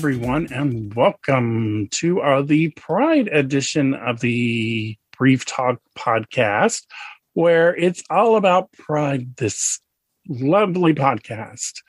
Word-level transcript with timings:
everyone, 0.00 0.50
and 0.50 0.94
welcome 0.94 1.86
to 1.90 2.20
our 2.22 2.42
the 2.42 2.70
Pride 2.70 3.28
edition 3.28 3.92
of 3.92 4.20
the 4.20 4.96
Brief 5.18 5.44
Talk 5.44 5.78
podcast, 5.94 6.86
where 7.34 7.76
it's 7.76 8.02
all 8.08 8.36
about 8.36 8.72
Pride. 8.72 9.36
This 9.36 9.78
lovely 10.26 10.94
podcast. 10.94 11.82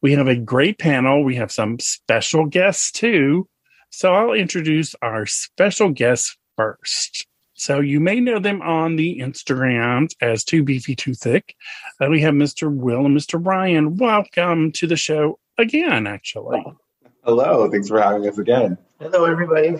We 0.00 0.14
have 0.14 0.28
a 0.28 0.34
great 0.34 0.78
panel. 0.78 1.22
We 1.22 1.36
have 1.36 1.52
some 1.52 1.78
special 1.78 2.46
guests 2.46 2.90
too. 2.90 3.46
So 3.90 4.14
I'll 4.14 4.32
introduce 4.32 4.94
our 5.02 5.26
special 5.26 5.90
guests 5.90 6.38
first. 6.56 7.26
So 7.52 7.80
you 7.80 8.00
may 8.00 8.18
know 8.18 8.38
them 8.38 8.62
on 8.62 8.96
the 8.96 9.18
Instagrams 9.18 10.12
as 10.22 10.42
Too 10.42 10.62
Beefy 10.62 10.96
Too 10.96 11.12
Thick. 11.12 11.54
Uh, 12.00 12.08
we 12.08 12.22
have 12.22 12.32
Mr. 12.32 12.74
Will 12.74 13.04
and 13.04 13.14
Mr. 13.14 13.38
Ryan. 13.38 13.98
Welcome 13.98 14.72
to 14.72 14.86
the 14.86 14.96
show 14.96 15.38
again, 15.58 16.06
actually. 16.06 16.64
Hello. 17.28 17.70
Thanks 17.70 17.88
for 17.88 18.00
having 18.00 18.26
us 18.26 18.38
again. 18.38 18.78
Hello, 19.00 19.26
everybody. 19.26 19.76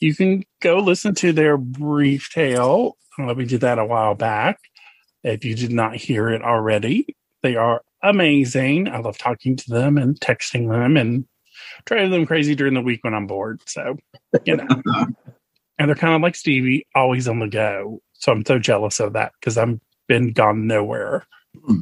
You 0.00 0.14
can 0.14 0.44
go 0.60 0.80
listen 0.80 1.14
to 1.14 1.32
their 1.32 1.56
brief 1.56 2.28
tale. 2.28 2.98
We 3.16 3.46
did 3.46 3.62
that 3.62 3.78
a 3.78 3.86
while 3.86 4.14
back. 4.14 4.60
If 5.24 5.42
you 5.42 5.54
did 5.54 5.72
not 5.72 5.96
hear 5.96 6.28
it 6.28 6.42
already, 6.42 7.16
they 7.42 7.56
are 7.56 7.80
amazing. 8.02 8.86
I 8.90 8.98
love 8.98 9.16
talking 9.16 9.56
to 9.56 9.70
them 9.70 9.96
and 9.96 10.20
texting 10.20 10.68
them 10.68 10.98
and 10.98 11.24
driving 11.86 12.10
them 12.10 12.26
crazy 12.26 12.54
during 12.54 12.74
the 12.74 12.82
week 12.82 13.02
when 13.02 13.14
I'm 13.14 13.26
bored. 13.26 13.62
So, 13.66 13.96
you 14.44 14.58
know. 14.58 14.66
and 15.78 15.88
they're 15.88 15.94
kind 15.94 16.14
of 16.14 16.20
like 16.20 16.34
Stevie, 16.34 16.86
always 16.94 17.28
on 17.28 17.38
the 17.38 17.48
go. 17.48 18.02
So 18.12 18.30
I'm 18.30 18.44
so 18.44 18.58
jealous 18.58 19.00
of 19.00 19.14
that 19.14 19.32
because 19.40 19.56
I've 19.56 19.80
been 20.06 20.34
gone 20.34 20.66
nowhere. 20.66 21.26
Mm. 21.66 21.80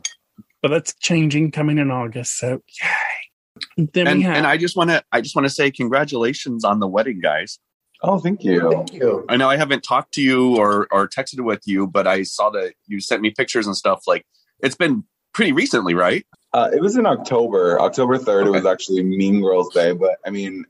But 0.62 0.68
that's 0.68 0.94
changing 0.94 1.50
coming 1.50 1.78
in 1.78 1.90
August. 1.90 2.38
So 2.38 2.62
yay. 2.80 3.27
Then 3.76 4.06
and, 4.06 4.22
have, 4.22 4.36
and 4.36 4.46
I 4.46 4.56
just 4.56 4.76
want 4.76 4.90
to 4.90 5.02
I 5.12 5.20
just 5.20 5.34
want 5.36 5.46
to 5.46 5.50
say 5.50 5.70
congratulations 5.70 6.64
on 6.64 6.80
the 6.80 6.88
wedding, 6.88 7.20
guys. 7.20 7.58
Oh, 8.02 8.18
thank 8.18 8.44
you. 8.44 8.70
Thank 8.70 8.92
you. 8.92 9.24
I 9.28 9.36
know 9.36 9.50
I 9.50 9.56
haven't 9.56 9.82
talked 9.82 10.14
to 10.14 10.22
you 10.22 10.56
or 10.56 10.86
or 10.90 11.08
texted 11.08 11.40
with 11.40 11.62
you, 11.66 11.86
but 11.86 12.06
I 12.06 12.22
saw 12.22 12.50
that 12.50 12.74
you 12.86 13.00
sent 13.00 13.22
me 13.22 13.30
pictures 13.30 13.66
and 13.66 13.76
stuff. 13.76 14.04
Like 14.06 14.24
it's 14.60 14.76
been 14.76 15.04
pretty 15.32 15.52
recently, 15.52 15.94
right? 15.94 16.24
Uh, 16.52 16.70
it 16.72 16.80
was 16.80 16.96
in 16.96 17.06
October, 17.06 17.80
October 17.80 18.18
third. 18.18 18.46
Okay. 18.46 18.48
It 18.48 18.52
was 18.52 18.66
actually 18.66 19.02
Mean 19.02 19.42
Girls 19.42 19.72
Day, 19.74 19.92
but 19.92 20.18
I 20.24 20.30
mean, 20.30 20.64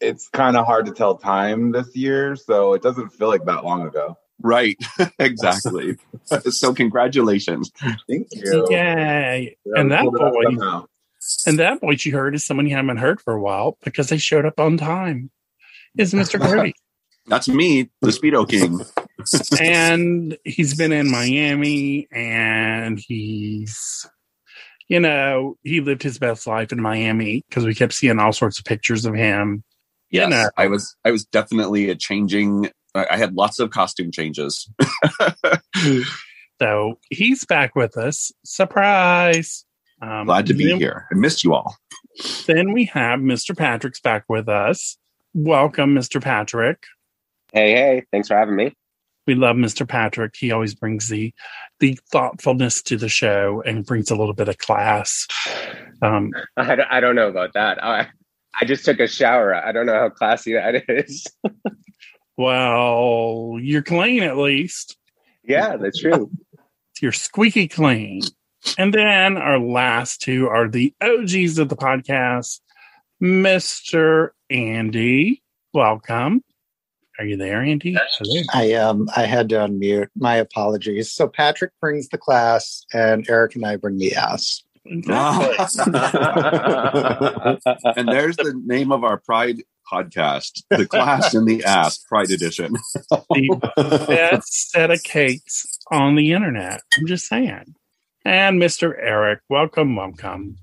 it's 0.00 0.28
kind 0.28 0.56
of 0.56 0.66
hard 0.66 0.86
to 0.86 0.92
tell 0.92 1.16
time 1.16 1.72
this 1.72 1.94
year, 1.96 2.36
so 2.36 2.74
it 2.74 2.82
doesn't 2.82 3.10
feel 3.10 3.28
like 3.28 3.44
that 3.46 3.64
long 3.64 3.86
ago. 3.86 4.18
Right, 4.40 4.76
exactly. 5.18 5.96
so 6.50 6.74
congratulations. 6.74 7.70
Thank 8.08 8.28
you. 8.32 8.66
Yay. 8.70 9.56
Yeah, 9.64 9.80
and 9.80 9.92
that 9.92 10.04
boy 10.04 10.86
and 11.46 11.58
that 11.58 11.80
voice 11.80 12.04
you 12.04 12.12
heard 12.12 12.34
is 12.34 12.44
someone 12.44 12.66
you 12.66 12.76
haven't 12.76 12.98
heard 12.98 13.20
for 13.20 13.34
a 13.34 13.40
while 13.40 13.78
because 13.82 14.08
they 14.08 14.18
showed 14.18 14.46
up 14.46 14.58
on 14.58 14.76
time. 14.76 15.30
Is 15.96 16.14
Mr. 16.14 16.40
Kirby. 16.40 16.74
That's 17.26 17.48
me, 17.48 17.90
the 18.00 18.08
Speedo 18.08 18.48
King. 18.48 18.80
and 19.60 20.36
he's 20.44 20.74
been 20.74 20.92
in 20.92 21.10
Miami 21.10 22.08
and 22.10 22.98
he's 22.98 24.08
you 24.88 25.00
know, 25.00 25.56
he 25.62 25.80
lived 25.80 26.02
his 26.02 26.18
best 26.18 26.46
life 26.46 26.72
in 26.72 26.82
Miami 26.82 27.44
because 27.48 27.64
we 27.64 27.74
kept 27.74 27.94
seeing 27.94 28.18
all 28.18 28.32
sorts 28.32 28.58
of 28.58 28.64
pictures 28.64 29.06
of 29.06 29.14
him 29.14 29.64
yes, 30.12 30.30
know. 30.30 30.50
I 30.56 30.68
was 30.68 30.94
I 31.04 31.10
was 31.10 31.24
definitely 31.24 31.90
a 31.90 31.96
changing. 31.96 32.70
I 32.94 33.16
had 33.16 33.34
lots 33.34 33.58
of 33.58 33.70
costume 33.70 34.12
changes. 34.12 34.70
so 36.60 36.98
he's 37.10 37.44
back 37.46 37.74
with 37.74 37.96
us. 37.96 38.30
Surprise! 38.44 39.64
Um, 40.02 40.26
Glad 40.26 40.46
to 40.46 40.54
be 40.54 40.66
then, 40.66 40.78
here. 40.78 41.06
I 41.10 41.14
missed 41.14 41.44
you 41.44 41.54
all. 41.54 41.76
Then 42.46 42.72
we 42.72 42.86
have 42.86 43.20
Mr. 43.20 43.56
Patrick's 43.56 44.00
back 44.00 44.24
with 44.28 44.48
us. 44.48 44.98
Welcome, 45.32 45.94
Mr. 45.94 46.20
Patrick. 46.20 46.82
Hey, 47.52 47.72
hey! 47.72 48.02
Thanks 48.10 48.28
for 48.28 48.36
having 48.36 48.56
me. 48.56 48.74
We 49.26 49.36
love 49.36 49.56
Mr. 49.56 49.86
Patrick. 49.86 50.34
He 50.36 50.50
always 50.50 50.74
brings 50.74 51.08
the 51.08 51.32
the 51.78 51.98
thoughtfulness 52.10 52.82
to 52.82 52.96
the 52.96 53.08
show 53.08 53.62
and 53.64 53.86
brings 53.86 54.10
a 54.10 54.16
little 54.16 54.34
bit 54.34 54.48
of 54.48 54.58
class. 54.58 55.26
Um, 56.02 56.32
I, 56.56 56.78
I 56.90 57.00
don't 57.00 57.14
know 57.14 57.28
about 57.28 57.52
that. 57.54 57.82
I, 57.82 58.08
I 58.60 58.64
just 58.64 58.84
took 58.84 58.98
a 58.98 59.06
shower. 59.06 59.54
I 59.54 59.70
don't 59.70 59.86
know 59.86 59.94
how 59.94 60.10
classy 60.10 60.54
that 60.54 60.82
is. 60.88 61.26
well, 62.36 63.56
you're 63.60 63.82
clean 63.82 64.24
at 64.24 64.36
least. 64.36 64.96
Yeah, 65.44 65.76
that's 65.76 66.00
true. 66.00 66.30
you're 67.00 67.12
squeaky 67.12 67.68
clean. 67.68 68.22
And 68.78 68.94
then 68.94 69.36
our 69.36 69.58
last 69.58 70.20
two 70.20 70.48
are 70.48 70.68
the 70.68 70.94
OGs 71.00 71.58
of 71.58 71.68
the 71.68 71.76
podcast, 71.76 72.60
Mr. 73.22 74.30
Andy. 74.50 75.42
Welcome. 75.74 76.42
Are 77.18 77.24
you 77.24 77.36
there, 77.36 77.62
Andy? 77.62 77.96
I 78.52 78.72
um 78.74 79.08
I 79.14 79.26
had 79.26 79.48
to 79.50 79.56
unmute. 79.56 80.08
My 80.16 80.36
apologies. 80.36 81.12
So 81.12 81.28
Patrick 81.28 81.72
brings 81.80 82.08
the 82.08 82.18
class 82.18 82.84
and 82.92 83.28
Eric 83.28 83.54
and 83.54 83.66
I 83.66 83.76
bring 83.76 83.98
the 83.98 84.14
ass. 84.14 84.62
Exactly. 84.84 85.92
and 87.96 88.08
there's 88.08 88.36
the 88.36 88.60
name 88.64 88.90
of 88.90 89.04
our 89.04 89.18
Pride 89.18 89.62
podcast, 89.90 90.62
The 90.70 90.86
Class 90.86 91.34
in 91.34 91.44
the 91.44 91.62
Ass 91.64 91.98
Pride 91.98 92.30
Edition. 92.30 92.72
the 93.10 94.04
best 94.08 94.70
set 94.70 94.90
of 94.90 95.02
cakes 95.02 95.78
on 95.90 96.16
the 96.16 96.32
internet. 96.32 96.80
I'm 96.96 97.06
just 97.06 97.26
saying. 97.26 97.74
And 98.24 98.62
Mr. 98.62 98.94
Eric, 98.96 99.40
welcome, 99.48 99.96
welcome. 99.96 100.56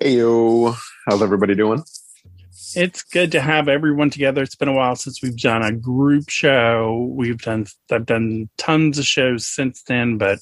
Hey, 0.00 0.16
yo. 0.16 0.74
How's 1.06 1.22
everybody 1.22 1.54
doing? 1.54 1.84
It's 2.74 3.04
good 3.04 3.30
to 3.32 3.40
have 3.40 3.68
everyone 3.68 4.10
together. 4.10 4.42
It's 4.42 4.56
been 4.56 4.68
a 4.68 4.72
while 4.72 4.96
since 4.96 5.22
we've 5.22 5.38
done 5.38 5.62
a 5.62 5.70
group 5.70 6.28
show. 6.28 7.08
We've 7.14 7.40
done, 7.40 7.66
I've 7.92 8.06
done 8.06 8.48
tons 8.58 8.98
of 8.98 9.06
shows 9.06 9.46
since 9.46 9.84
then, 9.84 10.18
but 10.18 10.40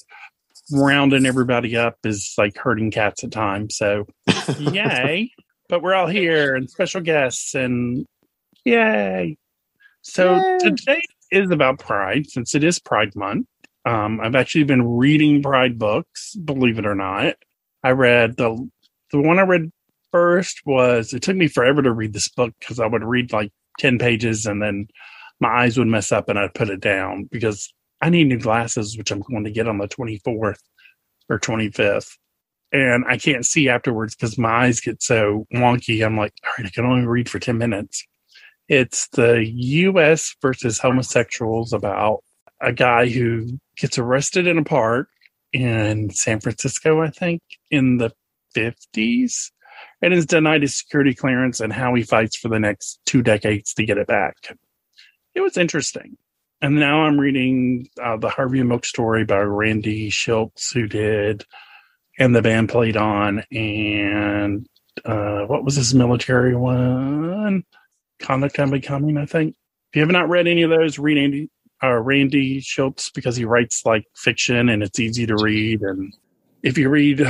rounding 0.72 1.26
everybody 1.26 1.76
up 1.76 1.98
is 2.02 2.32
like 2.38 2.56
herding 2.56 2.90
cats 2.90 3.22
at 3.24 3.32
times. 3.32 3.76
So, 3.76 4.06
yay. 4.58 5.32
But 5.68 5.82
we're 5.82 5.94
all 5.94 6.06
here 6.06 6.54
and 6.54 6.70
special 6.70 7.02
guests 7.02 7.54
and 7.54 8.06
yay. 8.64 9.36
So, 10.00 10.36
yay. 10.36 10.58
today 10.60 11.02
is 11.30 11.50
about 11.50 11.78
Pride 11.78 12.26
since 12.30 12.54
it 12.54 12.64
is 12.64 12.78
Pride 12.78 13.14
Month. 13.14 13.48
Um, 13.84 14.20
I've 14.20 14.34
actually 14.34 14.64
been 14.64 14.96
reading 14.96 15.42
Pride 15.42 15.78
books, 15.78 16.34
believe 16.36 16.78
it 16.78 16.86
or 16.86 16.94
not. 16.94 17.36
I 17.82 17.90
read 17.90 18.36
the 18.36 18.68
the 19.12 19.20
one 19.20 19.38
I 19.38 19.42
read 19.42 19.70
first 20.10 20.62
was 20.64 21.12
it 21.12 21.22
took 21.22 21.36
me 21.36 21.48
forever 21.48 21.82
to 21.82 21.92
read 21.92 22.12
this 22.12 22.28
book 22.28 22.54
because 22.58 22.80
I 22.80 22.86
would 22.86 23.04
read 23.04 23.32
like 23.32 23.52
10 23.78 23.98
pages 23.98 24.46
and 24.46 24.62
then 24.62 24.86
my 25.40 25.48
eyes 25.48 25.76
would 25.76 25.88
mess 25.88 26.12
up 26.12 26.28
and 26.28 26.38
I'd 26.38 26.54
put 26.54 26.70
it 26.70 26.80
down 26.80 27.28
because 27.30 27.72
I 28.00 28.10
need 28.10 28.28
new 28.28 28.38
glasses, 28.38 28.96
which 28.96 29.10
I'm 29.10 29.20
going 29.20 29.44
to 29.44 29.50
get 29.50 29.68
on 29.68 29.78
the 29.78 29.88
24th 29.88 30.58
or 31.28 31.38
25th. 31.38 32.16
And 32.72 33.04
I 33.08 33.18
can't 33.18 33.46
see 33.46 33.68
afterwards 33.68 34.14
because 34.14 34.38
my 34.38 34.66
eyes 34.66 34.80
get 34.80 35.02
so 35.02 35.46
wonky. 35.54 36.04
I'm 36.04 36.16
like, 36.16 36.32
all 36.44 36.52
right, 36.58 36.66
I 36.66 36.70
can 36.70 36.86
only 36.86 37.06
read 37.06 37.28
for 37.28 37.38
10 37.38 37.58
minutes. 37.58 38.04
It's 38.68 39.08
the 39.08 39.44
US 39.44 40.34
versus 40.40 40.78
homosexuals 40.78 41.72
about 41.72 42.22
a 42.64 42.72
guy 42.72 43.08
who 43.08 43.58
gets 43.76 43.98
arrested 43.98 44.46
in 44.46 44.58
a 44.58 44.64
park 44.64 45.08
in 45.52 46.10
San 46.10 46.40
Francisco, 46.40 47.00
I 47.00 47.10
think, 47.10 47.42
in 47.70 47.98
the 47.98 48.12
50s, 48.56 49.50
and 50.02 50.14
is 50.14 50.26
denied 50.26 50.62
his 50.62 50.76
security 50.76 51.14
clearance 51.14 51.60
and 51.60 51.72
how 51.72 51.94
he 51.94 52.02
fights 52.02 52.36
for 52.36 52.48
the 52.48 52.58
next 52.58 53.00
two 53.06 53.22
decades 53.22 53.74
to 53.74 53.84
get 53.84 53.98
it 53.98 54.06
back. 54.06 54.36
It 55.34 55.40
was 55.40 55.56
interesting 55.56 56.16
and 56.64 56.76
now 56.76 57.02
I'm 57.02 57.20
reading 57.20 57.88
uh, 58.02 58.16
the 58.16 58.30
Harvey 58.30 58.62
Milk 58.62 58.86
story 58.86 59.26
by 59.26 59.40
Randy 59.40 60.10
Shilts, 60.10 60.72
who 60.72 60.86
did, 60.86 61.44
and 62.18 62.34
the 62.34 62.40
band 62.40 62.70
played 62.70 62.96
on, 62.96 63.44
and 63.52 64.66
uh, 65.04 65.42
what 65.42 65.62
was 65.62 65.76
his 65.76 65.94
military 65.94 66.56
one? 66.56 67.64
Conduct 68.18 68.58
Unbecoming, 68.58 69.18
I 69.18 69.26
think. 69.26 69.56
If 69.90 69.96
you 69.96 70.00
have 70.00 70.10
not 70.10 70.30
read 70.30 70.46
any 70.46 70.62
of 70.62 70.70
those, 70.70 70.98
read 70.98 71.18
Andy, 71.18 71.50
uh, 71.82 71.98
Randy 71.98 72.60
Shilts 72.60 73.12
because 73.12 73.36
he 73.36 73.44
writes 73.44 73.82
like 73.84 74.04
fiction 74.16 74.68
and 74.68 74.82
it's 74.82 75.00
easy 75.00 75.26
to 75.26 75.36
read. 75.36 75.82
And 75.82 76.14
if 76.62 76.78
you 76.78 76.88
read, 76.88 77.26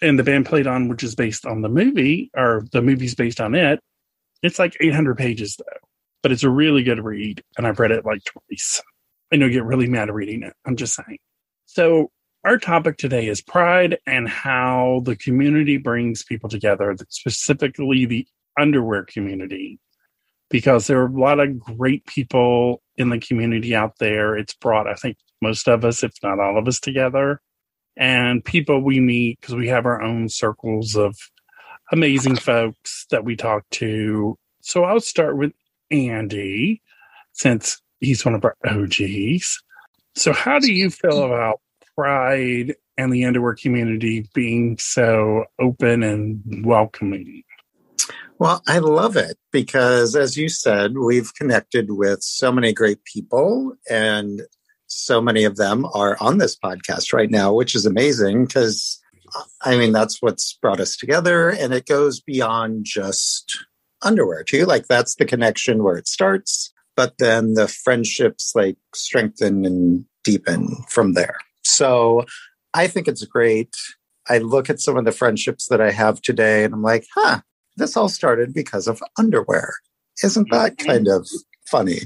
and 0.00 0.18
the 0.18 0.24
band 0.24 0.46
played 0.46 0.66
on, 0.66 0.88
which 0.88 1.02
is 1.02 1.14
based 1.14 1.46
on 1.46 1.62
the 1.62 1.68
movie, 1.68 2.30
or 2.36 2.64
the 2.72 2.82
movie's 2.82 3.14
based 3.14 3.40
on 3.40 3.54
it, 3.54 3.80
it's 4.42 4.58
like 4.58 4.76
800 4.80 5.16
pages 5.16 5.56
though 5.56 5.88
but 6.24 6.32
it's 6.32 6.42
a 6.42 6.48
really 6.48 6.82
good 6.82 7.04
read, 7.04 7.42
and 7.58 7.66
I've 7.66 7.78
read 7.78 7.90
it 7.90 8.06
like 8.06 8.24
twice. 8.24 8.82
I 9.30 9.36
know 9.36 9.44
you 9.44 9.52
get 9.52 9.64
really 9.64 9.88
mad 9.88 10.08
at 10.08 10.14
reading 10.14 10.42
it. 10.42 10.54
I'm 10.64 10.74
just 10.74 10.94
saying. 10.94 11.18
So, 11.66 12.10
our 12.44 12.56
topic 12.56 12.96
today 12.96 13.28
is 13.28 13.42
pride 13.42 13.98
and 14.06 14.26
how 14.26 15.02
the 15.04 15.16
community 15.16 15.76
brings 15.76 16.24
people 16.24 16.48
together, 16.48 16.96
specifically 17.10 18.06
the 18.06 18.26
underwear 18.58 19.04
community, 19.04 19.78
because 20.48 20.86
there 20.86 21.02
are 21.02 21.08
a 21.08 21.20
lot 21.20 21.40
of 21.40 21.58
great 21.58 22.06
people 22.06 22.80
in 22.96 23.10
the 23.10 23.18
community 23.18 23.74
out 23.74 23.98
there. 23.98 24.36
It's 24.36 24.54
brought, 24.54 24.86
I 24.86 24.94
think, 24.94 25.16
most 25.42 25.68
of 25.68 25.84
us, 25.84 26.02
if 26.02 26.12
not 26.22 26.40
all 26.40 26.58
of 26.58 26.68
us, 26.68 26.80
together. 26.80 27.40
And 27.96 28.44
people 28.44 28.82
we 28.82 29.00
meet 29.00 29.40
because 29.40 29.54
we 29.54 29.68
have 29.68 29.86
our 29.86 30.02
own 30.02 30.28
circles 30.28 30.96
of 30.96 31.16
amazing 31.92 32.36
folks 32.36 33.06
that 33.10 33.24
we 33.24 33.36
talk 33.36 33.64
to 33.70 34.36
So 34.60 34.84
I'll 34.84 35.00
start 35.00 35.36
with 35.36 35.52
Andy, 35.90 36.80
since 37.32 37.80
he's 38.00 38.24
one 38.24 38.34
of 38.34 38.44
our 38.44 38.56
OGs. 38.66 39.62
So, 40.14 40.32
how 40.32 40.58
do 40.58 40.72
you 40.72 40.90
feel 40.90 41.22
about 41.24 41.60
Pride 41.96 42.74
and 42.96 43.12
the 43.12 43.24
underwear 43.24 43.54
community 43.54 44.28
being 44.34 44.78
so 44.78 45.44
open 45.58 46.02
and 46.02 46.64
welcoming? 46.64 47.42
Well, 48.38 48.62
I 48.66 48.78
love 48.78 49.16
it 49.16 49.38
because, 49.52 50.16
as 50.16 50.36
you 50.36 50.48
said, 50.48 50.98
we've 50.98 51.32
connected 51.34 51.92
with 51.92 52.22
so 52.22 52.50
many 52.50 52.72
great 52.72 53.04
people, 53.04 53.74
and 53.88 54.42
so 54.86 55.20
many 55.20 55.44
of 55.44 55.56
them 55.56 55.86
are 55.94 56.16
on 56.20 56.38
this 56.38 56.56
podcast 56.58 57.12
right 57.12 57.30
now, 57.30 57.54
which 57.54 57.74
is 57.74 57.86
amazing 57.86 58.46
because, 58.46 59.00
I 59.62 59.76
mean, 59.76 59.92
that's 59.92 60.20
what's 60.20 60.58
brought 60.60 60.80
us 60.80 60.96
together, 60.96 61.48
and 61.48 61.72
it 61.72 61.86
goes 61.86 62.20
beyond 62.20 62.84
just 62.84 63.64
underwear, 64.02 64.42
too. 64.42 64.66
Like, 64.66 64.88
that's 64.88 65.14
the 65.14 65.24
connection 65.24 65.84
where 65.84 65.96
it 65.96 66.08
starts, 66.08 66.72
but 66.96 67.14
then 67.18 67.54
the 67.54 67.68
friendships 67.68 68.52
like 68.54 68.76
strengthen 68.94 69.64
and 69.64 70.04
deepen 70.24 70.76
from 70.88 71.12
there. 71.12 71.36
So, 71.62 72.24
I 72.74 72.88
think 72.88 73.06
it's 73.06 73.24
great. 73.24 73.74
I 74.28 74.38
look 74.38 74.68
at 74.68 74.80
some 74.80 74.96
of 74.96 75.04
the 75.04 75.12
friendships 75.12 75.68
that 75.68 75.80
I 75.80 75.92
have 75.92 76.20
today, 76.20 76.64
and 76.64 76.74
I'm 76.74 76.82
like, 76.82 77.06
huh, 77.14 77.40
this 77.76 77.96
all 77.96 78.08
started 78.08 78.54
because 78.54 78.86
of 78.86 79.02
underwear. 79.18 79.74
Isn't 80.22 80.50
that 80.50 80.76
mm-hmm. 80.76 80.88
kind 80.88 81.08
of 81.08 81.28
funny? 81.66 82.02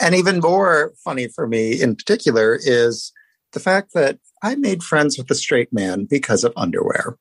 And 0.00 0.14
even 0.14 0.40
more 0.40 0.92
funny 1.04 1.28
for 1.28 1.46
me 1.46 1.80
in 1.80 1.96
particular 1.96 2.58
is 2.60 3.12
the 3.52 3.60
fact 3.60 3.92
that 3.94 4.18
I 4.42 4.54
made 4.54 4.82
friends 4.82 5.18
with 5.18 5.30
a 5.30 5.34
straight 5.34 5.72
man 5.72 6.04
because 6.04 6.44
of 6.44 6.52
underwear. 6.56 7.16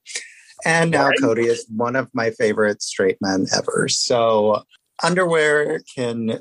And 0.66 0.92
now. 0.92 1.12
Cody 1.22 1.48
is 1.48 1.66
one 1.70 1.96
of 1.96 2.10
my 2.14 2.32
favorite 2.32 2.82
straight 2.82 3.18
men 3.22 3.46
ever. 3.56 3.88
So 3.88 4.64
underwear 5.04 5.82
can 5.96 6.40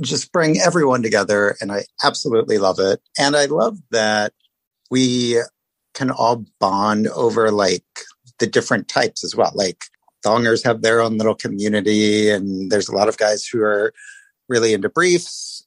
just 0.00 0.32
bring 0.32 0.58
everyone 0.58 1.02
together 1.02 1.56
and 1.60 1.72
I 1.72 1.84
absolutely 2.04 2.58
love 2.58 2.78
it. 2.78 3.00
And 3.18 3.36
I 3.36 3.46
love 3.46 3.78
that 3.90 4.32
we 4.90 5.40
can 5.94 6.10
all 6.10 6.44
bond 6.58 7.08
over 7.08 7.50
like 7.50 7.84
the 8.38 8.46
different 8.46 8.88
types 8.88 9.24
as 9.24 9.36
well. 9.36 9.52
Like 9.54 9.84
thongers 10.24 10.64
have 10.64 10.82
their 10.82 11.00
own 11.00 11.18
little 11.18 11.34
community, 11.34 12.30
and 12.30 12.70
there's 12.70 12.88
a 12.88 12.94
lot 12.94 13.08
of 13.08 13.16
guys 13.16 13.44
who 13.44 13.60
are 13.62 13.92
really 14.48 14.74
into 14.74 14.88
briefs. 14.88 15.66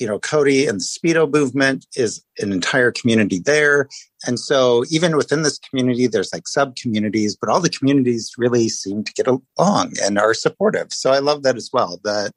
You 0.00 0.08
know, 0.08 0.18
Cody 0.18 0.66
and 0.66 0.80
the 0.80 0.84
Speedo 0.84 1.32
movement 1.32 1.86
is 1.94 2.24
an 2.38 2.50
entire 2.50 2.90
community 2.90 3.38
there. 3.38 3.88
And 4.26 4.40
so, 4.40 4.84
even 4.90 5.16
within 5.16 5.42
this 5.42 5.58
community, 5.58 6.08
there's 6.08 6.32
like 6.32 6.48
sub 6.48 6.74
communities, 6.74 7.36
but 7.36 7.48
all 7.48 7.60
the 7.60 7.70
communities 7.70 8.32
really 8.36 8.68
seem 8.68 9.04
to 9.04 9.12
get 9.12 9.28
along 9.28 9.92
and 10.02 10.18
are 10.18 10.34
supportive. 10.34 10.88
So, 10.92 11.12
I 11.12 11.20
love 11.20 11.44
that 11.44 11.56
as 11.56 11.70
well, 11.72 12.00
that 12.02 12.32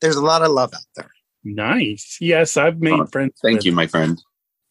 there's 0.00 0.16
a 0.16 0.24
lot 0.24 0.42
of 0.42 0.50
love 0.50 0.74
out 0.74 0.80
there. 0.96 1.10
Nice. 1.44 2.18
Yes, 2.20 2.56
I've 2.56 2.80
made 2.80 2.94
oh, 2.94 3.06
friends. 3.06 3.34
Thank 3.40 3.64
you, 3.64 3.70
my 3.70 3.86
friend 3.86 4.20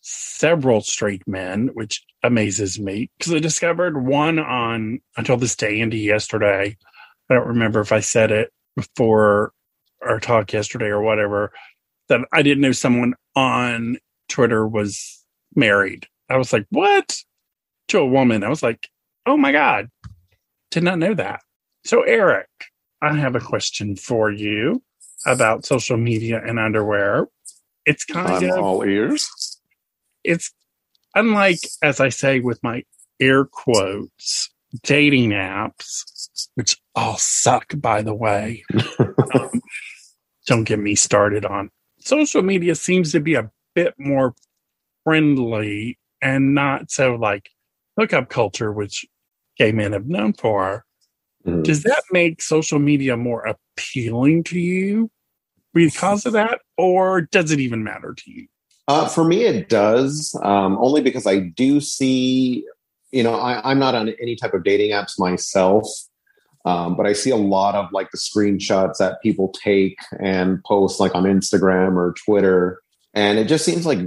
several 0.05 0.81
straight 0.81 1.27
men, 1.27 1.71
which 1.73 2.03
amazes 2.21 2.79
me 2.79 3.09
because 3.17 3.33
I 3.33 3.39
discovered 3.39 4.05
one 4.05 4.37
on 4.37 4.99
until 5.17 5.35
this 5.35 5.55
day, 5.55 5.81
Andy, 5.81 5.97
yesterday. 5.97 6.77
I 7.29 7.33
don't 7.33 7.47
remember 7.47 7.79
if 7.79 7.91
I 7.91 8.01
said 8.01 8.31
it 8.31 8.51
before 8.75 9.51
our 10.03 10.19
talk 10.19 10.53
yesterday 10.53 10.85
or 10.85 11.01
whatever, 11.01 11.51
that 12.09 12.21
I 12.31 12.43
didn't 12.43 12.61
know 12.61 12.71
someone 12.71 13.15
on 13.35 13.97
Twitter 14.29 14.67
was 14.67 15.25
married. 15.55 16.07
I 16.29 16.37
was 16.37 16.53
like, 16.53 16.67
what? 16.69 17.17
To 17.87 17.99
a 17.99 18.05
woman. 18.05 18.43
I 18.43 18.49
was 18.49 18.61
like, 18.61 18.87
oh 19.25 19.37
my 19.37 19.51
God, 19.51 19.89
did 20.69 20.83
not 20.83 20.99
know 20.99 21.15
that. 21.15 21.41
So, 21.83 22.03
Eric, 22.03 22.49
I 23.01 23.15
have 23.15 23.35
a 23.35 23.39
question 23.39 23.95
for 23.95 24.31
you 24.31 24.83
about 25.25 25.65
social 25.65 25.97
media 25.97 26.41
and 26.45 26.59
underwear. 26.59 27.27
It's 27.87 28.05
kind 28.05 28.45
I'm 28.45 28.51
of 28.51 28.59
all 28.59 28.83
ears 28.83 29.54
it's 30.25 30.51
unlike, 31.15 31.59
as 31.81 31.99
I 31.99 32.09
say 32.09 32.39
with 32.39 32.61
my 32.63 32.83
air 33.19 33.45
quotes, 33.45 34.49
dating 34.83 35.29
apps, 35.29 36.47
which 36.55 36.77
all 36.95 37.17
suck, 37.17 37.73
by 37.77 38.01
the 38.01 38.13
way. 38.15 38.63
um, 38.99 39.61
don't 40.47 40.63
get 40.63 40.79
me 40.79 40.95
started 40.95 41.45
on 41.45 41.69
social 42.05 42.43
media 42.43 42.75
seems 42.75 43.11
to 43.11 43.19
be 43.19 43.33
a 43.35 43.49
bit 43.73 43.93
more 43.97 44.33
friendly 45.03 45.99
and 46.21 46.53
not 46.53 46.89
so 46.89 47.15
like 47.15 47.49
hookup 47.97 48.29
culture, 48.29 48.71
which 48.71 49.05
gay 49.57 49.71
men 49.71 49.93
have 49.93 50.07
known 50.07 50.33
for. 50.33 50.85
Mm-hmm. 51.45 51.63
Does 51.63 51.83
that 51.83 52.03
make 52.11 52.41
social 52.41 52.79
media 52.79 53.17
more 53.17 53.45
appealing 53.45 54.43
to 54.45 54.59
you 54.59 55.11
because 55.73 56.25
of 56.25 56.33
that, 56.33 56.61
or 56.77 57.21
does 57.21 57.51
it 57.51 57.59
even 57.59 57.83
matter 57.83 58.13
to 58.13 58.31
you? 58.31 58.47
Uh, 58.87 59.07
for 59.07 59.23
me, 59.23 59.43
it 59.43 59.67
does, 59.67 60.39
um, 60.43 60.77
only 60.79 61.01
because 61.01 61.25
I 61.25 61.39
do 61.39 61.81
see, 61.81 62.65
you 63.11 63.23
know, 63.23 63.33
I, 63.33 63.71
am 63.71 63.79
not 63.79 63.95
on 63.95 64.09
any 64.21 64.35
type 64.35 64.53
of 64.53 64.63
dating 64.63 64.91
apps 64.91 65.17
myself, 65.17 65.87
um, 66.65 66.95
but 66.95 67.07
I 67.07 67.13
see 67.13 67.31
a 67.31 67.35
lot 67.35 67.73
of 67.73 67.91
like 67.91 68.11
the 68.11 68.17
screenshots 68.17 68.97
that 68.97 69.21
people 69.23 69.51
take 69.63 69.97
and 70.19 70.63
post 70.63 70.99
like 70.99 71.15
on 71.15 71.23
Instagram 71.23 71.95
or 71.95 72.13
Twitter. 72.25 72.81
And 73.15 73.39
it 73.39 73.47
just 73.47 73.65
seems 73.65 73.85
like 73.85 73.99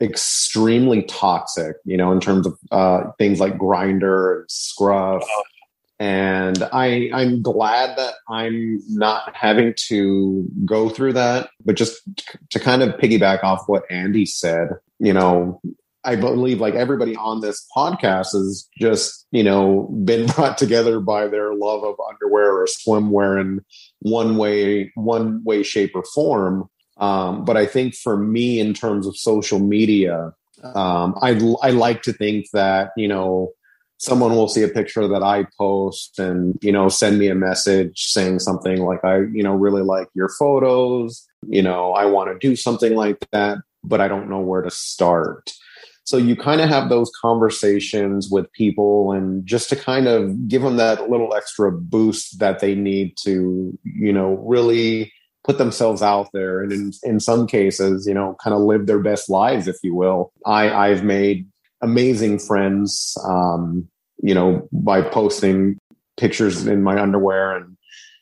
extremely 0.00 1.02
toxic, 1.04 1.76
you 1.84 1.96
know, 1.96 2.12
in 2.12 2.20
terms 2.20 2.46
of 2.46 2.58
uh, 2.70 3.04
things 3.16 3.40
like 3.40 3.56
Grindr 3.56 4.40
and 4.40 4.50
Scruff. 4.50 5.24
And 6.00 6.62
I 6.72 7.10
I'm 7.12 7.42
glad 7.42 7.98
that 7.98 8.14
I'm 8.28 8.80
not 8.88 9.34
having 9.34 9.74
to 9.88 10.46
go 10.64 10.88
through 10.88 11.14
that. 11.14 11.50
But 11.64 11.76
just 11.76 12.00
to 12.50 12.60
kind 12.60 12.82
of 12.82 12.96
piggyback 13.00 13.42
off 13.42 13.64
what 13.66 13.82
Andy 13.90 14.24
said, 14.24 14.68
you 15.00 15.12
know, 15.12 15.60
I 16.04 16.16
believe 16.16 16.60
like 16.60 16.74
everybody 16.74 17.16
on 17.16 17.40
this 17.40 17.66
podcast 17.76 18.32
has 18.32 18.68
just 18.78 19.26
you 19.32 19.42
know 19.42 19.88
been 20.04 20.26
brought 20.34 20.56
together 20.56 21.00
by 21.00 21.26
their 21.26 21.54
love 21.54 21.82
of 21.82 21.96
underwear 22.08 22.56
or 22.56 22.66
swimwear 22.66 23.40
in 23.40 23.64
one 24.00 24.36
way, 24.36 24.92
one 24.94 25.42
way, 25.44 25.62
shape, 25.62 25.92
or 25.94 26.04
form. 26.14 26.68
Um, 26.98 27.44
but 27.44 27.56
I 27.56 27.66
think 27.66 27.94
for 27.94 28.16
me, 28.16 28.60
in 28.60 28.74
terms 28.74 29.06
of 29.06 29.16
social 29.16 29.58
media, 29.58 30.32
um, 30.62 31.16
I 31.20 31.30
I 31.62 31.70
like 31.70 32.02
to 32.02 32.12
think 32.12 32.46
that 32.52 32.92
you 32.96 33.08
know 33.08 33.52
someone 33.98 34.34
will 34.34 34.48
see 34.48 34.62
a 34.62 34.68
picture 34.68 35.06
that 35.08 35.22
I 35.22 35.46
post 35.58 36.18
and, 36.18 36.56
you 36.62 36.72
know, 36.72 36.88
send 36.88 37.18
me 37.18 37.28
a 37.28 37.34
message 37.34 38.04
saying 38.04 38.38
something 38.38 38.84
like, 38.84 39.04
I, 39.04 39.18
you 39.18 39.42
know, 39.42 39.54
really 39.54 39.82
like 39.82 40.08
your 40.14 40.28
photos, 40.28 41.26
you 41.46 41.62
know, 41.62 41.92
I 41.92 42.06
want 42.06 42.30
to 42.30 42.48
do 42.48 42.56
something 42.56 42.94
like 42.94 43.18
that, 43.32 43.58
but 43.82 44.00
I 44.00 44.08
don't 44.08 44.30
know 44.30 44.40
where 44.40 44.62
to 44.62 44.70
start. 44.70 45.52
So 46.04 46.16
you 46.16 46.36
kind 46.36 46.60
of 46.60 46.70
have 46.70 46.88
those 46.88 47.10
conversations 47.20 48.30
with 48.30 48.50
people 48.52 49.12
and 49.12 49.44
just 49.44 49.68
to 49.70 49.76
kind 49.76 50.06
of 50.06 50.48
give 50.48 50.62
them 50.62 50.76
that 50.78 51.10
little 51.10 51.34
extra 51.34 51.70
boost 51.70 52.38
that 52.38 52.60
they 52.60 52.74
need 52.74 53.16
to, 53.24 53.78
you 53.84 54.12
know, 54.12 54.34
really 54.46 55.12
put 55.44 55.58
themselves 55.58 56.02
out 56.02 56.28
there 56.32 56.62
and 56.62 56.72
in, 56.72 56.92
in 57.02 57.20
some 57.20 57.46
cases, 57.46 58.06
you 58.06 58.14
know, 58.14 58.36
kind 58.42 58.54
of 58.54 58.62
live 58.62 58.86
their 58.86 59.00
best 59.00 59.28
lives, 59.28 59.68
if 59.68 59.76
you 59.82 59.94
will. 59.94 60.32
I, 60.46 60.70
I've 60.70 61.04
made 61.04 61.46
amazing 61.80 62.38
friends, 62.38 63.16
um, 63.24 63.88
you 64.22 64.34
know, 64.34 64.68
by 64.72 65.02
posting 65.02 65.78
pictures 66.16 66.66
in 66.66 66.82
my 66.82 67.00
underwear 67.00 67.56
and, 67.56 67.76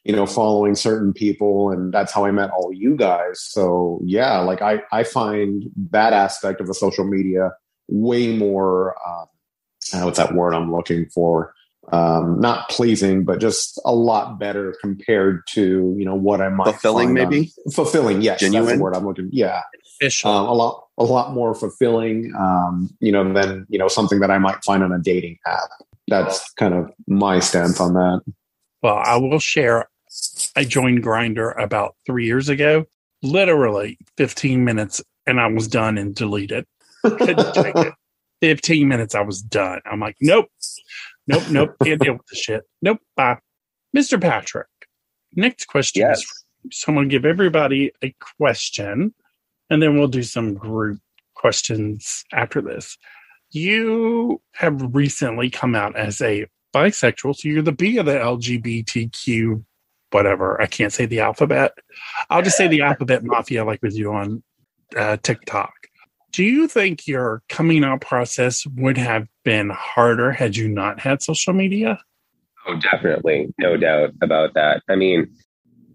you 0.04 0.14
know, 0.14 0.26
following 0.26 0.74
certain 0.74 1.12
people. 1.12 1.70
And 1.70 1.92
that's 1.92 2.12
how 2.12 2.24
I 2.24 2.30
met 2.30 2.50
all 2.50 2.72
you 2.72 2.96
guys. 2.96 3.40
So 3.40 4.00
yeah, 4.04 4.38
like 4.38 4.62
I, 4.62 4.82
I 4.92 5.04
find 5.04 5.64
that 5.90 6.12
aspect 6.12 6.60
of 6.60 6.66
the 6.66 6.74
social 6.74 7.04
media 7.04 7.52
way 7.88 8.36
more, 8.36 8.94
um, 9.06 10.04
what's 10.04 10.18
that 10.18 10.34
word 10.34 10.54
I'm 10.54 10.72
looking 10.72 11.06
for? 11.06 11.54
Um, 11.92 12.40
not 12.40 12.68
pleasing, 12.68 13.24
but 13.24 13.38
just 13.40 13.80
a 13.84 13.94
lot 13.94 14.40
better 14.40 14.74
compared 14.80 15.46
to 15.50 15.94
you 15.96 16.04
know 16.04 16.16
what 16.16 16.40
I 16.40 16.48
might 16.48 16.64
fulfilling, 16.64 17.14
maybe 17.14 17.52
on, 17.64 17.72
fulfilling. 17.72 18.22
Yes, 18.22 18.40
genuine. 18.40 18.66
That's 18.66 18.78
the 18.78 18.82
word 18.82 18.96
I'm 18.96 19.06
looking. 19.06 19.28
Yeah, 19.32 19.62
um, 20.24 20.46
a 20.46 20.52
lot 20.52 20.84
a 20.98 21.04
lot 21.04 21.32
more 21.32 21.54
fulfilling, 21.54 22.32
um, 22.38 22.90
you 23.00 23.12
know, 23.12 23.32
than 23.32 23.66
you 23.68 23.78
know 23.78 23.88
something 23.88 24.20
that 24.20 24.30
I 24.30 24.38
might 24.38 24.62
find 24.64 24.82
on 24.82 24.92
a 24.92 24.98
dating 24.98 25.38
app. 25.46 25.68
That's 26.08 26.52
kind 26.52 26.74
of 26.74 26.90
my 27.06 27.40
stance 27.40 27.80
on 27.80 27.94
that. 27.94 28.20
Well, 28.82 28.96
I 28.96 29.16
will 29.16 29.38
share. 29.38 29.88
I 30.54 30.64
joined 30.64 31.02
Grindr 31.04 31.60
about 31.60 31.96
three 32.06 32.26
years 32.26 32.48
ago. 32.48 32.86
Literally 33.22 33.98
15 34.18 34.64
minutes, 34.64 35.02
and 35.26 35.40
I 35.40 35.46
was 35.48 35.66
done 35.68 35.98
and 35.98 36.14
deleted. 36.14 36.66
Couldn't 37.02 37.54
take 37.54 37.74
it. 37.76 37.94
15 38.42 38.86
minutes, 38.86 39.14
I 39.14 39.22
was 39.22 39.40
done. 39.40 39.80
I'm 39.90 39.98
like, 39.98 40.16
nope, 40.20 40.50
nope, 41.26 41.42
nope, 41.50 41.70
can't 41.82 42.00
deal 42.00 42.12
with 42.12 42.26
the 42.30 42.36
shit. 42.36 42.64
Nope, 42.82 42.98
bye. 43.16 43.38
Mr. 43.96 44.20
Patrick, 44.20 44.68
next 45.34 45.64
question 45.64 46.02
yes. 46.02 46.18
is 46.18 46.44
so 46.72 46.88
I'm 46.88 46.96
going 46.96 47.08
to 47.08 47.12
give 47.12 47.24
everybody 47.24 47.92
a 48.02 48.14
question 48.38 49.14
and 49.70 49.82
then 49.82 49.98
we'll 49.98 50.08
do 50.08 50.22
some 50.22 50.54
group 50.54 50.98
questions 51.34 52.24
after 52.32 52.60
this. 52.60 52.96
You 53.50 54.40
have 54.54 54.94
recently 54.94 55.50
come 55.50 55.74
out 55.74 55.96
as 55.96 56.20
a 56.20 56.46
bisexual, 56.74 57.36
so 57.36 57.48
you're 57.48 57.62
the 57.62 57.72
B 57.72 57.98
of 57.98 58.06
the 58.06 58.12
LGBTQ 58.12 59.64
whatever. 60.10 60.60
I 60.60 60.66
can't 60.66 60.92
say 60.92 61.06
the 61.06 61.20
alphabet. 61.20 61.72
I'll 62.30 62.42
just 62.42 62.56
say 62.56 62.68
the 62.68 62.82
alphabet 62.88 63.24
mafia, 63.24 63.64
like 63.64 63.82
with 63.82 63.94
you 63.94 64.12
on 64.12 64.42
uh, 64.96 65.16
TikTok. 65.22 65.74
Do 66.32 66.44
you 66.44 66.68
think 66.68 67.06
your 67.06 67.42
coming 67.48 67.84
out 67.84 68.00
process 68.00 68.66
would 68.76 68.98
have 68.98 69.26
been 69.44 69.70
harder 69.70 70.32
had 70.32 70.56
you 70.56 70.68
not 70.68 71.00
had 71.00 71.22
social 71.22 71.52
media? 71.52 71.98
Oh, 72.66 72.76
definitely. 72.76 73.54
No 73.58 73.76
doubt 73.76 74.10
about 74.22 74.54
that. 74.54 74.82
I 74.88 74.96
mean, 74.96 75.32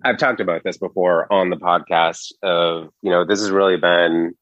I've 0.03 0.17
talked 0.17 0.39
about 0.39 0.63
this 0.63 0.77
before 0.77 1.31
on 1.31 1.49
the 1.49 1.57
podcast 1.57 2.31
of, 2.41 2.89
you 3.01 3.11
know, 3.11 3.25
this 3.25 3.39
has 3.39 3.51
really 3.51 3.77
been 3.77 4.33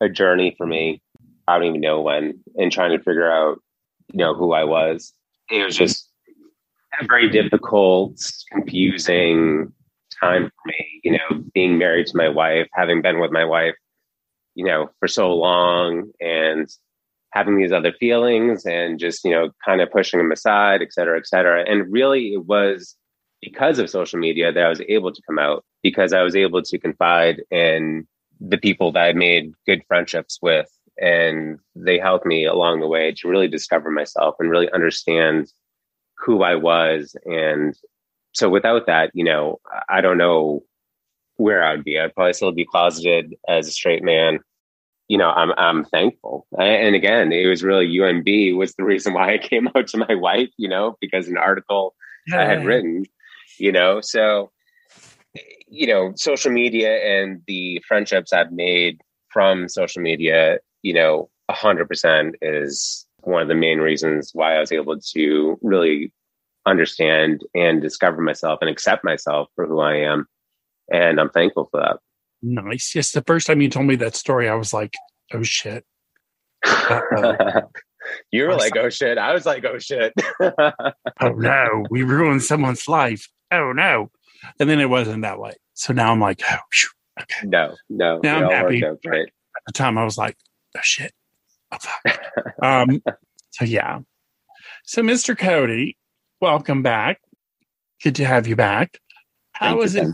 a 0.00 0.08
journey 0.08 0.54
for 0.56 0.66
me. 0.66 1.02
I 1.46 1.58
don't 1.58 1.68
even 1.68 1.80
know 1.80 2.00
when 2.00 2.40
in 2.54 2.70
trying 2.70 2.96
to 2.96 3.04
figure 3.04 3.30
out, 3.30 3.58
you 4.12 4.18
know, 4.18 4.34
who 4.34 4.52
I 4.52 4.64
was. 4.64 5.12
It 5.50 5.64
was 5.64 5.76
just 5.76 6.10
a 7.00 7.06
very 7.06 7.30
difficult, 7.30 8.20
confusing 8.50 9.72
time 10.20 10.44
for 10.44 10.68
me, 10.68 11.00
you 11.04 11.12
know, 11.12 11.44
being 11.54 11.78
married 11.78 12.06
to 12.06 12.16
my 12.16 12.28
wife, 12.28 12.68
having 12.72 13.02
been 13.02 13.20
with 13.20 13.30
my 13.30 13.44
wife, 13.44 13.74
you 14.54 14.64
know, 14.64 14.90
for 14.98 15.08
so 15.08 15.34
long 15.34 16.10
and 16.20 16.68
having 17.32 17.58
these 17.58 17.72
other 17.72 17.92
feelings 17.92 18.64
and 18.64 18.98
just, 18.98 19.24
you 19.24 19.30
know, 19.30 19.50
kind 19.64 19.82
of 19.82 19.90
pushing 19.90 20.18
them 20.18 20.32
aside, 20.32 20.80
et 20.80 20.92
cetera, 20.92 21.18
et 21.18 21.26
cetera. 21.26 21.64
And 21.68 21.92
really 21.92 22.32
it 22.32 22.46
was 22.46 22.96
because 23.40 23.78
of 23.78 23.90
social 23.90 24.18
media 24.18 24.52
that 24.52 24.64
I 24.64 24.68
was 24.68 24.80
able 24.88 25.12
to 25.12 25.22
come 25.26 25.38
out 25.38 25.64
because 25.82 26.12
I 26.12 26.22
was 26.22 26.34
able 26.34 26.62
to 26.62 26.78
confide 26.78 27.42
in 27.50 28.06
the 28.40 28.58
people 28.58 28.92
that 28.92 29.02
I 29.02 29.12
made 29.12 29.52
good 29.66 29.82
friendships 29.86 30.38
with. 30.42 30.68
And 30.98 31.58
they 31.74 31.98
helped 31.98 32.26
me 32.26 32.46
along 32.46 32.80
the 32.80 32.88
way 32.88 33.12
to 33.18 33.28
really 33.28 33.48
discover 33.48 33.90
myself 33.90 34.36
and 34.38 34.50
really 34.50 34.70
understand 34.72 35.52
who 36.16 36.42
I 36.42 36.54
was. 36.54 37.14
And 37.26 37.76
so 38.32 38.48
without 38.48 38.86
that, 38.86 39.10
you 39.14 39.24
know, 39.24 39.60
I 39.88 40.00
don't 40.00 40.18
know 40.18 40.62
where 41.36 41.62
I 41.62 41.72
would 41.72 41.84
be. 41.84 41.98
I'd 41.98 42.14
probably 42.14 42.32
still 42.32 42.52
be 42.52 42.64
closeted 42.64 43.34
as 43.48 43.68
a 43.68 43.72
straight 43.72 44.02
man. 44.02 44.40
You 45.08 45.18
know, 45.18 45.30
I'm 45.30 45.52
I'm 45.56 45.84
thankful. 45.84 46.46
And 46.58 46.96
again, 46.96 47.30
it 47.30 47.46
was 47.46 47.62
really 47.62 47.86
UNB 47.86 48.56
was 48.56 48.74
the 48.74 48.84
reason 48.84 49.12
why 49.12 49.34
I 49.34 49.38
came 49.48 49.68
out 49.74 49.86
to 49.88 49.98
my 49.98 50.14
wife, 50.14 50.50
you 50.56 50.68
know, 50.68 50.96
because 51.00 51.28
an 51.28 51.36
article 51.36 51.94
I 52.32 52.44
had 52.44 52.64
written, 52.64 53.04
you 53.58 53.72
know. 53.72 54.00
So 54.02 54.50
you 55.68 55.86
know, 55.86 56.12
social 56.16 56.50
media 56.50 56.96
and 56.98 57.42
the 57.46 57.82
friendships 57.86 58.32
I've 58.32 58.52
made 58.52 59.00
from 59.32 59.68
social 59.68 60.02
media, 60.02 60.58
you 60.82 60.94
know, 60.94 61.28
100% 61.50 62.32
is 62.42 63.06
one 63.20 63.42
of 63.42 63.48
the 63.48 63.54
main 63.54 63.78
reasons 63.78 64.30
why 64.32 64.56
I 64.56 64.60
was 64.60 64.72
able 64.72 64.98
to 64.98 65.58
really 65.62 66.12
understand 66.64 67.42
and 67.54 67.82
discover 67.82 68.20
myself 68.22 68.58
and 68.60 68.70
accept 68.70 69.04
myself 69.04 69.48
for 69.54 69.66
who 69.66 69.80
I 69.80 69.96
am. 69.96 70.26
And 70.92 71.20
I'm 71.20 71.30
thankful 71.30 71.68
for 71.70 71.80
that. 71.80 71.98
Nice. 72.42 72.94
Yes. 72.94 73.12
The 73.12 73.22
first 73.26 73.46
time 73.46 73.60
you 73.60 73.68
told 73.68 73.86
me 73.86 73.96
that 73.96 74.14
story, 74.14 74.48
I 74.48 74.54
was 74.54 74.72
like, 74.72 74.94
oh 75.32 75.42
shit. 75.42 75.84
you 78.30 78.44
were 78.44 78.54
like, 78.54 78.76
oh 78.76 78.88
shit. 78.90 79.18
I 79.18 79.32
was 79.32 79.46
like, 79.46 79.64
oh 79.64 79.78
shit. 79.78 80.12
oh 80.40 80.72
no, 81.20 81.84
we 81.90 82.02
ruined 82.02 82.42
someone's 82.42 82.86
life. 82.86 83.28
Oh 83.50 83.72
no. 83.72 84.10
And 84.60 84.68
then 84.68 84.80
it 84.80 84.90
wasn't 84.90 85.22
that 85.22 85.38
way. 85.38 85.54
So 85.74 85.92
now 85.92 86.12
I'm 86.12 86.20
like, 86.20 86.42
oh, 86.50 86.56
okay. 87.20 87.46
No, 87.46 87.74
no. 87.88 88.20
Now 88.22 88.44
I'm 88.44 88.50
happy. 88.50 88.84
Out, 88.84 88.98
right. 89.06 89.26
At 89.26 89.62
the 89.66 89.72
time, 89.72 89.98
I 89.98 90.04
was 90.04 90.18
like, 90.18 90.36
oh 90.76 90.80
shit. 90.82 91.12
Oh, 91.72 91.78
fuck. 91.80 92.20
um, 92.62 93.02
so 93.50 93.64
yeah. 93.64 94.00
So 94.84 95.02
Mr. 95.02 95.36
Cody, 95.36 95.96
welcome 96.40 96.82
back. 96.82 97.20
Good 98.02 98.16
to 98.16 98.24
have 98.24 98.46
you 98.46 98.56
back. 98.56 99.00
How 99.52 99.80
is 99.80 99.94
it 99.94 100.06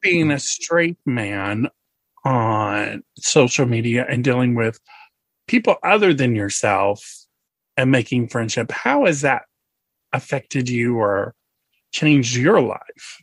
being 0.00 0.30
a 0.30 0.38
straight 0.38 0.96
man 1.04 1.68
on 2.24 3.02
social 3.18 3.66
media 3.66 4.06
and 4.08 4.24
dealing 4.24 4.54
with 4.54 4.80
people 5.46 5.76
other 5.82 6.14
than 6.14 6.34
yourself 6.34 7.26
and 7.76 7.90
making 7.90 8.28
friendship? 8.28 8.72
How 8.72 9.04
has 9.04 9.20
that 9.20 9.42
affected 10.12 10.68
you 10.68 10.96
or 10.96 11.34
changed 11.92 12.36
your 12.36 12.60
life? 12.60 13.22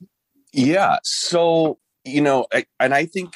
Yeah. 0.53 0.97
So, 1.03 1.79
you 2.03 2.21
know, 2.21 2.47
I, 2.53 2.65
and 2.79 2.93
I 2.93 3.05
think 3.05 3.33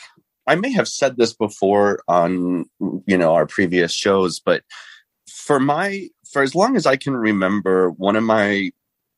I 0.48 0.55
may 0.55 0.71
have 0.71 0.88
said 0.88 1.17
this 1.17 1.33
before 1.33 2.01
on, 2.07 2.65
you 3.05 3.17
know, 3.17 3.33
our 3.33 3.45
previous 3.45 3.93
shows, 3.93 4.39
but 4.39 4.63
for 5.29 5.59
my, 5.59 6.07
for 6.31 6.41
as 6.41 6.55
long 6.55 6.75
as 6.75 6.86
I 6.86 6.95
can 6.95 7.15
remember, 7.15 7.91
one 7.91 8.15
of 8.15 8.24
my 8.24 8.71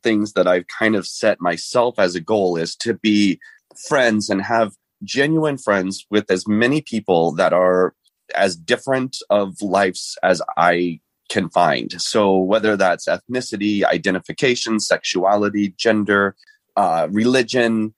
things 0.03 0.33
that 0.33 0.47
I've 0.47 0.67
kind 0.67 0.95
of 0.95 1.05
set 1.07 1.39
myself 1.39 1.99
as 1.99 2.15
a 2.15 2.21
goal 2.21 2.57
is 2.57 2.75
to 2.77 2.95
be 2.95 3.39
friends 3.87 4.29
and 4.29 4.41
have 4.41 4.73
genuine 5.03 5.57
friends 5.57 6.05
with 6.09 6.29
as 6.29 6.47
many 6.47 6.81
people 6.81 7.33
that 7.33 7.53
are 7.53 7.93
as 8.35 8.55
different 8.55 9.17
of 9.29 9.61
lives 9.61 10.17
as 10.23 10.41
I 10.57 10.99
can 11.31 11.49
find. 11.49 11.99
So 12.01 12.37
whether 12.37 12.75
that's 12.75 13.07
ethnicity, 13.07 13.85
identification, 13.85 14.79
sexuality, 14.81 15.73
gender, 15.77 16.35
uh, 16.75 17.07
religion, 17.09 17.93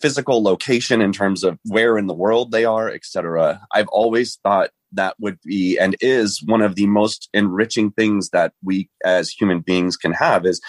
physical 0.00 0.42
location 0.42 1.02
in 1.02 1.12
terms 1.12 1.44
of 1.44 1.58
where 1.64 1.98
in 1.98 2.06
the 2.06 2.14
world 2.14 2.50
they 2.50 2.64
are, 2.64 2.88
etc. 2.88 3.60
I've 3.72 3.88
always 3.88 4.36
thought 4.42 4.70
that 4.92 5.14
would 5.20 5.38
be 5.44 5.78
and 5.78 5.94
is 6.00 6.42
one 6.42 6.62
of 6.62 6.74
the 6.74 6.86
most 6.86 7.28
enriching 7.34 7.90
things 7.90 8.30
that 8.30 8.52
we 8.64 8.88
as 9.04 9.28
human 9.28 9.60
beings 9.60 9.96
can 9.96 10.12
have 10.12 10.46
is 10.46 10.62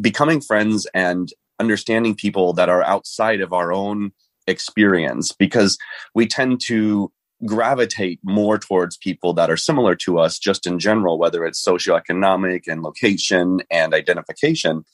becoming 0.00 0.40
friends 0.40 0.86
and 0.94 1.28
understanding 1.58 2.14
people 2.14 2.54
that 2.54 2.70
are 2.70 2.82
outside 2.84 3.42
of 3.42 3.52
our 3.52 3.74
own 3.74 4.12
experience 4.46 5.32
because 5.32 5.76
we 6.14 6.26
tend 6.26 6.60
to 6.66 7.12
gravitate 7.44 8.18
more 8.22 8.58
towards 8.58 8.96
people 8.96 9.34
that 9.34 9.50
are 9.50 9.56
similar 9.56 9.94
to 9.94 10.18
us 10.18 10.38
just 10.38 10.66
in 10.66 10.78
general 10.78 11.18
whether 11.18 11.44
it's 11.44 11.62
socioeconomic 11.62 12.62
and 12.66 12.82
location 12.82 13.60
and 13.70 13.92
identification 13.92 14.84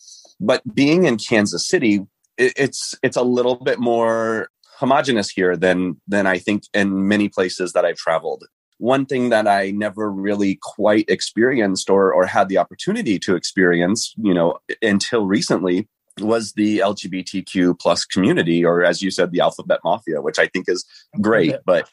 but 0.41 0.63
being 0.75 1.05
in 1.05 1.17
Kansas 1.17 1.67
City 1.69 2.01
it's 2.39 2.95
it's 3.03 3.17
a 3.17 3.23
little 3.23 3.57
bit 3.57 3.79
more 3.79 4.49
homogenous 4.83 5.31
here 5.31 5.57
than 5.57 6.01
than 6.09 6.27
I 6.27 6.39
think 6.39 6.65
in 6.75 7.09
many 7.09 7.29
places 7.29 7.73
that 7.73 7.85
I've 7.85 7.97
traveled. 7.97 8.45
One 8.79 9.07
thing 9.07 9.29
that 9.29 9.47
I 9.47 9.71
never 9.71 10.11
really 10.11 10.59
quite 10.61 11.09
experienced 11.09 11.89
or 11.89 12.13
or 12.13 12.27
had 12.27 12.49
the 12.49 12.59
opportunity 12.59 13.19
to 13.21 13.37
experience, 13.37 14.13
you 14.17 14.35
know, 14.35 14.59
until 14.83 15.27
recently 15.27 15.89
was 16.21 16.53
the 16.55 16.79
LGBTQ 16.79 17.79
plus 17.79 18.05
community, 18.05 18.65
or 18.65 18.85
as 18.85 19.01
you 19.03 19.11
said, 19.11 19.31
the 19.31 19.41
alphabet 19.41 19.81
mafia, 19.85 20.21
which 20.21 20.39
I 20.39 20.47
think 20.49 20.69
is 20.69 20.85
great. 21.21 21.57
But 21.65 21.89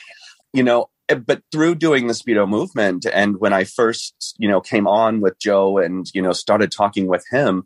you 0.54 0.64
know, 0.64 0.88
but 1.26 1.42
through 1.52 1.76
doing 1.76 2.08
the 2.08 2.14
speedo 2.14 2.48
movement 2.48 3.04
and 3.12 3.40
when 3.40 3.52
i 3.52 3.64
first 3.64 4.36
you 4.38 4.48
know 4.48 4.62
came 4.62 4.88
on 4.88 5.22
with 5.22 5.40
joe 5.40 5.80
and 5.80 6.06
you 6.14 6.22
know 6.22 6.34
started 6.34 6.72
talking 6.72 7.08
with 7.08 7.26
him 7.32 7.66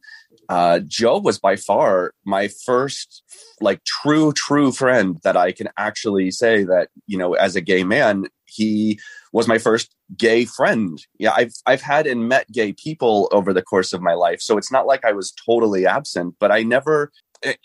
uh, 0.49 0.79
Joe 0.85 1.19
was 1.19 1.39
by 1.39 1.55
far 1.55 2.13
my 2.25 2.49
first 2.65 3.23
like 3.61 3.83
true 3.85 4.33
true 4.33 4.71
friend 4.71 5.17
that 5.23 5.37
I 5.37 5.51
can 5.51 5.69
actually 5.77 6.31
say 6.31 6.63
that 6.63 6.89
you 7.07 7.17
know 7.17 7.33
as 7.33 7.55
a 7.55 7.61
gay 7.61 7.83
man 7.83 8.25
he 8.45 8.99
was 9.31 9.47
my 9.47 9.57
first 9.57 9.95
gay 10.15 10.45
friend. 10.45 11.01
Yeah, 11.17 11.33
I've 11.35 11.53
I've 11.65 11.81
had 11.81 12.05
and 12.05 12.27
met 12.27 12.51
gay 12.51 12.73
people 12.73 13.29
over 13.31 13.53
the 13.53 13.63
course 13.63 13.93
of 13.93 14.01
my 14.01 14.13
life, 14.13 14.41
so 14.41 14.57
it's 14.57 14.71
not 14.71 14.85
like 14.85 15.05
I 15.05 15.11
was 15.13 15.33
totally 15.45 15.87
absent, 15.87 16.35
but 16.39 16.51
I 16.51 16.61
never 16.63 17.11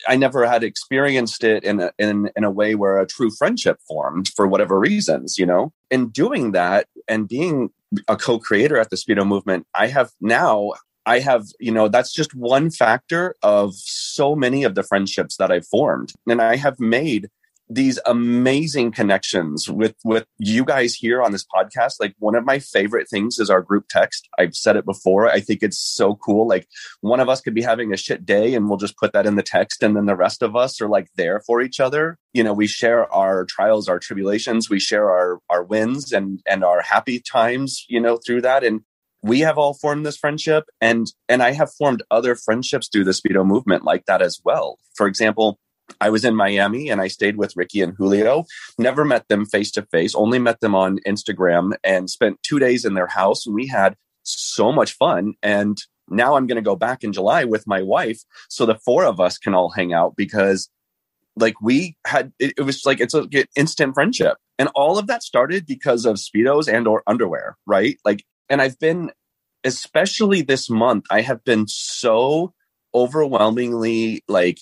I 0.06 0.16
never 0.16 0.46
had 0.46 0.64
experienced 0.64 1.44
it 1.44 1.64
in 1.64 1.80
a, 1.80 1.92
in 1.98 2.30
in 2.36 2.44
a 2.44 2.50
way 2.50 2.74
where 2.74 2.98
a 2.98 3.06
true 3.06 3.30
friendship 3.30 3.78
formed 3.86 4.28
for 4.36 4.46
whatever 4.46 4.78
reasons, 4.78 5.38
you 5.38 5.46
know. 5.46 5.72
In 5.90 6.08
doing 6.08 6.52
that 6.52 6.86
and 7.06 7.28
being 7.28 7.70
a 8.06 8.16
co-creator 8.16 8.78
at 8.78 8.90
the 8.90 8.96
Speedo 8.96 9.26
movement, 9.26 9.66
I 9.74 9.86
have 9.88 10.10
now 10.20 10.72
I 11.06 11.20
have, 11.20 11.46
you 11.58 11.72
know, 11.72 11.88
that's 11.88 12.12
just 12.12 12.34
one 12.34 12.70
factor 12.70 13.34
of 13.42 13.74
so 13.74 14.36
many 14.36 14.62
of 14.64 14.74
the 14.74 14.82
friendships 14.82 15.38
that 15.38 15.50
I've 15.50 15.66
formed. 15.66 16.12
And 16.28 16.42
I 16.42 16.56
have 16.56 16.78
made 16.78 17.30
these 17.70 17.98
amazing 18.06 18.92
connections 18.92 19.68
with 19.68 19.94
with 20.04 20.26
you 20.38 20.64
guys 20.64 20.94
here 20.94 21.22
on 21.22 21.32
this 21.32 21.44
podcast. 21.44 21.94
Like 22.00 22.14
one 22.18 22.34
of 22.34 22.44
my 22.44 22.58
favorite 22.58 23.08
things 23.10 23.38
is 23.38 23.50
our 23.50 23.62
group 23.62 23.84
text. 23.90 24.28
I've 24.38 24.54
said 24.54 24.76
it 24.76 24.86
before. 24.86 25.28
I 25.28 25.40
think 25.40 25.62
it's 25.62 25.78
so 25.78 26.14
cool. 26.16 26.48
Like 26.48 26.66
one 27.00 27.20
of 27.20 27.28
us 27.28 27.40
could 27.40 27.54
be 27.54 27.62
having 27.62 27.92
a 27.92 27.96
shit 27.96 28.24
day 28.24 28.54
and 28.54 28.68
we'll 28.68 28.78
just 28.78 28.96
put 28.96 29.12
that 29.12 29.26
in 29.26 29.36
the 29.36 29.42
text 29.42 29.82
and 29.82 29.94
then 29.96 30.06
the 30.06 30.16
rest 30.16 30.42
of 30.42 30.56
us 30.56 30.80
are 30.80 30.88
like 30.88 31.08
there 31.16 31.40
for 31.40 31.60
each 31.60 31.80
other. 31.80 32.18
You 32.32 32.42
know 32.42 32.54
we 32.54 32.66
share 32.66 33.12
our 33.12 33.44
trials 33.44 33.88
our 33.88 33.98
tribulations 33.98 34.70
we 34.70 34.80
share 34.80 35.10
our 35.10 35.40
our 35.50 35.62
wins 35.62 36.12
and 36.12 36.40
and 36.46 36.64
our 36.64 36.80
happy 36.82 37.20
times 37.20 37.84
you 37.88 38.00
know 38.00 38.16
through 38.16 38.42
that. 38.42 38.64
And 38.64 38.80
we 39.22 39.40
have 39.40 39.58
all 39.58 39.74
formed 39.74 40.06
this 40.06 40.16
friendship 40.16 40.64
and 40.80 41.08
and 41.28 41.42
i 41.42 41.50
have 41.50 41.72
formed 41.72 42.04
other 42.08 42.36
friendships 42.36 42.88
through 42.88 43.02
the 43.02 43.10
speedo 43.10 43.44
movement 43.44 43.84
like 43.84 44.06
that 44.06 44.22
as 44.22 44.40
well. 44.44 44.78
For 44.94 45.06
example 45.06 45.58
i 46.00 46.10
was 46.10 46.24
in 46.24 46.34
miami 46.34 46.88
and 46.88 47.00
i 47.00 47.08
stayed 47.08 47.36
with 47.36 47.56
ricky 47.56 47.80
and 47.80 47.94
julio. 47.96 48.44
Never 48.78 49.04
met 49.04 49.28
them 49.28 49.46
face 49.46 49.70
to 49.72 49.82
face 49.82 50.14
only 50.14 50.38
met 50.38 50.60
them 50.60 50.74
on 50.74 50.98
instagram 51.06 51.74
and 51.84 52.10
spent 52.10 52.42
two 52.42 52.58
days 52.58 52.84
in 52.84 52.94
their 52.94 53.06
house 53.06 53.46
and 53.46 53.54
we 53.54 53.66
had 53.66 53.96
so 54.22 54.70
much 54.70 54.92
fun. 54.92 55.34
And 55.42 55.78
now 56.10 56.36
I'm 56.36 56.46
going 56.46 56.56
to 56.56 56.62
go 56.62 56.76
back 56.76 57.02
in 57.02 57.12
July 57.12 57.44
with 57.44 57.66
my 57.66 57.82
wife 57.82 58.22
so 58.48 58.66
the 58.66 58.74
four 58.74 59.04
of 59.04 59.20
us 59.20 59.38
can 59.38 59.54
all 59.54 59.70
hang 59.70 59.92
out 59.92 60.16
because 60.16 60.68
like 61.36 61.60
we 61.62 61.96
had 62.06 62.32
it, 62.38 62.54
it 62.58 62.62
was 62.62 62.84
like 62.84 63.00
it's 63.00 63.14
a 63.14 63.26
instant 63.56 63.94
friendship. 63.94 64.36
And 64.58 64.68
all 64.74 64.98
of 64.98 65.06
that 65.06 65.22
started 65.22 65.66
because 65.66 66.04
of 66.04 66.16
speedos 66.16 66.72
and 66.72 66.86
or 66.86 67.02
underwear 67.06 67.56
right? 67.66 67.96
Like 68.04 68.24
and 68.48 68.62
i've 68.62 68.78
been 68.78 69.10
especially 69.64 70.42
this 70.42 70.70
month 70.70 71.04
i 71.10 71.20
have 71.20 71.42
been 71.44 71.66
so 71.68 72.52
overwhelmingly 72.94 74.22
like 74.28 74.58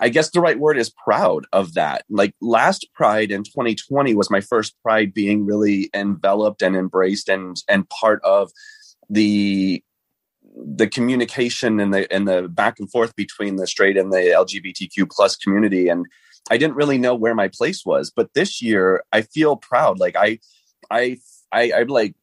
i 0.00 0.08
guess 0.08 0.30
the 0.30 0.40
right 0.40 0.58
word 0.58 0.78
is 0.78 0.90
proud 0.90 1.46
of 1.52 1.74
that. 1.74 2.04
Like 2.10 2.34
last 2.40 2.88
pride 2.94 3.30
in 3.30 3.42
2020 3.44 4.14
was 4.14 4.30
my 4.30 4.40
first 4.40 4.74
pride 4.82 5.14
being 5.14 5.46
really 5.46 5.90
enveloped 5.94 6.62
and 6.62 6.76
embraced 6.76 7.28
and 7.28 7.56
and 7.68 7.88
part 7.88 8.20
of 8.24 8.50
the 9.08 9.82
the 10.56 10.88
communication 10.88 11.80
and 11.80 11.94
the 11.94 12.12
and 12.12 12.26
the 12.26 12.48
back 12.48 12.78
and 12.78 12.90
forth 12.90 13.14
between 13.16 13.56
the 13.56 13.66
straight 13.66 13.96
and 13.96 14.12
the 14.12 14.18
LGBTQ 14.18 15.10
plus 15.10 15.36
community. 15.36 15.88
And 15.88 16.06
I 16.50 16.56
didn't 16.56 16.76
really 16.76 16.98
know 16.98 17.14
where 17.14 17.34
my 17.34 17.48
place 17.48 17.84
was. 17.84 18.10
But 18.10 18.34
this 18.34 18.60
year 18.60 19.04
I 19.12 19.22
feel 19.22 19.56
proud. 19.56 19.98
Like 19.98 20.16
I 20.16 20.38
I 20.90 21.18
I 21.52 21.72
I'm 21.72 21.88
like 21.88 22.14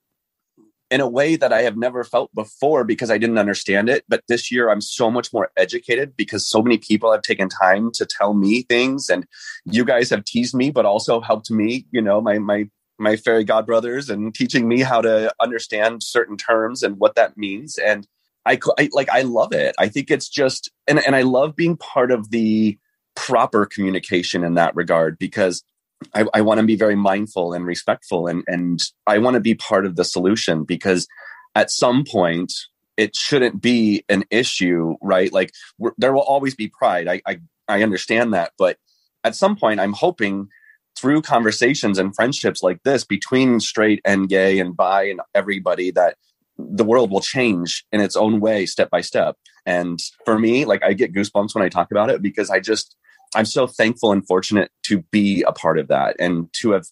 in 0.89 1.01
a 1.01 1.07
way 1.07 1.35
that 1.35 1.51
I 1.51 1.63
have 1.63 1.77
never 1.77 2.03
felt 2.03 2.33
before 2.33 2.83
because 2.83 3.11
I 3.11 3.17
didn't 3.17 3.37
understand 3.37 3.89
it 3.89 4.03
but 4.07 4.23
this 4.27 4.51
year 4.51 4.69
I'm 4.69 4.81
so 4.81 5.11
much 5.11 5.33
more 5.33 5.51
educated 5.57 6.15
because 6.15 6.47
so 6.47 6.61
many 6.61 6.77
people 6.77 7.11
have 7.11 7.21
taken 7.21 7.49
time 7.49 7.91
to 7.93 8.05
tell 8.05 8.33
me 8.33 8.63
things 8.63 9.09
and 9.09 9.25
you 9.65 9.85
guys 9.85 10.09
have 10.09 10.25
teased 10.25 10.55
me 10.55 10.71
but 10.71 10.85
also 10.85 11.21
helped 11.21 11.51
me 11.51 11.85
you 11.91 12.01
know 12.01 12.21
my 12.21 12.39
my 12.39 12.69
my 12.99 13.15
fairy 13.15 13.45
godbrothers 13.45 14.09
and 14.09 14.33
teaching 14.33 14.67
me 14.67 14.81
how 14.81 15.01
to 15.01 15.31
understand 15.39 16.01
certain 16.01 16.37
terms 16.37 16.83
and 16.83 16.97
what 16.97 17.15
that 17.15 17.37
means 17.37 17.77
and 17.77 18.07
I, 18.47 18.59
I 18.77 18.89
like 18.93 19.09
I 19.09 19.21
love 19.23 19.53
it. 19.53 19.75
I 19.77 19.89
think 19.89 20.09
it's 20.09 20.29
just 20.29 20.71
and 20.87 20.99
and 21.05 21.15
I 21.15 21.23
love 21.23 21.55
being 21.55 21.75
part 21.75 22.11
of 22.11 22.31
the 22.31 22.77
proper 23.15 23.65
communication 23.65 24.43
in 24.43 24.53
that 24.53 24.75
regard 24.75 25.19
because 25.19 25.63
I, 26.13 26.25
I 26.33 26.41
want 26.41 26.59
to 26.59 26.65
be 26.65 26.75
very 26.75 26.95
mindful 26.95 27.53
and 27.53 27.65
respectful 27.65 28.27
and 28.27 28.43
and 28.47 28.79
I 29.07 29.17
want 29.17 29.35
to 29.35 29.39
be 29.39 29.55
part 29.55 29.85
of 29.85 29.95
the 29.95 30.03
solution 30.03 30.63
because 30.63 31.07
at 31.55 31.71
some 31.71 32.03
point 32.09 32.53
it 32.97 33.15
shouldn't 33.15 33.61
be 33.61 34.03
an 34.09 34.23
issue, 34.31 34.95
right? 35.01 35.31
Like 35.31 35.51
there 35.97 36.13
will 36.13 36.21
always 36.21 36.55
be 36.55 36.67
pride. 36.67 37.07
I, 37.07 37.21
I 37.27 37.39
I 37.67 37.83
understand 37.83 38.33
that, 38.33 38.53
but 38.57 38.77
at 39.23 39.35
some 39.35 39.55
point 39.55 39.79
I'm 39.79 39.93
hoping 39.93 40.49
through 40.97 41.21
conversations 41.21 41.99
and 41.99 42.15
friendships 42.15 42.63
like 42.63 42.81
this 42.83 43.03
between 43.03 43.59
straight 43.59 44.01
and 44.03 44.29
gay 44.29 44.59
and 44.59 44.75
bi 44.75 45.03
and 45.03 45.21
everybody 45.35 45.91
that 45.91 46.15
the 46.57 46.83
world 46.83 47.11
will 47.11 47.21
change 47.21 47.85
in 47.91 48.01
its 48.01 48.15
own 48.15 48.39
way 48.39 48.65
step 48.65 48.89
by 48.89 48.99
step 48.99 49.35
and 49.63 49.99
for 50.25 50.39
me 50.39 50.65
like 50.65 50.83
i 50.83 50.93
get 50.93 51.13
goosebumps 51.13 51.53
when 51.53 51.63
i 51.63 51.69
talk 51.69 51.91
about 51.91 52.09
it 52.09 52.19
because 52.19 52.49
i 52.49 52.59
just 52.59 52.95
i'm 53.37 53.45
so 53.45 53.67
thankful 53.67 54.11
and 54.11 54.25
fortunate 54.27 54.71
to 54.83 55.03
be 55.11 55.43
a 55.43 55.51
part 55.51 55.77
of 55.77 55.87
that 55.87 56.15
and 56.19 56.51
to 56.53 56.71
have 56.71 56.85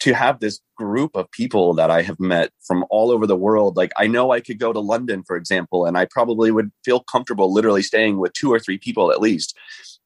to 0.00 0.14
have 0.14 0.40
this 0.40 0.58
group 0.76 1.14
of 1.14 1.30
people 1.30 1.74
that 1.74 1.90
i 1.90 2.02
have 2.02 2.18
met 2.18 2.50
from 2.66 2.84
all 2.90 3.12
over 3.12 3.26
the 3.26 3.36
world. 3.36 3.76
Like 3.76 3.92
i 3.96 4.06
know 4.08 4.32
i 4.32 4.40
could 4.40 4.58
go 4.58 4.72
to 4.72 4.80
london 4.80 5.22
for 5.22 5.36
example 5.36 5.86
and 5.86 5.96
i 5.96 6.06
probably 6.06 6.50
would 6.50 6.72
feel 6.84 7.00
comfortable 7.00 7.52
literally 7.52 7.82
staying 7.82 8.18
with 8.18 8.32
two 8.32 8.52
or 8.52 8.58
three 8.58 8.78
people 8.78 9.12
at 9.12 9.20
least. 9.20 9.56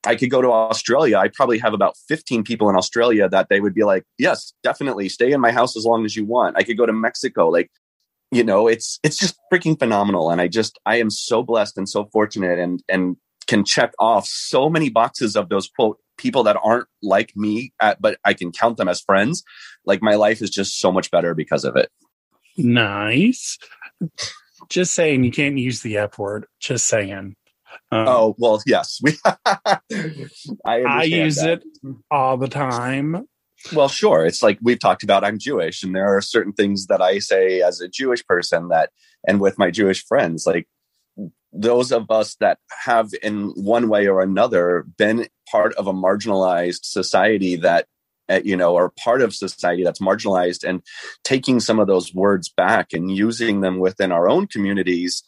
I 0.06 0.14
could 0.14 0.30
go 0.30 0.42
to 0.42 0.52
australia. 0.52 1.16
I 1.18 1.28
probably 1.28 1.58
have 1.58 1.72
about 1.72 1.96
15 2.08 2.44
people 2.44 2.68
in 2.68 2.76
australia 2.76 3.28
that 3.30 3.48
they 3.48 3.60
would 3.60 3.74
be 3.74 3.84
like 3.84 4.04
yes 4.18 4.52
definitely 4.62 5.08
stay 5.08 5.32
in 5.32 5.40
my 5.40 5.52
house 5.52 5.76
as 5.76 5.84
long 5.84 6.04
as 6.04 6.14
you 6.14 6.24
want. 6.24 6.56
I 6.58 6.62
could 6.62 6.76
go 6.76 6.86
to 6.86 6.92
mexico. 6.92 7.48
Like 7.48 7.70
you 8.32 8.44
know 8.44 8.66
it's 8.66 8.98
it's 9.02 9.16
just 9.16 9.36
freaking 9.50 9.78
phenomenal. 9.78 10.30
And 10.30 10.40
i 10.42 10.48
just 10.48 10.78
i 10.84 10.96
am 10.96 11.10
so 11.10 11.42
blessed 11.42 11.78
and 11.78 11.88
so 11.88 12.04
fortunate 12.12 12.58
and 12.58 12.82
and 12.88 13.16
can 13.46 13.64
check 13.64 13.92
off 13.98 14.26
so 14.26 14.68
many 14.68 14.88
boxes 14.88 15.36
of 15.36 15.48
those 15.48 15.68
quote 15.68 15.98
people 16.16 16.42
that 16.44 16.58
aren't 16.62 16.88
like 17.02 17.32
me 17.36 17.72
at, 17.80 18.00
but 18.00 18.18
i 18.24 18.32
can 18.32 18.52
count 18.52 18.76
them 18.76 18.88
as 18.88 19.00
friends. 19.00 19.42
Like 19.84 20.02
my 20.02 20.14
life 20.14 20.42
is 20.42 20.50
just 20.50 20.80
so 20.80 20.90
much 20.90 21.10
better 21.10 21.34
because 21.34 21.64
of 21.64 21.76
it. 21.76 21.90
Nice. 22.56 23.58
Just 24.68 24.94
saying 24.94 25.24
you 25.24 25.30
can't 25.30 25.58
use 25.58 25.82
the 25.82 25.98
f 25.98 26.18
word. 26.18 26.46
Just 26.60 26.88
saying. 26.88 27.36
Um, 27.92 28.08
oh 28.08 28.34
well 28.38 28.62
yes. 28.66 28.98
We 29.02 29.16
i, 29.24 29.78
I 30.64 31.02
use 31.02 31.36
that. 31.36 31.62
it 31.62 31.64
all 32.10 32.36
the 32.36 32.48
time. 32.48 33.26
Well, 33.74 33.88
sure. 33.88 34.24
It's 34.24 34.42
like 34.42 34.58
we've 34.62 34.78
talked 34.78 35.02
about, 35.02 35.24
I'm 35.24 35.38
Jewish, 35.38 35.82
and 35.82 35.94
there 35.94 36.16
are 36.16 36.20
certain 36.20 36.52
things 36.52 36.86
that 36.86 37.00
I 37.00 37.18
say 37.18 37.62
as 37.62 37.80
a 37.80 37.88
Jewish 37.88 38.24
person 38.26 38.68
that, 38.68 38.90
and 39.26 39.40
with 39.40 39.58
my 39.58 39.70
Jewish 39.70 40.04
friends, 40.04 40.46
like 40.46 40.68
those 41.58 41.92
of 41.92 42.10
us 42.10 42.36
that 42.36 42.58
have, 42.84 43.10
in 43.22 43.50
one 43.50 43.88
way 43.88 44.06
or 44.06 44.20
another, 44.20 44.84
been 44.96 45.28
part 45.50 45.74
of 45.74 45.86
a 45.86 45.92
marginalized 45.92 46.84
society 46.84 47.56
that, 47.56 47.86
uh, 48.28 48.40
you 48.44 48.56
know, 48.56 48.76
are 48.76 48.90
part 48.90 49.22
of 49.22 49.34
society 49.34 49.84
that's 49.84 50.00
marginalized 50.00 50.68
and 50.68 50.82
taking 51.24 51.60
some 51.60 51.78
of 51.78 51.86
those 51.86 52.14
words 52.14 52.48
back 52.48 52.92
and 52.92 53.10
using 53.10 53.60
them 53.60 53.78
within 53.78 54.12
our 54.12 54.28
own 54.28 54.46
communities 54.46 55.22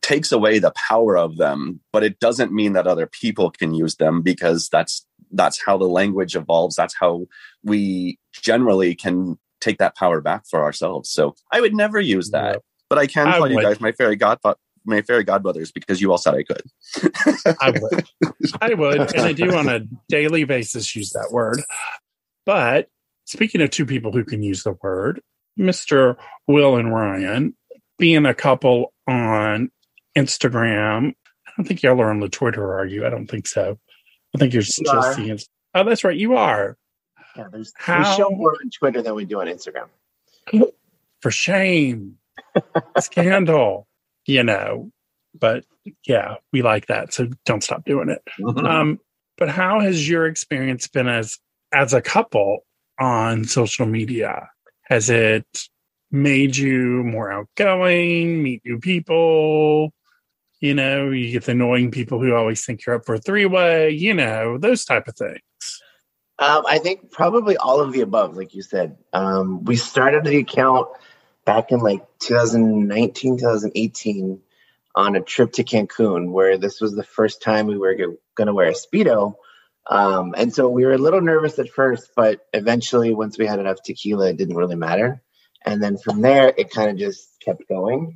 takes 0.00 0.30
away 0.30 0.58
the 0.58 0.72
power 0.88 1.18
of 1.18 1.36
them 1.36 1.80
but 1.92 2.04
it 2.04 2.20
doesn't 2.20 2.52
mean 2.52 2.72
that 2.72 2.86
other 2.86 3.06
people 3.06 3.50
can 3.50 3.74
use 3.74 3.96
them 3.96 4.22
because 4.22 4.68
that's 4.68 5.04
that's 5.32 5.60
how 5.64 5.76
the 5.76 5.88
language 5.88 6.36
evolves 6.36 6.76
that's 6.76 6.94
how 6.94 7.26
we 7.64 8.16
generally 8.32 8.94
can 8.94 9.36
take 9.60 9.78
that 9.78 9.96
power 9.96 10.20
back 10.20 10.44
for 10.48 10.62
ourselves 10.62 11.10
so 11.10 11.34
i 11.50 11.60
would 11.60 11.74
never 11.74 11.98
use 11.98 12.30
that 12.30 12.54
yeah. 12.54 12.60
but 12.88 12.96
i 12.96 13.08
can 13.08 13.26
I 13.26 13.32
tell 13.32 13.40
would. 13.42 13.50
you 13.50 13.60
guys 13.60 13.80
my 13.80 13.90
fairy 13.90 14.14
godfather 14.14 14.56
my 14.84 15.02
fairy 15.02 15.24
godmothers 15.24 15.72
because 15.72 16.00
you 16.00 16.10
all 16.10 16.18
said 16.18 16.34
I 16.34 16.42
could. 16.42 16.62
I 17.60 17.70
would. 17.70 18.08
I 18.60 18.74
would. 18.74 19.14
And 19.14 19.20
I 19.20 19.32
do 19.32 19.54
on 19.54 19.68
a 19.68 19.80
daily 20.08 20.44
basis 20.44 20.94
use 20.96 21.10
that 21.10 21.28
word. 21.30 21.62
But 22.46 22.88
speaking 23.24 23.60
of 23.62 23.70
two 23.70 23.86
people 23.86 24.12
who 24.12 24.24
can 24.24 24.42
use 24.42 24.62
the 24.62 24.76
word, 24.82 25.20
Mr. 25.58 26.16
Will 26.46 26.76
and 26.76 26.92
Ryan, 26.92 27.54
being 27.98 28.26
a 28.26 28.34
couple 28.34 28.92
on 29.06 29.70
Instagram, 30.16 31.14
I 31.46 31.52
don't 31.56 31.66
think 31.66 31.82
y'all 31.82 32.00
are 32.00 32.10
on 32.10 32.20
the 32.20 32.28
Twitter, 32.28 32.78
are 32.78 32.86
you? 32.86 33.06
I 33.06 33.10
don't 33.10 33.26
think 33.26 33.46
so. 33.46 33.78
I 34.34 34.38
think 34.38 34.52
you're 34.52 34.62
you 34.62 34.84
just 34.84 35.16
seeing. 35.16 35.38
Oh, 35.74 35.84
that's 35.84 36.04
right. 36.04 36.16
You 36.16 36.36
are. 36.36 36.76
Yeah, 37.36 37.48
there's 37.52 37.72
How? 37.76 37.98
we 37.98 38.16
show 38.16 38.30
more 38.30 38.52
on 38.52 38.70
Twitter 38.70 39.02
than 39.02 39.14
we 39.14 39.24
do 39.24 39.40
on 39.40 39.46
Instagram. 39.46 39.88
For 41.20 41.30
shame, 41.30 42.16
scandal. 42.98 43.86
You 44.26 44.42
know, 44.42 44.90
but 45.38 45.64
yeah, 46.06 46.36
we 46.52 46.62
like 46.62 46.86
that. 46.86 47.12
So 47.12 47.28
don't 47.44 47.62
stop 47.62 47.84
doing 47.84 48.08
it. 48.08 48.22
Mm-hmm. 48.40 48.66
Um, 48.66 49.00
but 49.38 49.48
how 49.48 49.80
has 49.80 50.08
your 50.08 50.26
experience 50.26 50.86
been 50.86 51.08
as 51.08 51.38
as 51.72 51.92
a 51.92 52.02
couple 52.02 52.64
on 52.98 53.44
social 53.44 53.86
media? 53.86 54.48
Has 54.82 55.08
it 55.08 55.46
made 56.10 56.56
you 56.56 57.04
more 57.04 57.32
outgoing, 57.32 58.42
meet 58.42 58.62
new 58.64 58.78
people? 58.78 59.92
You 60.60 60.74
know, 60.74 61.08
you 61.10 61.32
get 61.32 61.44
the 61.44 61.52
annoying 61.52 61.90
people 61.90 62.20
who 62.20 62.34
always 62.34 62.64
think 62.64 62.84
you're 62.84 62.96
up 62.96 63.06
for 63.06 63.14
a 63.14 63.18
three 63.18 63.46
way, 63.46 63.90
you 63.90 64.12
know, 64.12 64.58
those 64.58 64.84
type 64.84 65.08
of 65.08 65.16
things. 65.16 65.40
Um, 66.38 66.64
I 66.66 66.78
think 66.78 67.10
probably 67.10 67.56
all 67.58 67.80
of 67.80 67.92
the 67.92 68.00
above, 68.00 68.36
like 68.36 68.54
you 68.54 68.62
said. 68.62 68.96
Um, 69.12 69.64
we 69.64 69.76
started 69.76 70.24
the 70.24 70.38
account 70.38 70.88
back 71.50 71.72
in 71.72 71.80
like 71.80 72.06
2019, 72.20 73.38
2018 73.38 74.40
on 74.94 75.16
a 75.16 75.20
trip 75.20 75.52
to 75.54 75.64
Cancun, 75.64 76.30
where 76.30 76.58
this 76.58 76.80
was 76.80 76.94
the 76.94 77.02
first 77.02 77.42
time 77.42 77.66
we 77.66 77.76
were 77.76 77.96
going 77.96 78.46
to 78.46 78.54
wear 78.54 78.68
a 78.68 78.72
Speedo. 78.72 79.34
Um, 79.84 80.34
and 80.36 80.54
so 80.54 80.68
we 80.68 80.86
were 80.86 80.92
a 80.92 80.98
little 80.98 81.20
nervous 81.20 81.58
at 81.58 81.68
first, 81.68 82.12
but 82.14 82.46
eventually, 82.52 83.12
once 83.12 83.36
we 83.36 83.46
had 83.46 83.58
enough 83.58 83.82
tequila, 83.82 84.30
it 84.30 84.36
didn't 84.36 84.54
really 84.54 84.76
matter. 84.76 85.22
And 85.64 85.82
then 85.82 85.98
from 85.98 86.20
there, 86.20 86.54
it 86.56 86.70
kind 86.70 86.90
of 86.90 86.96
just 86.96 87.28
kept 87.40 87.68
going 87.68 88.12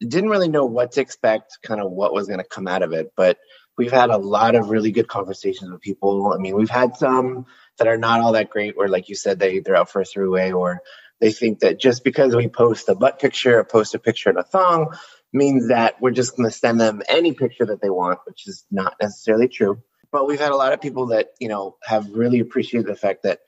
didn't 0.00 0.30
really 0.30 0.48
know 0.48 0.66
what 0.66 0.92
to 0.92 1.00
expect, 1.00 1.58
kind 1.62 1.80
of 1.80 1.90
what 1.90 2.12
was 2.12 2.26
going 2.26 2.38
to 2.38 2.44
come 2.44 2.68
out 2.68 2.82
of 2.82 2.92
it. 2.92 3.12
But 3.16 3.38
we've 3.76 3.92
had 3.92 4.10
a 4.10 4.18
lot 4.18 4.54
of 4.54 4.70
really 4.70 4.90
good 4.90 5.08
conversations 5.08 5.70
with 5.70 5.80
people. 5.80 6.32
I 6.32 6.38
mean, 6.38 6.56
we've 6.56 6.70
had 6.70 6.96
some 6.96 7.46
that 7.78 7.88
are 7.88 7.98
not 7.98 8.20
all 8.20 8.32
that 8.32 8.50
great, 8.50 8.76
where 8.76 8.88
like 8.88 9.08
you 9.08 9.14
said, 9.14 9.38
they 9.38 9.60
they're 9.60 9.76
out 9.76 9.90
for 9.90 10.00
a 10.00 10.04
throughway, 10.04 10.54
or 10.54 10.82
they 11.20 11.32
think 11.32 11.60
that 11.60 11.80
just 11.80 12.04
because 12.04 12.34
we 12.36 12.48
post 12.48 12.88
a 12.88 12.94
butt 12.94 13.18
picture 13.18 13.58
or 13.58 13.64
post 13.64 13.94
a 13.94 13.98
picture 13.98 14.30
in 14.30 14.36
a 14.36 14.42
thong 14.42 14.94
means 15.32 15.68
that 15.68 16.00
we're 16.00 16.10
just 16.10 16.36
going 16.36 16.48
to 16.48 16.56
send 16.56 16.80
them 16.80 17.02
any 17.08 17.32
picture 17.32 17.66
that 17.66 17.80
they 17.80 17.90
want, 17.90 18.20
which 18.26 18.46
is 18.46 18.64
not 18.70 18.94
necessarily 19.00 19.48
true. 19.48 19.82
But 20.12 20.26
we've 20.26 20.40
had 20.40 20.52
a 20.52 20.56
lot 20.56 20.72
of 20.72 20.80
people 20.80 21.08
that 21.08 21.28
you 21.40 21.48
know 21.48 21.76
have 21.82 22.08
really 22.10 22.40
appreciated 22.40 22.86
the 22.86 22.96
fact 22.96 23.24
that 23.24 23.40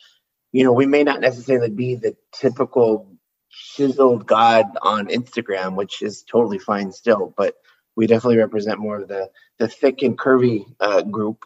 you 0.53 0.65
know 0.65 0.73
we 0.73 0.87
may 0.87 1.05
not 1.05 1.21
necessarily 1.21 1.71
be 1.71 1.95
the 1.95 2.17
typical 2.33 3.19
chiseled 3.51 4.27
God 4.27 4.67
on 4.83 5.09
Instagram, 5.09 5.77
which 5.77 6.03
is 6.03 6.23
totally 6.23 6.59
fine 6.59 6.93
still, 6.93 7.33
but 7.37 7.55
we 7.97 8.07
definitely 8.07 8.39
represent 8.39 8.79
more 8.79 9.01
of 9.01 9.09
the 9.09 9.31
the 9.59 9.69
thick 9.69 10.03
and 10.03 10.19
curvy 10.19 10.65
uh, 10.81 11.03
group. 11.03 11.45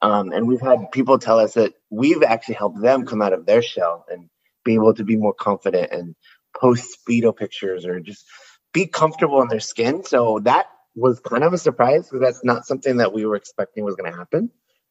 Um, 0.00 0.32
and 0.32 0.48
we've 0.48 0.60
had 0.60 0.90
people 0.90 1.18
tell 1.18 1.38
us 1.38 1.54
that 1.54 1.74
we've 1.88 2.24
actually 2.24 2.56
helped 2.56 2.80
them 2.80 3.06
come 3.06 3.22
out 3.22 3.32
of 3.32 3.46
their 3.46 3.62
shell 3.62 4.04
and 4.10 4.28
be 4.64 4.74
able 4.74 4.94
to 4.94 5.04
be 5.04 5.16
more 5.16 5.34
confident 5.34 5.92
and 5.92 6.14
post 6.56 6.98
speedo 6.98 7.36
pictures 7.36 7.86
or 7.86 8.00
just 8.00 8.24
be 8.72 8.86
comfortable 8.86 9.42
in 9.42 9.48
their 9.48 9.60
skin. 9.60 10.04
So 10.04 10.40
that 10.44 10.66
was 10.94 11.20
kind 11.20 11.44
of 11.44 11.52
a 11.52 11.58
surprise 11.58 12.08
because 12.08 12.20
that's 12.20 12.44
not 12.44 12.66
something 12.66 12.98
that 12.98 13.12
we 13.12 13.24
were 13.24 13.36
expecting 13.36 13.84
was 13.84 13.96
going 13.96 14.10
to 14.10 14.16
happen. 14.16 14.50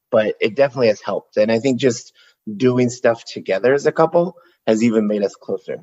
But 0.10 0.36
it 0.42 0.56
definitely 0.56 0.88
has 0.88 1.00
helped, 1.00 1.38
and 1.38 1.50
I 1.50 1.60
think 1.60 1.80
just 1.80 2.12
doing 2.54 2.90
stuff 2.90 3.24
together 3.24 3.74
as 3.74 3.86
a 3.86 3.94
couple 3.94 4.36
has 4.68 4.84
even 4.84 5.08
made 5.08 5.24
us 5.24 5.36
closer. 5.36 5.78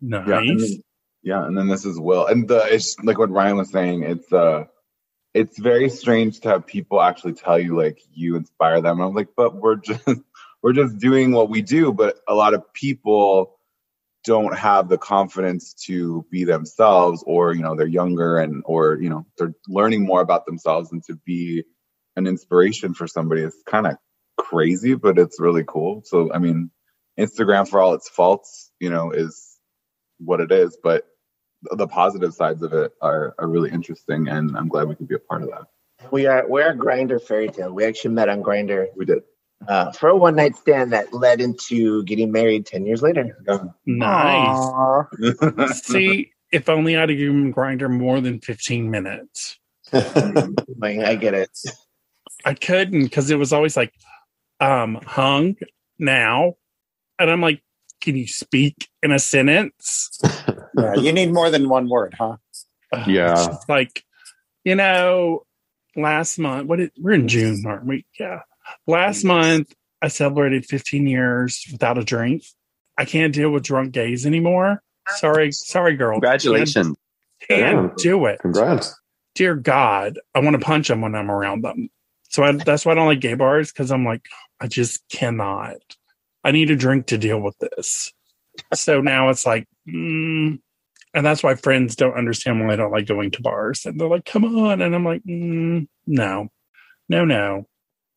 Nice. 0.00 0.26
Yeah, 0.26 0.38
and 0.38 0.60
then, 0.60 0.82
yeah, 1.22 1.46
and 1.46 1.56
then 1.56 1.68
this 1.68 1.84
is 1.84 1.98
Will, 1.98 2.26
and 2.26 2.48
the 2.48 2.58
it's 2.74 2.98
like 3.04 3.18
what 3.18 3.30
Ryan 3.30 3.56
was 3.56 3.70
saying. 3.70 4.02
It's 4.02 4.32
uh, 4.32 4.64
it's 5.32 5.58
very 5.58 5.90
strange 5.90 6.40
to 6.40 6.48
have 6.48 6.66
people 6.66 7.00
actually 7.00 7.34
tell 7.34 7.58
you 7.58 7.76
like 7.76 8.00
you 8.12 8.34
inspire 8.34 8.80
them. 8.80 9.00
I'm 9.00 9.14
like, 9.14 9.28
but 9.36 9.54
we're 9.54 9.76
just 9.76 10.02
we're 10.62 10.72
just 10.72 10.98
doing 10.98 11.32
what 11.32 11.48
we 11.48 11.62
do. 11.62 11.92
But 11.92 12.16
a 12.28 12.34
lot 12.34 12.54
of 12.54 12.72
people 12.72 13.58
don't 14.24 14.56
have 14.56 14.88
the 14.88 14.98
confidence 14.98 15.74
to 15.86 16.26
be 16.30 16.44
themselves, 16.44 17.22
or 17.26 17.54
you 17.54 17.62
know, 17.62 17.76
they're 17.76 17.86
younger 17.86 18.38
and 18.38 18.62
or 18.66 18.98
you 19.00 19.08
know, 19.08 19.26
they're 19.38 19.54
learning 19.68 20.04
more 20.04 20.20
about 20.20 20.46
themselves 20.46 20.92
and 20.92 21.02
to 21.04 21.16
be 21.24 21.64
an 22.16 22.26
inspiration 22.26 22.94
for 22.94 23.06
somebody. 23.06 23.42
It's 23.42 23.62
kind 23.66 23.86
of 23.86 23.96
crazy, 24.36 24.94
but 24.94 25.18
it's 25.18 25.40
really 25.40 25.64
cool. 25.66 26.02
So 26.04 26.32
I 26.32 26.38
mean, 26.38 26.70
Instagram 27.18 27.68
for 27.68 27.80
all 27.80 27.94
its 27.94 28.08
faults, 28.08 28.70
you 28.80 28.90
know, 28.90 29.10
is 29.10 29.56
what 30.18 30.40
it 30.40 30.52
is, 30.52 30.76
but 30.82 31.04
the 31.62 31.88
positive 31.88 32.34
sides 32.34 32.62
of 32.62 32.72
it 32.72 32.92
are, 33.02 33.34
are 33.38 33.48
really 33.48 33.70
interesting 33.70 34.28
and 34.28 34.56
I'm 34.56 34.68
glad 34.68 34.88
we 34.88 34.94
could 34.94 35.08
be 35.08 35.16
a 35.16 35.18
part 35.18 35.42
of 35.42 35.50
that. 35.50 35.64
We 36.12 36.26
are 36.26 36.46
we're 36.46 36.70
a 36.70 36.76
Grindr 36.76 37.20
fairy 37.20 37.48
tale. 37.48 37.72
We 37.72 37.84
actually 37.84 38.14
met 38.14 38.28
on 38.28 38.42
Grindr 38.42 38.86
We 38.96 39.04
did. 39.04 39.22
Uh, 39.66 39.90
for 39.92 40.08
a 40.08 40.16
one 40.16 40.36
night 40.36 40.56
stand 40.56 40.92
that 40.92 41.12
led 41.12 41.40
into 41.40 42.02
getting 42.04 42.30
married 42.30 42.64
ten 42.64 42.86
years 42.86 43.02
later. 43.02 43.36
Nice. 43.86 45.82
See, 45.82 46.30
if 46.52 46.68
only 46.68 46.96
I'd 46.96 47.08
have 47.08 47.18
given 47.18 47.52
Grindr 47.52 47.90
more 47.90 48.20
than 48.20 48.40
15 48.40 48.90
minutes. 48.90 49.58
Like 50.80 50.98
I 51.00 51.16
get 51.16 51.34
it. 51.34 51.50
I 52.44 52.54
couldn't 52.54 53.02
because 53.02 53.30
it 53.30 53.38
was 53.38 53.52
always 53.52 53.76
like, 53.76 53.92
um, 54.60 55.00
hung 55.04 55.56
now. 55.98 56.54
And 57.18 57.30
I'm 57.30 57.40
like, 57.40 57.62
can 58.00 58.14
you 58.14 58.28
speak 58.28 58.88
in 59.02 59.12
a 59.12 59.18
sentence? 59.18 60.20
Yeah, 60.76 60.94
you 60.94 61.12
need 61.12 61.32
more 61.32 61.50
than 61.50 61.68
one 61.68 61.88
word, 61.88 62.14
huh? 62.16 62.36
Yeah. 63.08 63.56
Like, 63.68 64.04
you 64.62 64.76
know, 64.76 65.44
last 65.96 66.38
month, 66.38 66.68
what 66.68 66.78
it, 66.78 66.92
we're 66.96 67.14
in 67.14 67.26
June, 67.26 67.64
aren't 67.66 67.84
we? 67.84 68.06
Yeah. 68.20 68.42
Last 68.86 69.24
month, 69.24 69.74
I 70.00 70.08
celebrated 70.08 70.66
15 70.66 71.06
years 71.06 71.66
without 71.70 71.98
a 71.98 72.04
drink. 72.04 72.44
I 72.96 73.04
can't 73.04 73.34
deal 73.34 73.50
with 73.50 73.62
drunk 73.62 73.92
gays 73.92 74.26
anymore. 74.26 74.82
Sorry, 75.16 75.52
sorry, 75.52 75.96
girl. 75.96 76.16
Congratulations. 76.16 76.96
Can't, 77.48 77.60
can't 77.60 77.96
do 77.96 78.26
it. 78.26 78.40
Congrats. 78.40 78.94
Dear 79.34 79.54
God, 79.54 80.18
I 80.34 80.40
want 80.40 80.54
to 80.58 80.64
punch 80.64 80.88
them 80.88 81.00
when 81.00 81.14
I'm 81.14 81.30
around 81.30 81.62
them. 81.62 81.88
So 82.28 82.42
I, 82.42 82.52
that's 82.52 82.84
why 82.84 82.92
I 82.92 82.94
don't 82.96 83.06
like 83.06 83.20
gay 83.20 83.34
bars 83.34 83.72
because 83.72 83.90
I'm 83.90 84.04
like, 84.04 84.26
I 84.60 84.66
just 84.66 85.08
cannot. 85.08 85.76
I 86.44 86.50
need 86.50 86.70
a 86.70 86.76
drink 86.76 87.06
to 87.06 87.18
deal 87.18 87.40
with 87.40 87.56
this. 87.58 88.12
So 88.74 89.00
now 89.00 89.28
it's 89.30 89.46
like, 89.46 89.66
mm, 89.88 90.58
and 91.14 91.26
that's 91.26 91.42
why 91.42 91.54
friends 91.54 91.96
don't 91.96 92.16
understand 92.16 92.60
why 92.60 92.72
I 92.72 92.76
don't 92.76 92.92
like 92.92 93.06
going 93.06 93.30
to 93.32 93.42
bars. 93.42 93.86
And 93.86 93.98
they're 93.98 94.08
like, 94.08 94.24
come 94.24 94.44
on. 94.44 94.82
And 94.82 94.94
I'm 94.94 95.04
like, 95.04 95.22
mm, 95.24 95.86
no, 96.06 96.48
no, 97.08 97.24
no. 97.24 97.66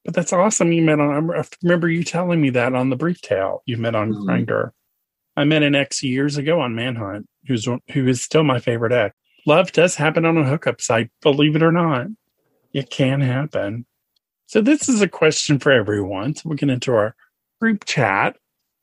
But 0.03 0.15
that's 0.15 0.33
awesome. 0.33 0.71
You 0.71 0.81
met 0.81 0.99
on, 0.99 1.31
I 1.31 1.43
remember 1.61 1.89
you 1.89 2.03
telling 2.03 2.41
me 2.41 2.49
that 2.51 2.73
on 2.73 2.89
the 2.89 2.95
brief 2.95 3.21
tale 3.21 3.61
you 3.65 3.77
met 3.77 3.95
on 3.95 4.13
Mhm. 4.13 4.25
Grindr. 4.25 4.71
I 5.37 5.43
met 5.43 5.63
an 5.63 5.75
ex 5.75 6.03
years 6.03 6.37
ago 6.37 6.59
on 6.59 6.75
Manhunt, 6.75 7.27
who's 7.47 7.65
who 7.65 8.07
is 8.07 8.21
still 8.21 8.43
my 8.43 8.59
favorite 8.59 8.91
ex. 8.91 9.15
Love 9.45 9.71
does 9.71 9.95
happen 9.95 10.25
on 10.25 10.37
a 10.37 10.43
hookup 10.43 10.81
site, 10.81 11.09
believe 11.21 11.55
it 11.55 11.63
or 11.63 11.71
not. 11.71 12.07
It 12.73 12.89
can 12.89 13.21
happen. 13.21 13.85
So 14.47 14.61
this 14.61 14.89
is 14.89 15.01
a 15.01 15.07
question 15.07 15.59
for 15.59 15.71
everyone. 15.71 16.35
So 16.35 16.43
we'll 16.45 16.57
get 16.57 16.69
into 16.69 16.93
our 16.93 17.15
group 17.59 17.85
chat. 17.85 18.37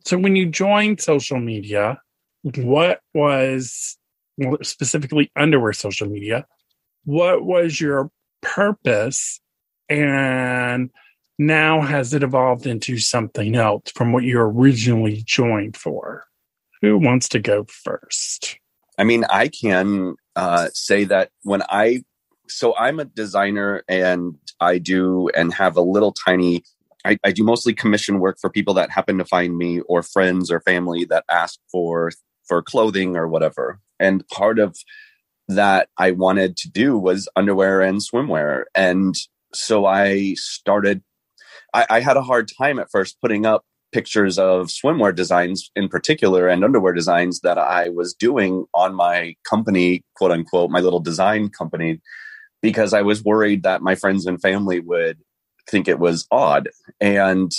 So 0.05 0.17
when 0.19 0.37
you 0.37 0.47
joined 0.47 1.01
social 1.01 1.39
media, 1.39 2.01
what 2.43 3.01
was 3.13 3.99
well, 4.39 4.57
specifically 4.63 5.31
underwear 5.37 5.73
social 5.73 6.09
media? 6.09 6.47
What 7.05 7.45
was 7.45 7.81
your 7.81 8.11
purpose? 8.41 9.41
And 9.89 10.91
now 11.39 11.81
has 11.81 12.15
it 12.15 12.23
evolved 12.23 12.67
into 12.67 12.99
something 12.99 13.55
else 13.55 13.91
from 13.95 14.13
what 14.13 14.25
you 14.25 14.39
originally 14.41 15.23
joined 15.25 15.77
for? 15.77 16.25
Who 16.83 16.99
wants 16.99 17.29
to 17.31 17.39
go 17.39 17.65
first? 17.69 18.59
I 18.99 19.05
mean, 19.05 19.25
I 19.31 19.49
can 19.49 20.17
uh, 20.37 20.69
say 20.73 21.05
that 21.05 21.31
when 21.43 21.63
I, 21.69 22.03
so 22.49 22.77
I'm 22.77 22.99
a 22.99 23.05
designer 23.05 23.85
and 23.89 24.37
I 24.61 24.79
do 24.79 25.29
and 25.37 25.53
have 25.55 25.77
a 25.77 25.83
little 25.83 26.13
tiny, 26.13 26.65
I, 27.05 27.19
I 27.23 27.33
do 27.33 27.45
mostly 27.45 27.75
commission 27.75 28.19
work 28.19 28.39
for 28.41 28.51
people 28.51 28.75
that 28.75 28.91
happen 28.91 29.19
to 29.19 29.25
find 29.25 29.57
me 29.57 29.81
or 29.81 30.03
friends 30.03 30.51
or 30.51 30.61
family 30.61 31.05
that 31.07 31.25
ask 31.31 31.59
for 31.71 32.11
for 32.49 32.63
clothing 32.63 33.17
or 33.17 33.29
whatever. 33.29 33.79
And 34.01 34.27
part 34.29 34.59
of 34.59 34.77
that 35.49 35.89
I 35.97 36.13
wanted 36.13 36.57
to 36.59 36.71
do 36.71 36.99
was 36.99 37.29
underwear 37.37 37.83
and 37.83 38.01
swimwear. 38.01 38.65
And 38.75 39.15
so 39.53 39.87
I 39.87 40.35
started, 40.35 41.03
I, 41.75 41.87
I 41.91 42.01
had 42.01 42.17
a 42.17 42.23
hard 42.23 42.51
time 42.59 42.79
at 42.79 42.91
first 42.91 43.21
putting 43.21 43.47
up 43.47 43.65
pictures 43.93 44.39
of 44.39 44.67
swimwear 44.67 45.15
designs 45.15 45.71
in 45.75 45.89
particular 45.89 46.49
and 46.49 46.65
underwear 46.65 46.93
designs 46.93 47.41
that 47.41 47.59
I 47.59 47.89
was 47.89 48.15
doing 48.15 48.67
on 48.75 48.95
my 48.95 49.35
company, 49.49 50.03
quote 50.17 50.31
unquote, 50.31 50.71
my 50.71 50.81
little 50.81 51.01
design 51.01 51.49
company, 51.49 52.01
because 52.61 52.93
I 52.93 53.03
was 53.03 53.25
worried 53.25 53.63
that 53.63 53.83
my 53.83 53.95
friends 53.95 54.27
and 54.27 54.41
family 54.41 54.81
would 54.81 55.19
think 55.69 55.89
it 55.89 55.99
was 55.99 56.27
odd. 56.31 56.69
And 57.01 57.53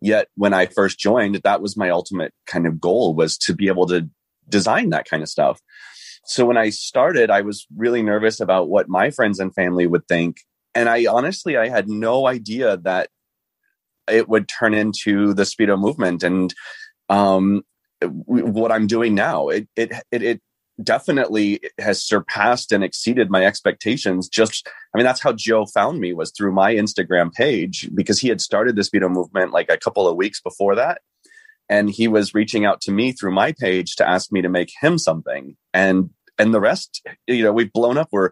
yet 0.00 0.28
when 0.36 0.54
I 0.54 0.66
first 0.66 0.98
joined, 0.98 1.40
that 1.42 1.62
was 1.62 1.76
my 1.76 1.90
ultimate 1.90 2.32
kind 2.46 2.66
of 2.66 2.80
goal 2.80 3.14
was 3.14 3.36
to 3.38 3.54
be 3.54 3.68
able 3.68 3.86
to 3.86 4.08
design 4.48 4.90
that 4.90 5.08
kind 5.08 5.22
of 5.22 5.28
stuff. 5.28 5.60
So 6.26 6.46
when 6.46 6.56
I 6.56 6.70
started, 6.70 7.30
I 7.30 7.42
was 7.42 7.66
really 7.76 8.02
nervous 8.02 8.40
about 8.40 8.68
what 8.68 8.88
my 8.88 9.10
friends 9.10 9.38
and 9.38 9.54
family 9.54 9.86
would 9.86 10.06
think. 10.08 10.38
And 10.74 10.88
I 10.88 11.06
honestly, 11.06 11.56
I 11.56 11.68
had 11.68 11.88
no 11.88 12.26
idea 12.26 12.76
that 12.78 13.08
it 14.08 14.28
would 14.28 14.48
turn 14.48 14.74
into 14.74 15.34
the 15.34 15.44
speedo 15.44 15.78
movement 15.78 16.22
and 16.22 16.54
um, 17.08 17.62
what 18.02 18.72
I'm 18.72 18.86
doing 18.86 19.14
now. 19.14 19.48
It, 19.48 19.68
it 19.76 19.92
it 20.10 20.22
it 20.22 20.40
definitely 20.82 21.60
has 21.78 22.04
surpassed 22.04 22.72
and 22.72 22.82
exceeded 22.82 23.30
my 23.30 23.44
expectations. 23.44 24.28
Just 24.28 24.68
I 24.94 24.98
mean, 24.98 25.04
that's 25.04 25.22
how 25.22 25.32
Joe 25.32 25.66
found 25.66 26.00
me 26.00 26.12
was 26.12 26.32
through 26.32 26.52
my 26.52 26.74
Instagram 26.74 27.32
page 27.32 27.88
because 27.94 28.20
he 28.20 28.28
had 28.28 28.40
started 28.40 28.76
the 28.76 28.82
speedo 28.82 29.10
movement 29.10 29.52
like 29.52 29.70
a 29.70 29.78
couple 29.78 30.08
of 30.08 30.16
weeks 30.16 30.40
before 30.40 30.74
that. 30.74 31.02
And 31.68 31.88
he 31.88 32.08
was 32.08 32.34
reaching 32.34 32.66
out 32.66 32.82
to 32.82 32.92
me 32.92 33.12
through 33.12 33.32
my 33.32 33.52
page 33.52 33.96
to 33.96 34.08
ask 34.08 34.30
me 34.30 34.42
to 34.42 34.50
make 34.50 34.72
him 34.80 34.98
something. 34.98 35.56
And 35.72 36.10
and 36.38 36.52
the 36.52 36.60
rest, 36.60 37.06
you 37.26 37.44
know, 37.44 37.52
we've 37.52 37.72
blown 37.72 37.96
up. 37.96 38.08
We're 38.10 38.30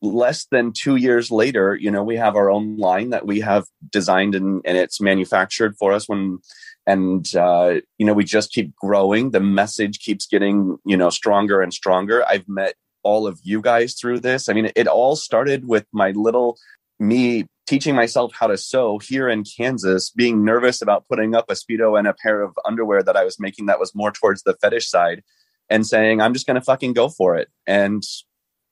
less 0.00 0.46
than 0.50 0.72
two 0.72 0.96
years 0.96 1.30
later, 1.30 1.74
you 1.74 1.90
know, 1.90 2.02
we 2.02 2.16
have 2.16 2.36
our 2.36 2.50
own 2.50 2.76
line 2.76 3.10
that 3.10 3.26
we 3.26 3.40
have 3.40 3.64
designed 3.90 4.34
and, 4.34 4.62
and 4.64 4.76
it's 4.76 5.00
manufactured 5.00 5.76
for 5.76 5.92
us 5.92 6.08
when, 6.08 6.38
and, 6.86 7.34
uh, 7.34 7.76
you 7.98 8.06
know, 8.06 8.14
we 8.14 8.24
just 8.24 8.52
keep 8.52 8.74
growing. 8.76 9.30
The 9.30 9.40
message 9.40 9.98
keeps 9.98 10.26
getting, 10.26 10.78
you 10.84 10.96
know, 10.96 11.10
stronger 11.10 11.60
and 11.60 11.74
stronger. 11.74 12.24
I've 12.26 12.48
met 12.48 12.74
all 13.02 13.26
of 13.26 13.40
you 13.42 13.60
guys 13.60 13.94
through 13.94 14.20
this. 14.20 14.48
I 14.48 14.52
mean, 14.52 14.70
it 14.74 14.86
all 14.86 15.16
started 15.16 15.66
with 15.66 15.86
my 15.92 16.12
little 16.12 16.58
me 16.98 17.46
teaching 17.66 17.94
myself 17.94 18.32
how 18.34 18.46
to 18.46 18.56
sew 18.56 18.98
here 18.98 19.28
in 19.28 19.44
Kansas, 19.44 20.10
being 20.10 20.44
nervous 20.44 20.80
about 20.80 21.06
putting 21.08 21.34
up 21.34 21.50
a 21.50 21.54
Speedo 21.54 21.98
and 21.98 22.08
a 22.08 22.14
pair 22.14 22.40
of 22.40 22.58
underwear 22.64 23.02
that 23.02 23.16
I 23.16 23.24
was 23.24 23.38
making 23.38 23.66
that 23.66 23.78
was 23.78 23.94
more 23.94 24.10
towards 24.10 24.42
the 24.42 24.56
fetish 24.60 24.88
side 24.88 25.22
and 25.68 25.86
saying, 25.86 26.20
I'm 26.20 26.32
just 26.32 26.46
going 26.46 26.54
to 26.54 26.64
fucking 26.64 26.94
go 26.94 27.10
for 27.10 27.36
it. 27.36 27.48
And 27.66 28.02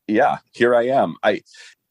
yeah, 0.06 0.38
here 0.52 0.74
I 0.74 0.86
am. 0.86 1.16
I 1.22 1.42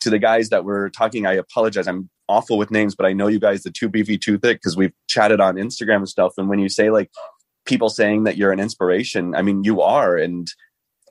to 0.01 0.09
the 0.09 0.19
guys 0.19 0.49
that 0.49 0.65
were 0.65 0.89
talking, 0.89 1.25
I 1.25 1.33
apologize. 1.33 1.87
I'm 1.87 2.09
awful 2.27 2.57
with 2.57 2.71
names, 2.71 2.95
but 2.95 3.05
I 3.05 3.13
know 3.13 3.27
you 3.27 3.39
guys 3.39 3.63
the 3.63 3.71
two 3.71 3.89
beefy 3.89 4.17
too 4.17 4.37
thick 4.37 4.57
because 4.57 4.77
we've 4.77 4.93
chatted 5.07 5.39
on 5.39 5.55
Instagram 5.55 5.97
and 5.97 6.09
stuff. 6.09 6.33
And 6.37 6.49
when 6.49 6.59
you 6.59 6.69
say 6.69 6.89
like 6.89 7.11
people 7.65 7.89
saying 7.89 8.23
that 8.23 8.37
you're 8.37 8.51
an 8.51 8.59
inspiration, 8.59 9.35
I 9.35 9.41
mean 9.41 9.63
you 9.63 9.81
are, 9.81 10.17
and 10.17 10.47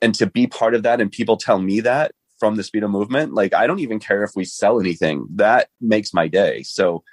and 0.01 0.13
to 0.15 0.27
be 0.27 0.47
part 0.47 0.75
of 0.75 0.83
that, 0.83 1.01
and 1.01 1.11
people 1.11 1.37
tell 1.37 1.59
me 1.59 1.79
that 1.81 2.11
from 2.39 2.55
the 2.55 2.63
Speedo 2.63 2.89
movement, 2.89 3.33
like 3.33 3.53
I 3.53 3.67
don't 3.67 3.79
even 3.79 3.99
care 3.99 4.23
if 4.23 4.31
we 4.35 4.45
sell 4.45 4.79
anything. 4.79 5.27
That 5.35 5.69
makes 5.79 6.13
my 6.13 6.27
day. 6.27 6.63
So 6.63 7.03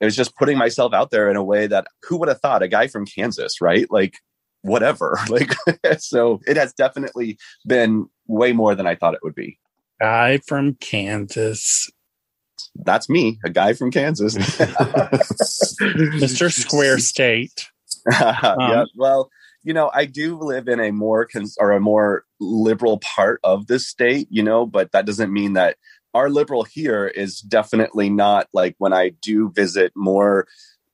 it 0.00 0.04
was 0.04 0.16
just 0.16 0.36
putting 0.36 0.58
myself 0.58 0.94
out 0.94 1.10
there 1.10 1.30
in 1.30 1.36
a 1.36 1.44
way 1.44 1.66
that 1.66 1.86
who 2.04 2.16
would 2.16 2.28
have 2.28 2.40
thought 2.40 2.62
a 2.62 2.68
guy 2.68 2.86
from 2.86 3.06
Kansas, 3.06 3.60
right? 3.60 3.86
Like 3.90 4.16
whatever. 4.62 5.18
Like 5.28 5.52
so 5.98 6.40
it 6.46 6.56
has 6.56 6.72
definitely 6.72 7.38
been 7.66 8.08
way 8.30 8.52
more 8.52 8.74
than 8.74 8.86
I 8.86 8.94
thought 8.94 9.14
it 9.14 9.20
would 9.22 9.34
be. 9.34 9.58
Guy 10.00 10.38
from 10.38 10.74
Kansas, 10.74 11.90
That's 12.74 13.08
me, 13.08 13.38
a 13.44 13.50
guy 13.50 13.74
from 13.74 13.90
Kansas. 13.90 14.36
Mr. 15.80 16.50
Square 16.50 16.98
State. 17.00 17.68
yeah. 18.10 18.54
Um, 18.58 18.86
well, 18.96 19.30
you 19.62 19.74
know, 19.74 19.90
I 19.92 20.06
do 20.06 20.38
live 20.38 20.68
in 20.68 20.80
a 20.80 20.90
more 20.90 21.26
cons- 21.26 21.58
or 21.60 21.72
a 21.72 21.80
more 21.80 22.24
liberal 22.38 22.98
part 23.00 23.40
of 23.44 23.66
this 23.66 23.86
state, 23.86 24.26
you 24.30 24.42
know, 24.42 24.64
but 24.64 24.92
that 24.92 25.04
doesn't 25.04 25.32
mean 25.32 25.52
that 25.54 25.76
our 26.14 26.30
liberal 26.30 26.64
here 26.64 27.06
is 27.06 27.40
definitely 27.40 28.08
not 28.08 28.48
like 28.52 28.74
when 28.78 28.92
I 28.92 29.10
do 29.20 29.50
visit 29.54 29.92
more 29.94 30.46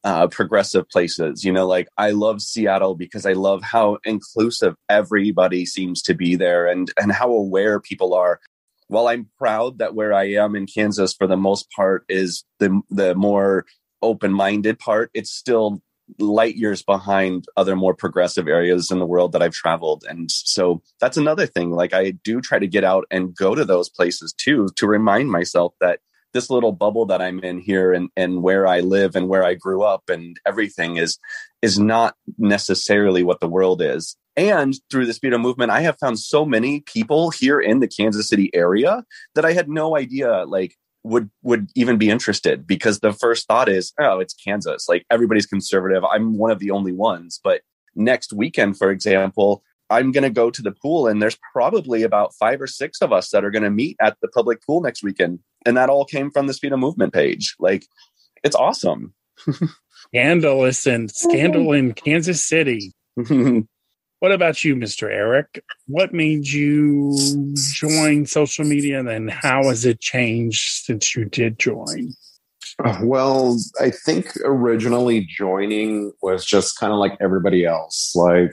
uh, 0.06 0.28
progressive 0.28 0.88
places. 0.88 1.44
You 1.44 1.52
know, 1.52 1.66
like 1.66 1.88
I 1.98 2.12
love 2.12 2.40
Seattle 2.40 2.94
because 2.94 3.26
I 3.26 3.32
love 3.32 3.62
how 3.62 3.98
inclusive 4.04 4.76
everybody 4.88 5.66
seems 5.66 6.00
to 6.02 6.14
be 6.14 6.36
there 6.36 6.66
and 6.66 6.90
and 6.98 7.10
how 7.10 7.30
aware 7.32 7.80
people 7.80 8.14
are. 8.14 8.40
While 8.86 9.08
I'm 9.08 9.28
proud 9.36 9.78
that 9.78 9.96
where 9.96 10.14
I 10.14 10.30
am 10.34 10.54
in 10.54 10.66
Kansas 10.66 11.12
for 11.12 11.26
the 11.26 11.36
most 11.36 11.68
part 11.72 12.04
is 12.08 12.44
the 12.60 12.80
the 12.88 13.16
more 13.16 13.66
open-minded 14.00 14.78
part, 14.78 15.10
it's 15.12 15.32
still 15.32 15.82
light 16.20 16.54
years 16.54 16.84
behind 16.84 17.46
other 17.56 17.74
more 17.74 17.92
progressive 17.92 18.46
areas 18.46 18.92
in 18.92 19.00
the 19.00 19.06
world 19.06 19.32
that 19.32 19.42
I've 19.42 19.54
traveled. 19.54 20.04
And 20.08 20.30
so 20.30 20.80
that's 21.00 21.16
another 21.16 21.46
thing. 21.46 21.72
Like 21.72 21.92
I 21.92 22.12
do 22.12 22.40
try 22.40 22.60
to 22.60 22.68
get 22.68 22.84
out 22.84 23.06
and 23.10 23.34
go 23.34 23.56
to 23.56 23.64
those 23.64 23.88
places 23.88 24.32
too 24.32 24.68
to 24.76 24.86
remind 24.86 25.32
myself 25.32 25.74
that 25.80 25.98
this 26.36 26.50
little 26.50 26.72
bubble 26.72 27.06
that 27.06 27.22
I'm 27.22 27.40
in 27.40 27.58
here 27.58 27.94
and, 27.94 28.10
and 28.14 28.42
where 28.42 28.66
I 28.66 28.80
live 28.80 29.16
and 29.16 29.26
where 29.26 29.42
I 29.42 29.54
grew 29.54 29.82
up 29.82 30.10
and 30.10 30.38
everything 30.46 30.98
is 30.98 31.18
is 31.62 31.78
not 31.78 32.14
necessarily 32.36 33.22
what 33.22 33.40
the 33.40 33.48
world 33.48 33.80
is. 33.80 34.16
And 34.36 34.74
through 34.90 35.06
the 35.06 35.14
Speedo 35.14 35.40
movement, 35.40 35.70
I 35.70 35.80
have 35.80 35.98
found 35.98 36.18
so 36.18 36.44
many 36.44 36.80
people 36.80 37.30
here 37.30 37.58
in 37.58 37.80
the 37.80 37.88
Kansas 37.88 38.28
City 38.28 38.50
area 38.54 39.02
that 39.34 39.46
I 39.46 39.54
had 39.54 39.68
no 39.68 39.96
idea 39.96 40.44
like 40.44 40.76
would 41.04 41.30
would 41.42 41.70
even 41.74 41.96
be 41.96 42.10
interested 42.10 42.66
because 42.66 43.00
the 43.00 43.14
first 43.14 43.46
thought 43.46 43.70
is, 43.70 43.94
oh, 43.98 44.18
it's 44.18 44.34
Kansas. 44.34 44.88
Like 44.90 45.06
everybody's 45.10 45.46
conservative. 45.46 46.04
I'm 46.04 46.36
one 46.36 46.50
of 46.50 46.58
the 46.58 46.70
only 46.70 46.92
ones. 46.92 47.40
But 47.42 47.62
next 47.94 48.34
weekend, 48.34 48.76
for 48.76 48.90
example, 48.90 49.62
I'm 49.90 50.12
going 50.12 50.24
to 50.24 50.30
go 50.30 50.50
to 50.50 50.62
the 50.62 50.72
pool, 50.72 51.06
and 51.06 51.22
there's 51.22 51.38
probably 51.52 52.02
about 52.02 52.34
five 52.34 52.60
or 52.60 52.66
six 52.66 53.00
of 53.00 53.12
us 53.12 53.30
that 53.30 53.44
are 53.44 53.50
going 53.50 53.62
to 53.62 53.70
meet 53.70 53.96
at 54.00 54.16
the 54.20 54.28
public 54.28 54.64
pool 54.64 54.80
next 54.80 55.02
weekend. 55.02 55.38
And 55.64 55.76
that 55.76 55.90
all 55.90 56.04
came 56.04 56.30
from 56.30 56.46
the 56.46 56.52
Speedo 56.52 56.78
movement 56.78 57.12
page. 57.12 57.54
Like, 57.58 57.86
it's 58.42 58.56
awesome. 58.56 59.14
Scandalous 60.08 60.86
and 60.86 61.10
scandal 61.14 61.72
in 61.72 61.94
Kansas 61.94 62.44
City. 62.44 62.92
what 63.16 64.32
about 64.32 64.64
you, 64.64 64.74
Mr. 64.74 65.10
Eric? 65.10 65.62
What 65.86 66.12
made 66.12 66.48
you 66.48 67.16
join 67.54 68.26
social 68.26 68.64
media, 68.64 68.98
and 68.98 69.08
then 69.08 69.28
how 69.28 69.64
has 69.64 69.84
it 69.84 70.00
changed 70.00 70.84
since 70.84 71.14
you 71.14 71.26
did 71.26 71.58
join? 71.58 72.12
Uh, 72.84 72.98
well, 73.02 73.56
I 73.80 73.90
think 73.90 74.32
originally 74.44 75.22
joining 75.24 76.12
was 76.20 76.44
just 76.44 76.78
kind 76.78 76.92
of 76.92 76.98
like 76.98 77.16
everybody 77.20 77.64
else. 77.64 78.12
Like 78.14 78.52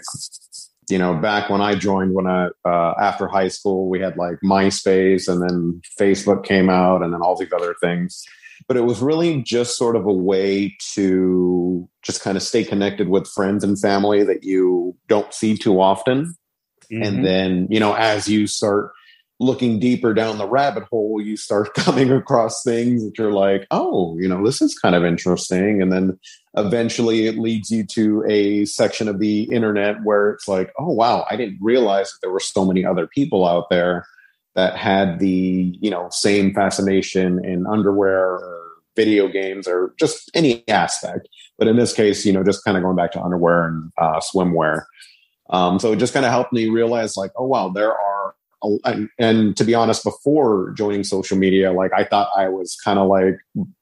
you 0.89 0.97
know, 0.97 1.15
back 1.15 1.49
when 1.49 1.61
I 1.61 1.75
joined, 1.75 2.13
when 2.13 2.27
I 2.27 2.49
uh, 2.65 2.93
after 2.99 3.27
high 3.27 3.47
school, 3.47 3.89
we 3.89 3.99
had 3.99 4.17
like 4.17 4.37
MySpace, 4.43 5.27
and 5.27 5.41
then 5.41 5.81
Facebook 5.99 6.45
came 6.45 6.69
out, 6.69 7.01
and 7.03 7.13
then 7.13 7.21
all 7.21 7.35
these 7.35 7.53
other 7.53 7.75
things. 7.81 8.23
But 8.67 8.77
it 8.77 8.81
was 8.85 9.01
really 9.01 9.41
just 9.41 9.77
sort 9.77 9.95
of 9.95 10.05
a 10.05 10.13
way 10.13 10.75
to 10.93 11.89
just 12.01 12.21
kind 12.21 12.37
of 12.37 12.43
stay 12.43 12.63
connected 12.63 13.09
with 13.09 13.27
friends 13.27 13.63
and 13.63 13.79
family 13.79 14.23
that 14.23 14.43
you 14.43 14.95
don't 15.07 15.33
see 15.33 15.57
too 15.57 15.81
often. 15.81 16.35
Mm-hmm. 16.91 17.03
And 17.03 17.25
then, 17.25 17.67
you 17.69 17.79
know, 17.79 17.93
as 17.93 18.27
you 18.27 18.47
start 18.47 18.91
looking 19.43 19.79
deeper 19.79 20.13
down 20.13 20.37
the 20.37 20.47
rabbit 20.47 20.83
hole, 20.91 21.21
you 21.21 21.37
start 21.37 21.73
coming 21.75 22.11
across 22.11 22.63
things 22.63 23.03
that 23.03 23.17
you're 23.17 23.31
like, 23.31 23.67
oh, 23.71 24.17
you 24.19 24.27
know, 24.27 24.43
this 24.43 24.61
is 24.61 24.77
kind 24.79 24.95
of 24.95 25.03
interesting. 25.03 25.81
And 25.81 25.91
then 25.91 26.19
eventually 26.55 27.27
it 27.27 27.37
leads 27.37 27.69
you 27.69 27.85
to 27.87 28.23
a 28.27 28.65
section 28.65 29.07
of 29.07 29.19
the 29.19 29.43
internet 29.43 29.97
where 30.03 30.31
it's 30.31 30.47
like, 30.47 30.71
oh, 30.79 30.91
wow, 30.91 31.25
I 31.29 31.35
didn't 31.35 31.59
realize 31.61 32.11
that 32.11 32.19
there 32.21 32.31
were 32.31 32.39
so 32.39 32.65
many 32.65 32.85
other 32.85 33.07
people 33.07 33.47
out 33.47 33.69
there 33.69 34.05
that 34.55 34.77
had 34.77 35.19
the, 35.19 35.75
you 35.79 35.89
know, 35.89 36.07
same 36.11 36.53
fascination 36.53 37.43
in 37.43 37.65
underwear 37.65 38.35
or 38.35 38.63
video 38.95 39.27
games 39.27 39.67
or 39.67 39.93
just 39.99 40.29
any 40.35 40.67
aspect. 40.67 41.27
But 41.57 41.67
in 41.67 41.77
this 41.77 41.93
case, 41.93 42.25
you 42.25 42.33
know, 42.33 42.43
just 42.43 42.63
kind 42.63 42.77
of 42.77 42.83
going 42.83 42.95
back 42.95 43.11
to 43.13 43.21
underwear 43.21 43.67
and 43.67 43.91
uh, 43.97 44.19
swimwear. 44.19 44.83
Um, 45.49 45.79
so 45.79 45.91
it 45.91 45.99
just 45.99 46.13
kind 46.13 46.25
of 46.25 46.31
helped 46.31 46.53
me 46.53 46.69
realize 46.69 47.17
like, 47.17 47.31
oh, 47.37 47.45
wow, 47.45 47.69
there 47.69 47.91
are 47.91 48.12
and 49.19 49.55
to 49.57 49.63
be 49.63 49.73
honest, 49.73 50.03
before 50.03 50.73
joining 50.77 51.03
social 51.03 51.37
media, 51.37 51.71
like 51.71 51.91
I 51.93 52.03
thought 52.03 52.29
I 52.35 52.49
was 52.49 52.77
kind 52.83 52.99
of 52.99 53.07
like 53.07 53.35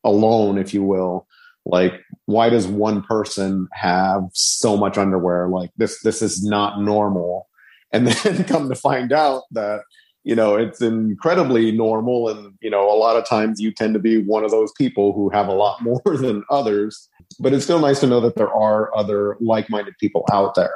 alone, 0.03 0.57
if 0.57 0.73
you 0.73 0.83
will. 0.83 1.27
Like, 1.65 1.93
why 2.25 2.49
does 2.49 2.67
one 2.67 3.03
person 3.03 3.67
have 3.73 4.23
so 4.33 4.75
much 4.75 4.97
underwear? 4.97 5.47
Like 5.47 5.69
this, 5.77 6.01
this 6.01 6.21
is 6.21 6.43
not 6.43 6.81
normal. 6.81 7.47
And 7.93 8.07
then 8.07 8.45
come 8.45 8.69
to 8.69 8.75
find 8.75 9.11
out 9.11 9.43
that 9.51 9.81
you 10.23 10.33
know 10.33 10.55
it's 10.55 10.81
incredibly 10.81 11.73
normal, 11.73 12.29
and 12.29 12.53
you 12.61 12.69
know 12.69 12.89
a 12.89 12.95
lot 12.95 13.17
of 13.17 13.27
times 13.27 13.59
you 13.59 13.73
tend 13.73 13.95
to 13.95 13.99
be 13.99 14.23
one 14.23 14.45
of 14.45 14.51
those 14.51 14.71
people 14.77 15.11
who 15.11 15.29
have 15.31 15.49
a 15.49 15.53
lot 15.53 15.81
more 15.83 16.01
than 16.05 16.45
others. 16.49 17.09
But 17.41 17.51
it's 17.51 17.65
still 17.65 17.79
nice 17.79 17.99
to 17.99 18.07
know 18.07 18.21
that 18.21 18.37
there 18.37 18.53
are 18.53 18.95
other 18.95 19.35
like-minded 19.41 19.95
people 19.99 20.23
out 20.31 20.55
there 20.55 20.71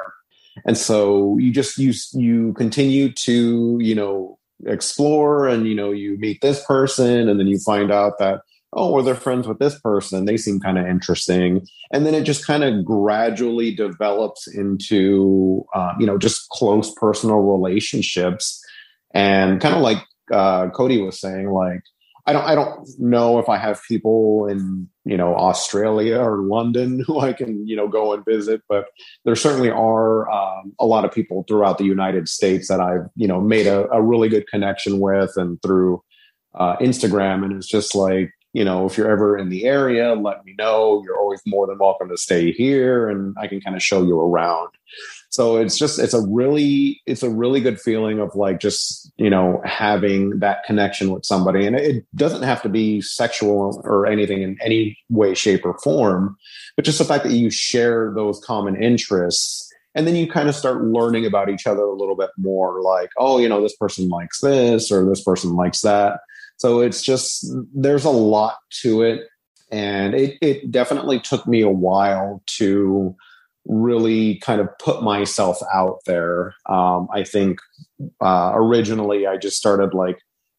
and 0.64 0.76
so 0.76 1.36
you 1.38 1.52
just 1.52 1.78
you 1.78 1.92
you 2.12 2.52
continue 2.54 3.12
to 3.12 3.78
you 3.80 3.94
know 3.94 4.38
explore 4.66 5.46
and 5.46 5.66
you 5.66 5.74
know 5.74 5.90
you 5.90 6.18
meet 6.18 6.40
this 6.40 6.64
person 6.64 7.28
and 7.28 7.38
then 7.38 7.46
you 7.46 7.58
find 7.58 7.92
out 7.92 8.14
that 8.18 8.40
oh 8.72 8.90
well 8.90 9.02
they're 9.02 9.14
friends 9.14 9.46
with 9.46 9.58
this 9.58 9.78
person. 9.80 10.24
They 10.24 10.36
seem 10.36 10.60
kind 10.60 10.78
of 10.78 10.86
interesting. 10.86 11.66
And 11.92 12.06
then 12.06 12.14
it 12.14 12.24
just 12.24 12.46
kind 12.46 12.64
of 12.64 12.84
gradually 12.84 13.74
develops 13.74 14.46
into 14.46 15.64
uh, 15.74 15.92
you 15.98 16.06
know 16.06 16.18
just 16.18 16.48
close 16.50 16.92
personal 16.94 17.38
relationships. 17.38 18.62
And 19.14 19.60
kind 19.60 19.74
of 19.74 19.82
like 19.82 19.98
uh, 20.32 20.68
cody 20.70 21.00
was 21.00 21.20
saying 21.20 21.50
like 21.50 21.80
I 22.26 22.32
don't 22.32 22.44
I 22.44 22.54
don't 22.54 22.88
know 22.98 23.38
if 23.38 23.48
I 23.48 23.56
have 23.56 23.80
people 23.86 24.46
in 24.46 24.88
you 25.04 25.16
know 25.16 25.34
Australia 25.36 26.18
or 26.18 26.42
London 26.42 27.00
who 27.06 27.20
I 27.20 27.32
can 27.32 27.66
you 27.66 27.76
know 27.76 27.88
go 27.88 28.12
and 28.12 28.24
visit, 28.24 28.62
but 28.68 28.86
there 29.24 29.36
certainly 29.36 29.70
are 29.70 30.28
um, 30.30 30.74
a 30.80 30.86
lot 30.86 31.04
of 31.04 31.12
people 31.12 31.44
throughout 31.46 31.78
the 31.78 31.84
United 31.84 32.28
States 32.28 32.68
that 32.68 32.80
I've 32.80 33.08
you 33.14 33.28
know 33.28 33.40
made 33.40 33.66
a, 33.66 33.88
a 33.90 34.02
really 34.02 34.28
good 34.28 34.48
connection 34.48 34.98
with 34.98 35.36
and 35.36 35.60
through 35.62 36.02
uh, 36.54 36.76
Instagram, 36.78 37.44
and 37.44 37.52
it's 37.52 37.68
just 37.68 37.94
like 37.94 38.32
you 38.52 38.64
know 38.64 38.86
if 38.86 38.98
you're 38.98 39.10
ever 39.10 39.38
in 39.38 39.48
the 39.48 39.64
area, 39.64 40.14
let 40.14 40.44
me 40.44 40.54
know. 40.58 41.02
You're 41.04 41.18
always 41.18 41.42
more 41.46 41.66
than 41.66 41.78
welcome 41.78 42.08
to 42.08 42.16
stay 42.16 42.50
here, 42.50 43.08
and 43.08 43.36
I 43.38 43.46
can 43.46 43.60
kind 43.60 43.76
of 43.76 43.82
show 43.82 44.02
you 44.02 44.20
around 44.20 44.70
so 45.30 45.56
it's 45.56 45.78
just 45.78 45.98
it's 45.98 46.14
a 46.14 46.26
really 46.26 47.00
it's 47.06 47.22
a 47.22 47.30
really 47.30 47.60
good 47.60 47.80
feeling 47.80 48.20
of 48.20 48.34
like 48.34 48.60
just 48.60 49.12
you 49.16 49.30
know 49.30 49.60
having 49.64 50.38
that 50.38 50.64
connection 50.64 51.12
with 51.12 51.24
somebody. 51.24 51.66
And 51.66 51.76
it 51.76 52.04
doesn't 52.14 52.42
have 52.42 52.62
to 52.62 52.68
be 52.68 53.00
sexual 53.00 53.80
or 53.84 54.06
anything 54.06 54.42
in 54.42 54.56
any 54.62 54.98
way 55.10 55.34
shape 55.34 55.64
or 55.64 55.78
form 55.78 56.36
but 56.76 56.84
just 56.84 56.98
the 56.98 57.04
fact 57.04 57.24
that 57.24 57.32
you 57.32 57.50
share 57.50 58.12
those 58.14 58.40
common 58.44 58.80
interests 58.82 59.72
and 59.94 60.06
then 60.06 60.14
you 60.14 60.30
kind 60.30 60.48
of 60.48 60.54
start 60.54 60.84
learning 60.84 61.24
about 61.24 61.48
each 61.48 61.66
other 61.66 61.82
a 61.82 61.94
little 61.94 62.16
bit 62.16 62.30
more 62.36 62.82
like 62.82 63.10
oh 63.18 63.38
you 63.38 63.48
know 63.48 63.62
this 63.62 63.76
person 63.76 64.08
likes 64.08 64.40
this 64.40 64.90
or 64.90 65.08
this 65.08 65.22
person 65.22 65.54
likes 65.54 65.82
that. 65.82 66.20
So 66.58 66.80
it's 66.80 67.02
just 67.02 67.46
there's 67.74 68.04
a 68.04 68.10
lot 68.10 68.56
to 68.82 69.02
it. 69.02 69.28
And 69.70 70.14
it, 70.14 70.38
it 70.40 70.70
definitely 70.70 71.20
took 71.20 71.46
me 71.46 71.60
a 71.60 71.68
while 71.68 72.42
to 72.58 73.16
really 73.68 74.36
kind 74.36 74.60
of 74.60 74.68
put 74.78 75.02
myself 75.02 75.58
out 75.74 75.98
there. 76.06 76.54
Um, 76.66 77.08
I 77.12 77.24
think 77.24 77.58
uh, 78.20 78.52
originally 78.54 79.26
I 79.26 79.36
just 79.36 79.56
started 79.56 79.94
like 79.94 80.18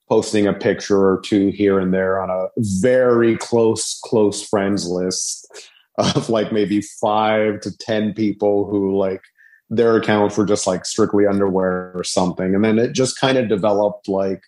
posting 0.10 0.48
a 0.48 0.54
picture 0.54 1.00
or 1.00 1.22
two 1.22 1.50
here 1.50 1.80
and 1.80 1.94
there 1.94 2.22
on 2.22 2.30
a 2.30 2.48
very 2.58 3.38
close, 3.38 4.00
close 4.04 4.48
friends 4.48 4.88
list 4.88 5.48
of 5.98 6.30
like 6.30 6.52
maybe 6.52 6.82
five 7.02 7.60
to 7.62 7.76
10 7.78 8.14
people 8.14 8.70
who 8.70 8.96
like 8.98 9.22
their 9.70 9.98
accounts 9.98 10.38
were 10.38 10.46
just 10.46 10.68
like 10.68 10.86
strictly 10.86 11.26
underwear 11.26 11.92
or 11.96 12.04
something. 12.04 12.56
And 12.56 12.64
then 12.64 12.80
it 12.80 12.94
just 12.94 13.20
kind 13.20 13.38
of 13.38 13.50
developed 13.50 14.08
like, 14.08 14.42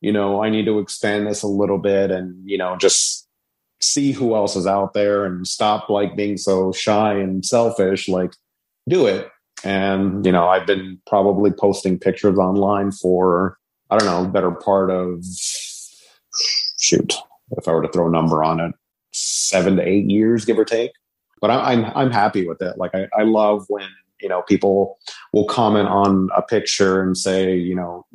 you 0.00 0.12
know, 0.12 0.42
I 0.42 0.50
need 0.50 0.66
to 0.66 0.78
expand 0.78 1.26
this 1.26 1.42
a 1.42 1.48
little 1.48 1.78
bit 1.78 2.10
and, 2.10 2.36
you 2.48 2.58
know, 2.58 2.76
just 2.76 3.27
see 3.80 4.12
who 4.12 4.34
else 4.34 4.56
is 4.56 4.66
out 4.66 4.92
there 4.92 5.24
and 5.24 5.46
stop 5.46 5.88
like 5.88 6.16
being 6.16 6.36
so 6.36 6.72
shy 6.72 7.14
and 7.14 7.44
selfish 7.44 8.08
like 8.08 8.32
do 8.88 9.06
it. 9.06 9.28
And 9.64 10.24
you 10.24 10.30
know 10.30 10.46
i've 10.46 10.68
been 10.68 11.00
probably 11.08 11.50
posting 11.50 11.98
pictures 11.98 12.38
online 12.38 12.92
for 12.92 13.58
i 13.90 13.98
don't 13.98 14.06
know 14.06 14.30
better 14.30 14.52
part 14.52 14.88
of 14.88 15.24
shoot 16.78 17.14
if 17.56 17.66
i 17.66 17.72
were 17.72 17.82
to 17.82 17.88
throw 17.88 18.06
a 18.06 18.10
number 18.10 18.44
on 18.44 18.60
it 18.60 18.72
seven 19.12 19.76
to 19.76 19.82
eight 19.82 20.08
years 20.08 20.44
give 20.44 20.58
or 20.58 20.64
take. 20.64 20.92
But 21.40 21.50
i'm 21.50 21.86
i'm 21.96 22.10
happy 22.10 22.46
with 22.46 22.62
it. 22.62 22.78
Like 22.78 22.94
i, 22.94 23.08
I 23.18 23.22
love 23.22 23.64
when 23.68 23.88
you 24.20 24.28
know 24.28 24.42
people 24.42 24.98
will 25.32 25.46
comment 25.46 25.88
on 25.88 26.28
a 26.36 26.42
picture 26.42 27.02
and 27.02 27.16
say 27.16 27.56
you 27.56 27.74
know 27.74 28.06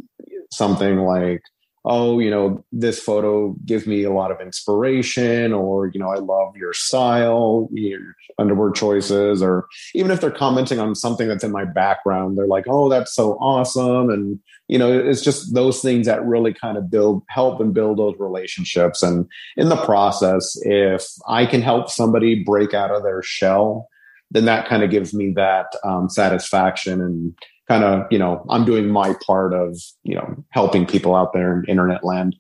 something 0.52 1.00
like 1.00 1.42
oh, 1.86 2.20
you 2.20 2.30
know, 2.30 2.64
this 2.72 3.00
photo 3.00 3.54
gives 3.66 3.86
me 3.86 4.04
a 4.04 4.12
lot 4.12 4.32
of 4.32 4.40
inspiration, 4.40 5.52
or, 5.52 5.88
you 5.88 6.00
know, 6.00 6.10
I 6.10 6.16
love 6.16 6.56
your 6.56 6.72
style, 6.72 7.68
your 7.74 8.00
underwear 8.40 8.72
choices, 8.72 9.44
or 9.44 9.68
even 9.94 10.10
if 10.10 10.22
they're 10.22 10.32
commenting 10.32 10.80
on 10.80 10.96
something 10.96 11.28
that's 11.28 11.44
in 11.44 11.52
my 11.52 11.66
background, 11.66 12.38
they're 12.38 12.48
like, 12.48 12.66
oh, 12.70 12.88
that's 12.88 13.14
so 13.14 13.34
awesome. 13.34 14.10
And, 14.10 14.40
you 14.70 14.80
know, 14.80 14.98
it's 14.98 15.22
just 15.22 15.54
those 15.54 15.82
things 15.82 16.06
that 16.06 16.26
really 16.26 16.54
kind 16.54 16.78
of 16.78 16.90
build, 16.90 17.24
help 17.28 17.60
and 17.60 17.74
build 17.74 18.00
those 18.00 18.16
relationships. 18.18 19.04
And 19.04 19.26
in 19.58 19.68
the 19.68 19.84
process, 19.84 20.58
if 20.62 21.06
I 21.28 21.46
can 21.46 21.62
help 21.62 21.90
somebody 21.90 22.44
break 22.46 22.74
out 22.74 22.92
of 22.92 23.04
their 23.04 23.22
shell, 23.22 23.90
then 24.32 24.46
that 24.46 24.68
kind 24.68 24.84
of 24.84 24.90
gives 24.90 25.14
me 25.14 25.34
that 25.36 25.68
um, 25.84 26.10
satisfaction 26.10 27.02
and 27.02 27.36
kind 27.68 27.84
of 27.84 28.06
you 28.12 28.20
know 28.20 28.46
i'm 28.50 28.66
doing 28.66 28.90
my 28.90 29.16
part 29.26 29.54
of 29.54 29.78
you 30.04 30.16
know 30.16 30.44
helping 30.50 30.86
people 30.86 31.16
out 31.16 31.34
there 31.34 31.60
in 31.60 31.66
internet 31.66 32.04
land. 32.04 32.36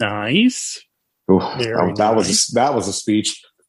Nice. 0.00 0.82
Ooh, 1.30 1.38
that, 1.38 1.94
that 1.96 2.14
nice. 2.14 2.16
was 2.16 2.46
that 2.48 2.74
was 2.74 2.88
a 2.88 2.92
speech. 2.92 3.42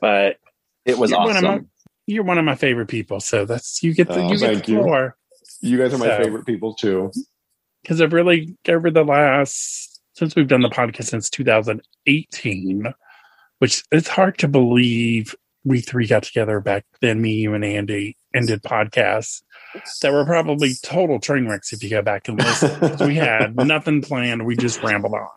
But 0.00 0.36
it 0.84 0.98
was 0.98 1.10
you're 1.10 1.20
awesome 1.20 1.44
one 1.44 1.58
my, 1.58 1.64
you're 2.06 2.24
one 2.24 2.38
of 2.38 2.44
my 2.44 2.54
favorite 2.54 2.88
people 2.88 3.20
so 3.20 3.44
that's 3.44 3.82
you 3.82 3.94
get 3.94 4.08
the 4.08 4.20
oh, 4.20 4.30
you 4.30 4.38
get 4.38 4.64
the 4.64 4.74
floor. 4.74 5.16
You. 5.60 5.70
you 5.70 5.78
guys 5.78 5.94
are 5.94 5.98
my 5.98 6.06
so, 6.06 6.22
favorite 6.22 6.46
people 6.46 6.74
too. 6.74 7.12
Because 7.82 8.00
i've 8.00 8.12
really 8.12 8.56
over 8.68 8.90
the 8.90 9.04
last 9.04 10.00
since 10.14 10.34
we've 10.34 10.48
done 10.48 10.62
the 10.62 10.68
podcast 10.68 11.04
since 11.04 11.30
2018 11.30 12.92
which 13.58 13.84
it's 13.92 14.08
hard 14.08 14.38
to 14.38 14.48
believe 14.48 15.34
we 15.64 15.80
three 15.80 16.06
got 16.06 16.22
together 16.22 16.60
back 16.60 16.84
then 17.00 17.20
me 17.20 17.32
you 17.32 17.54
and 17.54 17.64
andy 17.64 18.16
and 18.34 18.46
did 18.46 18.62
podcasts 18.62 19.42
that 20.02 20.12
were 20.12 20.24
probably 20.24 20.74
total 20.82 21.18
train 21.20 21.48
wrecks 21.48 21.72
if 21.72 21.82
you 21.82 21.90
go 21.90 22.02
back 22.02 22.28
and 22.28 22.38
listen. 22.38 23.06
we 23.06 23.16
had 23.16 23.56
nothing 23.66 24.02
planned. 24.02 24.46
We 24.46 24.56
just 24.56 24.82
rambled 24.82 25.14
on. 25.14 25.28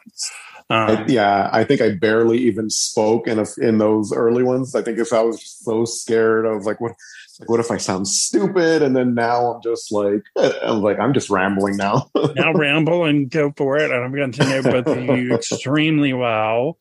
Um, 0.70 0.90
I, 0.90 1.06
yeah, 1.08 1.50
I 1.52 1.66
think 1.66 1.82
I 1.82 1.96
barely 1.96 2.38
even 2.38 2.70
spoke 2.70 3.28
in 3.28 3.40
a, 3.40 3.46
in 3.60 3.78
those 3.78 4.14
early 4.14 4.44
ones. 4.44 4.74
I 4.74 4.82
think 4.82 5.00
if 5.00 5.12
I 5.12 5.22
was 5.22 5.44
so 5.46 5.84
scared, 5.84 6.46
I 6.46 6.52
was 6.52 6.66
like, 6.66 6.80
"What? 6.80 6.94
Like, 7.40 7.50
what 7.50 7.60
if 7.60 7.72
I 7.72 7.78
sound 7.78 8.08
stupid?" 8.08 8.82
And 8.82 8.96
then 8.96 9.14
now 9.14 9.54
I'm 9.54 9.62
just 9.62 9.92
like, 9.92 10.24
I'm 10.64 10.82
like, 10.82 10.98
I'm 10.98 11.14
just 11.14 11.30
rambling 11.30 11.76
now. 11.76 12.10
now 12.36 12.54
ramble 12.54 13.04
and 13.04 13.30
go 13.30 13.52
for 13.58 13.78
it. 13.78 13.92
And 13.92 14.02
I'm 14.02 14.16
going 14.16 14.32
to 14.32 14.46
know 14.46 14.62
both 14.62 14.88
of 14.88 15.04
you 15.18 15.36
extremely 15.36 16.14
well, 16.14 16.78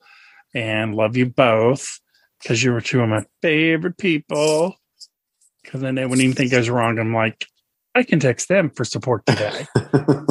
and 0.54 0.94
love 0.94 1.16
you 1.16 1.26
both 1.26 1.98
because 2.40 2.62
you 2.62 2.72
were 2.72 2.80
two 2.80 3.00
of 3.00 3.08
my 3.08 3.24
favorite 3.42 3.98
people 3.98 4.76
because 5.62 5.84
I 5.84 5.90
know 5.90 6.08
when 6.08 6.20
anything 6.20 6.48
goes 6.48 6.68
wrong, 6.68 6.98
I'm 6.98 7.14
like, 7.14 7.46
I 7.94 8.02
can 8.02 8.20
text 8.20 8.48
them 8.48 8.70
for 8.70 8.84
support 8.84 9.26
today. 9.26 9.66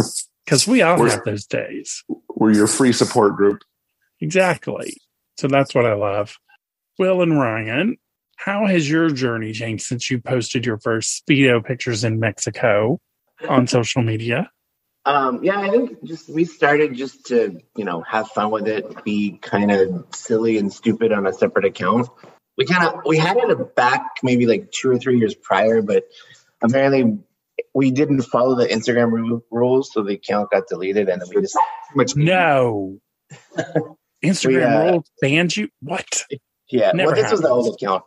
Because 0.49 0.67
we 0.67 0.81
all 0.81 0.97
we're, 0.97 1.11
have 1.11 1.23
those 1.25 1.45
days. 1.45 2.03
We're 2.27 2.53
your 2.53 2.65
free 2.65 2.91
support 2.91 3.35
group. 3.35 3.61
Exactly. 4.19 4.97
So 5.37 5.47
that's 5.47 5.75
what 5.75 5.85
I 5.85 5.93
love. 5.93 6.39
Will 6.97 7.21
and 7.21 7.39
Ryan, 7.39 7.97
how 8.35 8.65
has 8.65 8.89
your 8.89 9.11
journey 9.11 9.53
changed 9.53 9.85
since 9.85 10.09
you 10.09 10.19
posted 10.19 10.65
your 10.65 10.79
first 10.79 11.23
Speedo 11.23 11.63
pictures 11.63 12.03
in 12.03 12.19
Mexico 12.19 12.99
on 13.47 13.67
social 13.67 14.01
media? 14.01 14.49
Um, 15.05 15.43
yeah, 15.43 15.59
I 15.59 15.69
think 15.69 16.03
just 16.03 16.29
we 16.29 16.45
started 16.45 16.95
just 16.95 17.27
to, 17.27 17.61
you 17.77 17.85
know, 17.85 18.01
have 18.01 18.29
fun 18.29 18.49
with 18.49 18.67
it, 18.67 19.03
be 19.03 19.37
kind 19.43 19.69
of 19.69 20.03
silly 20.15 20.57
and 20.57 20.73
stupid 20.73 21.11
on 21.11 21.27
a 21.27 21.33
separate 21.33 21.65
account 21.65 22.09
we 22.59 22.65
kind 22.65 22.85
of 22.85 23.01
we 23.05 23.17
had 23.17 23.37
it 23.37 23.75
back 23.75 24.17
maybe 24.21 24.45
like 24.45 24.69
two 24.69 24.91
or 24.91 24.99
three 24.99 25.17
years 25.17 25.33
prior, 25.33 25.81
but 25.81 26.03
apparently 26.61 27.17
we 27.73 27.89
didn't 27.89 28.21
follow 28.23 28.55
the 28.55 28.67
Instagram 28.67 29.41
rules, 29.49 29.93
so 29.93 30.03
the 30.03 30.15
account 30.15 30.51
got 30.51 30.67
deleted, 30.67 31.07
and 31.07 31.21
then 31.21 31.29
we 31.33 31.41
just 31.41 31.57
much 31.95 32.17
no 32.17 32.99
Instagram 34.23 34.45
we, 34.45 34.61
uh, 34.63 34.91
rules 34.91 35.11
banned 35.21 35.55
you. 35.55 35.69
What? 35.81 36.25
Yeah, 36.69 36.91
Never 36.93 37.13
well, 37.13 37.21
this 37.21 37.31
was 37.31 37.41
the 37.41 37.49
old 37.49 37.73
account, 37.73 38.03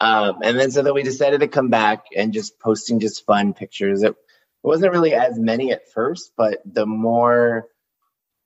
um, 0.00 0.36
and 0.44 0.60
then 0.60 0.70
so 0.70 0.82
then 0.82 0.92
we 0.92 1.02
decided 1.02 1.40
to 1.40 1.48
come 1.48 1.70
back 1.70 2.04
and 2.14 2.34
just 2.34 2.60
posting 2.60 3.00
just 3.00 3.24
fun 3.24 3.54
pictures. 3.54 4.02
It 4.02 4.14
wasn't 4.62 4.92
really 4.92 5.14
as 5.14 5.38
many 5.38 5.72
at 5.72 5.90
first, 5.90 6.32
but 6.36 6.60
the 6.66 6.84
more 6.84 7.68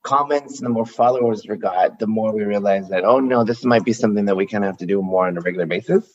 comments 0.02 0.58
and 0.58 0.66
the 0.66 0.70
more 0.70 0.86
followers 0.86 1.44
we 1.48 1.56
got, 1.56 1.98
the 1.98 2.06
more 2.06 2.32
we 2.32 2.44
realized 2.44 2.90
that, 2.90 3.04
oh 3.04 3.20
no, 3.20 3.44
this 3.44 3.64
might 3.64 3.84
be 3.84 3.92
something 3.92 4.26
that 4.26 4.36
we 4.36 4.46
kind 4.46 4.64
of 4.64 4.68
have 4.68 4.78
to 4.78 4.86
do 4.86 5.02
more 5.02 5.26
on 5.26 5.36
a 5.36 5.40
regular 5.40 5.66
basis. 5.66 6.08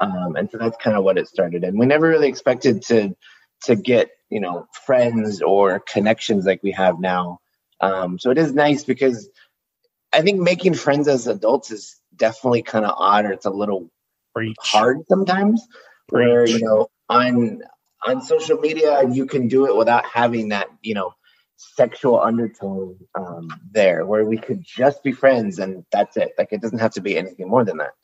Um, 0.00 0.36
and 0.36 0.50
so 0.50 0.58
that's 0.58 0.76
kind 0.76 0.96
of 0.96 1.04
what 1.04 1.18
it 1.18 1.28
started. 1.28 1.64
And 1.64 1.78
we 1.78 1.86
never 1.86 2.08
really 2.08 2.28
expected 2.28 2.82
to 2.82 3.16
to 3.64 3.74
get 3.74 4.10
you 4.28 4.40
know 4.40 4.66
friends 4.84 5.42
or 5.42 5.80
connections 5.80 6.44
like 6.44 6.62
we 6.62 6.72
have 6.72 7.00
now. 7.00 7.40
Um, 7.80 8.18
so 8.18 8.30
it 8.30 8.38
is 8.38 8.52
nice 8.52 8.84
because 8.84 9.28
I 10.12 10.22
think 10.22 10.40
making 10.40 10.74
friends 10.74 11.08
as 11.08 11.26
adults 11.26 11.70
is 11.70 12.00
definitely 12.14 12.62
kind 12.62 12.84
of 12.84 12.94
odd 12.96 13.26
or 13.26 13.32
it's 13.32 13.46
a 13.46 13.50
little 13.50 13.90
Preach. 14.34 14.56
hard 14.60 15.06
sometimes. 15.08 15.66
Preach. 16.08 16.26
Where 16.26 16.46
you 16.46 16.60
know 16.60 16.88
on 17.08 17.62
on 18.04 18.22
social 18.22 18.58
media 18.58 19.08
you 19.08 19.26
can 19.26 19.48
do 19.48 19.66
it 19.66 19.76
without 19.76 20.04
having 20.06 20.50
that 20.50 20.68
you 20.82 20.94
know 20.94 21.12
sexual 21.56 22.20
undertone 22.20 22.96
um, 23.14 23.48
there 23.70 24.04
where 24.04 24.24
we 24.24 24.36
could 24.36 24.62
just 24.62 25.02
be 25.02 25.12
friends 25.12 25.58
and 25.58 25.84
that's 25.92 26.16
it. 26.16 26.32
Like 26.38 26.52
it 26.52 26.60
doesn't 26.60 26.78
have 26.78 26.92
to 26.92 27.00
be 27.00 27.16
anything 27.16 27.48
more 27.48 27.64
than 27.64 27.78
that. 27.78 27.94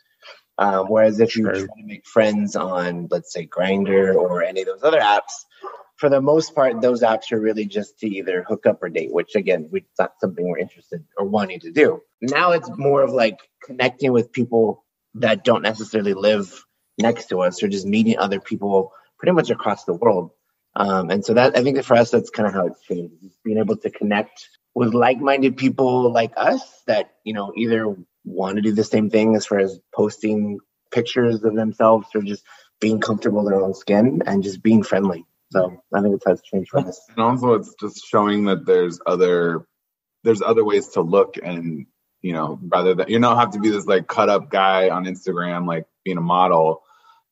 Um, 0.58 0.86
whereas 0.86 1.18
if 1.18 1.36
you 1.36 1.44
try 1.44 1.54
to 1.54 1.68
make 1.84 2.06
friends 2.06 2.56
on, 2.56 3.08
let's 3.10 3.32
say, 3.32 3.46
Grindr 3.46 4.14
or 4.14 4.42
any 4.42 4.60
of 4.60 4.66
those 4.66 4.82
other 4.82 5.00
apps, 5.00 5.44
for 5.96 6.08
the 6.08 6.20
most 6.20 6.54
part, 6.54 6.80
those 6.80 7.02
apps 7.02 7.32
are 7.32 7.40
really 7.40 7.64
just 7.64 7.98
to 8.00 8.08
either 8.08 8.42
hook 8.42 8.66
up 8.66 8.82
or 8.82 8.88
date, 8.88 9.12
which 9.12 9.34
again, 9.34 9.68
we, 9.70 9.84
not 9.98 10.14
something 10.20 10.46
we're 10.46 10.58
interested 10.58 11.04
or 11.16 11.26
wanting 11.26 11.60
to 11.60 11.70
do. 11.70 12.00
Now 12.20 12.52
it's 12.52 12.70
more 12.76 13.02
of 13.02 13.12
like 13.12 13.38
connecting 13.64 14.12
with 14.12 14.32
people 14.32 14.84
that 15.14 15.44
don't 15.44 15.62
necessarily 15.62 16.14
live 16.14 16.64
next 16.98 17.26
to 17.26 17.40
us 17.40 17.62
or 17.62 17.68
just 17.68 17.86
meeting 17.86 18.18
other 18.18 18.40
people 18.40 18.92
pretty 19.18 19.32
much 19.32 19.50
across 19.50 19.84
the 19.84 19.94
world 19.94 20.32
um, 20.74 21.10
and 21.10 21.24
so 21.24 21.34
that 21.34 21.56
I 21.56 21.62
think 21.62 21.76
that 21.76 21.84
for 21.84 21.96
us, 21.96 22.10
that's 22.10 22.30
kind 22.30 22.46
of 22.46 22.54
how 22.54 22.66
it's 22.66 22.82
changed. 22.82 23.14
being 23.44 23.58
able 23.58 23.76
to 23.76 23.90
connect 23.90 24.48
with 24.74 24.94
like-minded 24.94 25.56
people 25.56 26.10
like 26.10 26.32
us 26.36 26.62
that 26.86 27.12
you 27.24 27.34
know 27.34 27.52
either 27.56 27.94
want 28.24 28.56
to 28.56 28.62
do 28.62 28.72
the 28.72 28.84
same 28.84 29.10
thing 29.10 29.36
as 29.36 29.46
far 29.46 29.58
as 29.58 29.78
posting 29.94 30.58
pictures 30.90 31.42
of 31.42 31.54
themselves 31.54 32.06
or 32.14 32.22
just 32.22 32.44
being 32.80 33.00
comfortable 33.00 33.40
in 33.40 33.46
their 33.46 33.62
own 33.62 33.74
skin 33.74 34.22
and 34.26 34.42
just 34.42 34.62
being 34.62 34.82
friendly. 34.82 35.26
So 35.50 35.82
I 35.92 36.00
think 36.00 36.14
it's 36.16 36.26
has 36.26 36.40
changed 36.42 36.70
for 36.70 36.80
us. 36.80 37.00
And 37.10 37.18
also, 37.18 37.54
it's 37.54 37.74
just 37.78 38.06
showing 38.06 38.46
that 38.46 38.64
there's 38.64 39.00
other 39.06 39.66
there's 40.24 40.40
other 40.40 40.64
ways 40.64 40.88
to 40.88 41.02
look 41.02 41.36
and 41.42 41.86
you 42.22 42.32
know 42.32 42.58
rather 42.62 42.94
than 42.94 43.08
you 43.08 43.18
don't 43.18 43.36
have 43.36 43.50
to 43.50 43.60
be 43.60 43.70
this 43.70 43.86
like 43.86 44.06
cut 44.06 44.30
up 44.30 44.50
guy 44.50 44.88
on 44.88 45.04
Instagram 45.04 45.66
like 45.66 45.84
being 46.04 46.16
a 46.16 46.22
model. 46.22 46.82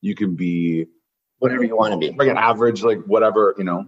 You 0.01 0.15
can 0.15 0.35
be 0.35 0.87
whatever 1.41 1.63
you 1.63 1.75
want 1.75 1.91
to 1.91 1.97
be. 1.97 2.15
Like 2.15 2.29
an 2.29 2.37
average, 2.37 2.83
like 2.83 2.99
whatever, 3.05 3.55
you 3.57 3.63
know, 3.63 3.87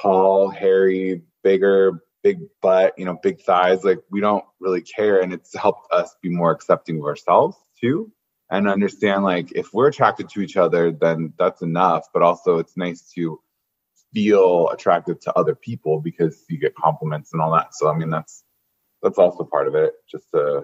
tall, 0.00 0.48
hairy, 0.48 1.22
bigger, 1.44 2.02
big 2.22 2.40
butt, 2.62 2.94
you 2.96 3.04
know, 3.04 3.18
big 3.22 3.42
thighs. 3.42 3.84
Like 3.84 3.98
we 4.10 4.20
don't 4.20 4.44
really 4.60 4.80
care. 4.80 5.20
And 5.20 5.30
it's 5.32 5.54
helped 5.54 5.92
us 5.92 6.16
be 6.22 6.30
more 6.30 6.50
accepting 6.50 6.98
of 6.98 7.04
ourselves 7.04 7.58
too. 7.78 8.10
And 8.50 8.66
understand 8.66 9.24
like 9.24 9.52
if 9.52 9.74
we're 9.74 9.88
attracted 9.88 10.30
to 10.30 10.40
each 10.40 10.56
other, 10.56 10.90
then 10.90 11.34
that's 11.38 11.60
enough. 11.60 12.06
But 12.14 12.22
also 12.22 12.56
it's 12.58 12.78
nice 12.78 13.12
to 13.14 13.38
feel 14.14 14.70
attracted 14.70 15.20
to 15.20 15.38
other 15.38 15.54
people 15.54 16.00
because 16.00 16.44
you 16.48 16.58
get 16.58 16.74
compliments 16.74 17.34
and 17.34 17.42
all 17.42 17.52
that. 17.52 17.74
So 17.74 17.90
I 17.90 17.96
mean 17.96 18.08
that's 18.08 18.42
that's 19.02 19.18
also 19.18 19.44
part 19.44 19.68
of 19.68 19.74
it. 19.74 19.92
Just 20.10 20.32
a 20.32 20.62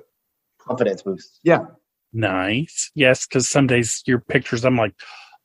confidence 0.59 1.03
boost. 1.03 1.41
Yeah. 1.45 1.67
Nice. 2.15 2.91
Yes, 2.95 3.27
because 3.27 3.47
some 3.47 3.67
days 3.67 4.03
your 4.07 4.21
pictures, 4.21 4.65
I'm 4.65 4.77
like, 4.77 4.95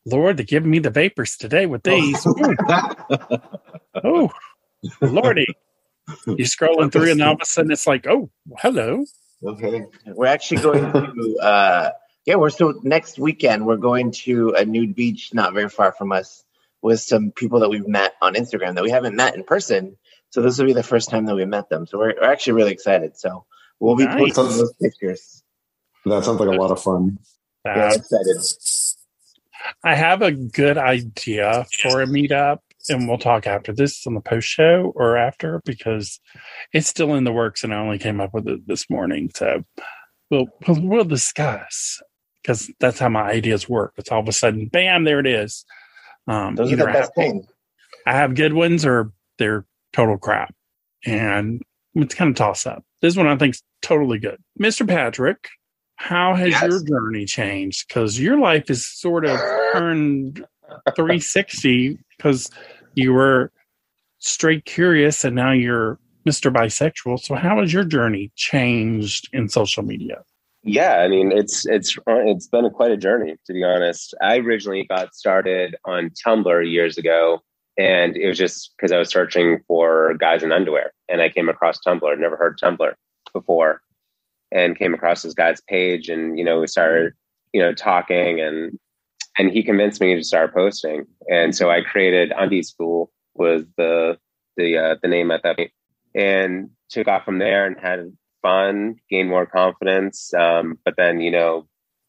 Lord, 0.05 0.37
they're 0.37 0.45
giving 0.45 0.71
me 0.71 0.79
the 0.79 0.89
vapors 0.89 1.37
today 1.37 1.65
with 1.65 1.83
these. 1.83 2.25
oh, 4.03 4.31
Lordy. 5.01 5.47
You're 6.25 6.37
scrolling 6.47 6.91
through, 6.91 7.11
and 7.11 7.21
all 7.21 7.33
of 7.33 7.41
a 7.41 7.45
sudden 7.45 7.71
it's 7.71 7.87
like, 7.87 8.07
oh, 8.07 8.29
hello. 8.57 9.05
Okay. 9.43 9.85
We're 10.07 10.25
actually 10.25 10.61
going 10.61 10.91
to, 10.91 11.37
uh, 11.41 11.91
yeah, 12.25 12.35
we're 12.35 12.49
so 12.49 12.79
next 12.83 13.19
weekend, 13.19 13.65
we're 13.65 13.77
going 13.77 14.11
to 14.11 14.51
a 14.51 14.65
nude 14.65 14.95
beach 14.95 15.33
not 15.33 15.53
very 15.53 15.69
far 15.69 15.91
from 15.91 16.11
us 16.11 16.43
with 16.81 16.99
some 16.99 17.31
people 17.31 17.59
that 17.59 17.69
we've 17.69 17.87
met 17.87 18.15
on 18.21 18.33
Instagram 18.33 18.75
that 18.75 18.83
we 18.83 18.91
haven't 18.91 19.15
met 19.15 19.35
in 19.35 19.43
person. 19.43 19.97
So 20.31 20.41
this 20.41 20.57
will 20.57 20.65
be 20.65 20.73
the 20.73 20.83
first 20.83 21.09
time 21.09 21.25
that 21.25 21.35
we 21.35 21.45
met 21.45 21.69
them. 21.69 21.85
So 21.85 21.97
we're, 21.97 22.15
we're 22.19 22.31
actually 22.31 22.53
really 22.53 22.71
excited. 22.71 23.17
So 23.17 23.45
we'll 23.79 23.95
be 23.95 24.05
nice. 24.05 24.33
posting 24.33 24.57
those 24.57 24.73
pictures. 24.81 25.43
That 26.05 26.23
sounds 26.23 26.39
like 26.39 26.49
a 26.49 26.59
lot 26.59 26.71
of 26.71 26.81
fun. 26.81 27.19
Yeah, 27.65 27.93
excited. 27.93 28.37
I 29.83 29.95
have 29.95 30.21
a 30.21 30.31
good 30.31 30.77
idea 30.77 31.65
for 31.81 32.01
a 32.01 32.05
meetup, 32.05 32.59
and 32.89 33.07
we'll 33.07 33.17
talk 33.17 33.47
after 33.47 33.73
this 33.73 34.05
on 34.07 34.13
the 34.13 34.21
post 34.21 34.47
show 34.47 34.91
or 34.95 35.17
after 35.17 35.61
because 35.65 36.19
it's 36.73 36.87
still 36.87 37.13
in 37.15 37.23
the 37.23 37.31
works, 37.31 37.63
and 37.63 37.73
I 37.73 37.77
only 37.77 37.97
came 37.99 38.19
up 38.21 38.33
with 38.33 38.47
it 38.47 38.67
this 38.67 38.89
morning. 38.89 39.29
So 39.35 39.63
we'll 40.29 40.47
we'll, 40.67 40.81
we'll 40.81 41.03
discuss 41.05 42.01
because 42.41 42.71
that's 42.79 42.99
how 42.99 43.09
my 43.09 43.29
ideas 43.29 43.69
work. 43.69 43.93
It's 43.97 44.11
all 44.11 44.19
of 44.21 44.27
a 44.27 44.31
sudden, 44.31 44.67
bam, 44.67 45.03
there 45.03 45.19
it 45.19 45.27
is. 45.27 45.63
Um, 46.27 46.55
Those 46.55 46.73
are 46.73 46.77
the 46.77 46.85
best 46.85 47.13
things. 47.15 47.45
I 48.07 48.13
have 48.13 48.35
good 48.35 48.53
ones, 48.53 48.85
or 48.85 49.11
they're 49.37 49.65
total 49.93 50.17
crap. 50.17 50.53
and 51.05 51.61
it's 51.93 52.15
kind 52.15 52.29
of 52.29 52.35
toss 52.35 52.65
up. 52.65 52.83
This 53.01 53.17
one 53.17 53.27
I 53.27 53.35
think's 53.37 53.61
totally 53.81 54.17
good. 54.19 54.37
Mr. 54.59 54.87
Patrick, 54.87 55.49
how 56.01 56.33
has 56.33 56.49
Yes. 56.49 56.63
your 56.63 56.83
journey 56.83 57.25
changed? 57.25 57.87
Because 57.87 58.19
your 58.19 58.39
life 58.39 58.69
is 58.69 58.87
sort 58.87 59.23
of 59.25 59.39
turned 59.73 60.43
360 60.95 61.97
because 62.17 62.49
you 62.95 63.13
were 63.13 63.51
straight 64.17 64.65
curious 64.65 65.23
and 65.23 65.35
now 65.35 65.51
you're 65.51 65.99
Mr. 66.27 66.51
Bisexual. 66.51 67.19
So 67.19 67.35
how 67.35 67.59
has 67.59 67.71
your 67.73 67.83
journey 67.83 68.31
changed 68.35 69.29
in 69.31 69.47
social 69.49 69.83
media? 69.83 70.23
Yeah, 70.63 70.97
I 70.97 71.07
mean 71.07 71.31
it's 71.31 71.65
it's 71.65 71.97
uh, 71.99 72.21
it's 72.25 72.47
been 72.47 72.69
quite 72.71 72.91
a 72.91 72.97
journey 72.97 73.35
to 73.45 73.53
be 73.53 73.63
honest. 73.63 74.13
I 74.21 74.37
originally 74.37 74.85
got 74.87 75.13
started 75.15 75.75
on 75.85 76.11
Tumblr 76.25 76.71
years 76.71 76.97
ago, 76.99 77.41
and 77.77 78.15
it 78.15 78.27
was 78.27 78.37
just 78.37 78.71
because 78.77 78.91
I 78.91 78.99
was 78.99 79.09
searching 79.09 79.59
for 79.67 80.13
guys 80.19 80.43
in 80.43 80.51
underwear, 80.51 80.93
and 81.09 81.19
I 81.21 81.29
came 81.29 81.49
across 81.49 81.79
Tumblr. 81.85 82.19
Never 82.19 82.37
heard 82.37 82.59
Tumblr 82.59 82.93
before, 83.33 83.81
and 84.51 84.77
came 84.77 84.93
across 84.93 85.21
this 85.21 85.33
guy's 85.33 85.61
page, 85.61 86.09
and 86.09 86.37
you 86.37 86.45
know 86.45 86.59
we 86.59 86.67
started 86.67 87.13
you 87.53 87.61
know 87.61 87.73
talking, 87.73 88.39
and 88.39 88.77
and 89.37 89.51
he 89.51 89.63
convinced 89.63 90.01
me 90.01 90.15
to 90.15 90.23
start 90.23 90.53
posting, 90.53 91.05
and 91.29 91.55
so 91.55 91.69
I 91.69 91.81
created 91.81 92.33
Undie 92.37 92.63
School 92.63 93.11
was 93.35 93.63
the 93.77 94.17
the 94.57 94.77
uh, 94.77 94.95
the 95.01 95.07
name 95.07 95.31
at 95.31 95.43
that 95.43 95.57
point, 95.57 95.71
and 96.15 96.69
took 96.89 97.07
off 97.07 97.25
from 97.25 97.39
there 97.39 97.65
and 97.65 97.79
had 97.79 98.11
fun, 98.41 98.95
gained 99.09 99.29
more 99.29 99.45
confidence. 99.45 100.33
Um, 100.33 100.77
but 100.83 100.95
then, 100.97 101.21
you 101.21 101.31
know, 101.31 101.67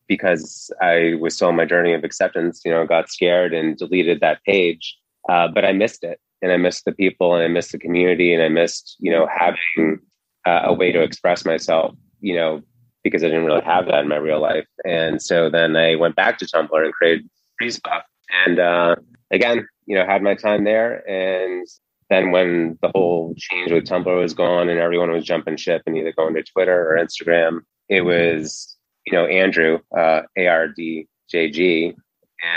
because 0.09 0.71
I 0.81 1.15
was 1.21 1.37
still 1.37 1.49
on 1.49 1.57
my 1.57 1.65
journey 1.65 1.95
of 1.95 2.05
acceptance, 2.05 2.63
you 2.65 2.71
know, 2.71 2.87
got 2.87 3.11
scared 3.11 3.55
and 3.55 3.77
deleted 3.77 4.21
that 4.21 4.43
page. 4.45 4.97
Uh, 5.29 5.49
but 5.49 5.65
I 5.65 5.73
missed 5.73 6.03
it, 6.03 6.19
and 6.41 6.51
I 6.53 6.57
missed 6.57 6.85
the 6.85 6.93
people, 6.93 7.35
and 7.35 7.45
I 7.45 7.49
missed 7.49 7.73
the 7.73 7.79
community, 7.79 8.35
and 8.35 8.43
I 8.43 8.49
missed, 8.49 8.97
you 8.99 9.13
know, 9.13 9.29
having 9.33 10.01
uh, 10.47 10.63
a 10.65 10.75
way 10.75 10.91
to 10.91 11.03
express 11.03 11.45
myself, 11.45 11.95
you 12.23 12.35
know, 12.35 12.63
because 13.05 13.23
I 13.23 13.29
didn't 13.29 13.45
really 13.45 13.65
have 13.65 13.87
that 13.87 14.01
in 14.01 14.09
my 14.09 14.17
real 14.17 14.41
life. 14.41 14.67
And 14.85 15.21
so 15.21 15.51
then 15.51 15.77
I 15.77 15.97
went 15.97 16.17
back 16.17 16.39
to 16.39 16.47
Tumblr 16.47 16.85
and 16.85 16.95
created 16.95 17.29
Freeze 17.59 17.79
Buff, 17.79 18.05
and 18.47 18.59
uh, 18.59 18.97
again, 19.31 19.67
you 19.87 19.97
know, 19.97 20.07
had 20.07 20.23
my 20.23 20.35
time 20.35 20.65
there, 20.65 21.07
and 21.09 21.67
then 22.13 22.31
when 22.31 22.79
the 22.83 22.91
whole 22.95 23.35
change 23.39 23.73
with 23.73 23.85
Tumblr 23.85 24.21
was 24.21 24.35
gone 24.35 24.69
and 24.69 24.79
everyone 24.79 25.11
was 25.11 25.25
jumping 25.25 25.57
ship 25.57 25.83
and 25.87 25.97
either 25.97 26.13
going 26.13 26.35
to 26.35 26.43
Twitter 26.43 26.91
or 26.91 27.03
Instagram, 27.03 27.61
it 27.89 28.03
was, 28.03 28.77
you 29.07 29.15
know, 29.15 29.25
Andrew, 29.25 29.79
uh, 29.97 30.21
ARDJG, 30.39 31.95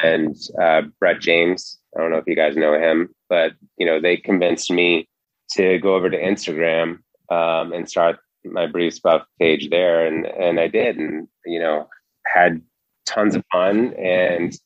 and 0.04 0.36
uh, 0.62 0.82
Brett 1.00 1.22
James. 1.22 1.80
I 1.96 2.02
don't 2.02 2.12
know 2.12 2.18
if 2.18 2.28
you 2.28 2.36
guys 2.36 2.58
know 2.58 2.78
him, 2.78 3.16
but, 3.30 3.54
you 3.78 3.86
know, 3.86 4.02
they 4.02 4.18
convinced 4.18 4.70
me 4.72 5.08
to 5.52 5.80
go 5.80 5.96
over 5.96 6.10
to 6.10 6.22
Instagram 6.22 7.00
um, 7.30 7.72
and 7.72 7.90
start 7.90 8.18
my 8.46 8.68
Brief 8.68 8.94
Stuff 8.94 9.26
page 9.40 9.70
there. 9.70 10.06
And, 10.06 10.26
and 10.26 10.60
I 10.60 10.68
did, 10.68 10.98
and, 10.98 11.28
you 11.46 11.60
know, 11.60 11.88
had 12.26 12.62
tons 13.06 13.36
of 13.36 13.44
fun 13.52 13.94
and 13.94 14.58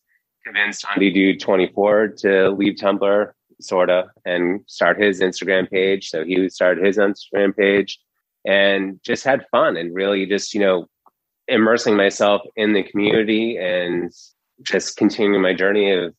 convinced 0.46 0.86
Andy 0.94 1.12
Dude 1.12 1.40
24 1.40 2.10
to 2.20 2.50
leave 2.50 2.76
Tumblr 2.76 3.32
sorta 3.62 4.06
and 4.26 4.62
start 4.68 5.02
his 5.02 5.22
Instagram 5.22 5.70
page. 5.70 6.10
So 6.10 6.24
he 6.24 6.50
started 6.50 6.86
his 6.86 6.98
Instagram 6.98 7.56
page 7.56 8.00
and 8.46 9.00
just 9.04 9.24
had 9.24 9.46
fun 9.52 9.78
and 9.78 9.94
really 9.94 10.26
just, 10.26 10.54
you 10.54 10.62
know, 10.62 10.88
immersing 11.48 11.96
myself 11.96 12.42
in 12.56 12.74
the 12.74 12.84
community 12.84 13.58
and 13.58 14.12
just 14.64 14.98
continuing 14.98 15.42
my 15.42 15.54
journey 15.54 15.92
of 15.92 16.14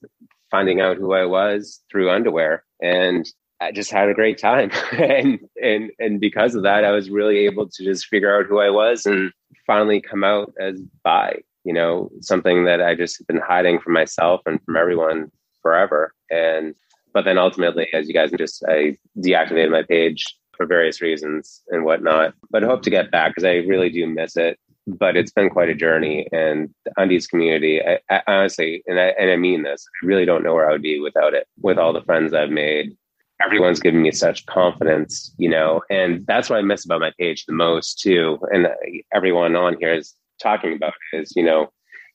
finding 0.50 0.80
out 0.80 0.96
who 0.96 1.12
I 1.14 1.24
was 1.24 1.80
through 1.90 2.10
underwear. 2.10 2.64
And 2.82 3.26
I 3.60 3.72
just 3.72 3.90
had 3.90 4.08
a 4.08 4.14
great 4.14 4.38
time. 4.38 4.70
and 4.92 5.38
and 5.62 5.90
and 5.98 6.20
because 6.20 6.54
of 6.54 6.62
that, 6.62 6.84
I 6.84 6.90
was 6.92 7.10
really 7.10 7.38
able 7.38 7.68
to 7.68 7.84
just 7.84 8.06
figure 8.06 8.36
out 8.36 8.46
who 8.46 8.60
I 8.60 8.70
was 8.70 9.06
and 9.06 9.32
finally 9.66 10.00
come 10.00 10.24
out 10.24 10.52
as 10.58 10.80
bi, 11.04 11.40
you 11.64 11.72
know, 11.72 12.10
something 12.20 12.64
that 12.64 12.80
I 12.82 12.94
just 12.94 13.18
have 13.18 13.26
been 13.26 13.40
hiding 13.40 13.80
from 13.80 13.92
myself 13.92 14.40
and 14.46 14.62
from 14.64 14.76
everyone 14.76 15.30
forever. 15.62 16.14
And 16.30 16.74
but 17.12 17.24
then 17.24 17.38
ultimately, 17.38 17.88
as 17.92 18.08
you 18.08 18.14
guys 18.14 18.30
just, 18.38 18.64
I 18.68 18.96
deactivated 19.18 19.70
my 19.70 19.82
page 19.82 20.24
for 20.56 20.66
various 20.66 21.00
reasons 21.00 21.62
and 21.68 21.84
whatnot. 21.84 22.34
But 22.50 22.62
hope 22.62 22.82
to 22.82 22.90
get 22.90 23.10
back 23.10 23.32
because 23.32 23.44
I 23.44 23.56
really 23.56 23.90
do 23.90 24.06
miss 24.06 24.36
it. 24.36 24.58
But 24.86 25.16
it's 25.16 25.30
been 25.30 25.50
quite 25.50 25.68
a 25.68 25.74
journey, 25.74 26.26
and 26.32 26.72
the 26.84 26.92
undies 26.96 27.26
community. 27.26 27.80
I, 27.84 28.00
I 28.08 28.22
honestly, 28.26 28.82
and 28.86 28.98
I 28.98 29.08
and 29.20 29.30
I 29.30 29.36
mean 29.36 29.62
this, 29.62 29.86
I 30.02 30.06
really 30.06 30.24
don't 30.24 30.42
know 30.42 30.54
where 30.54 30.68
I 30.68 30.72
would 30.72 30.82
be 30.82 30.98
without 30.98 31.34
it. 31.34 31.46
With 31.60 31.78
all 31.78 31.92
the 31.92 32.02
friends 32.02 32.32
I've 32.32 32.50
made, 32.50 32.96
everyone's 33.42 33.80
given 33.80 34.02
me 34.02 34.12
such 34.12 34.46
confidence, 34.46 35.32
you 35.38 35.48
know, 35.48 35.82
and 35.90 36.26
that's 36.26 36.50
what 36.50 36.58
I 36.58 36.62
miss 36.62 36.84
about 36.84 37.00
my 37.00 37.12
page 37.18 37.46
the 37.46 37.52
most 37.52 38.00
too. 38.00 38.38
And 38.52 38.68
everyone 39.12 39.56
on 39.56 39.76
here 39.78 39.94
is 39.94 40.14
talking 40.40 40.74
about 40.74 40.94
is, 41.12 41.34
you 41.36 41.42
know, 41.42 41.70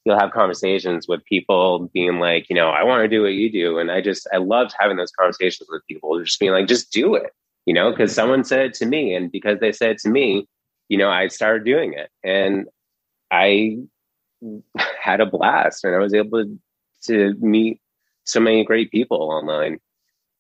you'll 0.06 0.20
have 0.20 0.32
conversations 0.32 1.08
with 1.08 1.26
people 1.26 1.90
being 1.94 2.20
like, 2.20 2.50
you 2.50 2.56
know, 2.56 2.70
I 2.70 2.84
want 2.84 3.04
to 3.04 3.08
do 3.08 3.24
what 3.24 3.34
you 3.34 3.52
do. 3.52 3.80
And 3.80 3.92
I 3.92 4.02
just, 4.02 4.28
I 4.32 4.38
loved 4.38 4.76
having 4.80 4.98
those 4.98 5.12
conversations 5.12 5.68
with 5.72 5.86
people, 5.88 6.24
just 6.24 6.40
being 6.40 6.52
like, 6.52 6.68
just 6.68 6.92
do 6.92 7.16
it, 7.16 7.32
you 7.66 7.74
know, 7.74 7.92
because 7.92 8.14
someone 8.14 8.44
said 8.44 8.62
it 8.62 8.74
to 8.76 8.86
me. 8.86 9.16
And 9.16 9.32
because 9.32 9.60
they 9.60 9.72
said 9.72 9.92
it 9.92 10.00
to 10.00 10.10
me, 10.10 10.48
you 10.90 10.98
know, 10.98 11.10
I 11.10 11.28
started 11.28 11.66
doing 11.66 11.94
it 11.94 12.10
and 12.24 12.68
I 13.32 13.80
had 15.02 15.22
a 15.22 15.26
blast 15.26 15.84
and 15.84 15.96
I 15.96 15.98
was 15.98 16.14
able 16.14 16.46
to 17.06 17.34
meet 17.40 17.82
so 18.26 18.40
many 18.40 18.64
great 18.64 18.92
people 18.92 19.18
online 19.18 19.80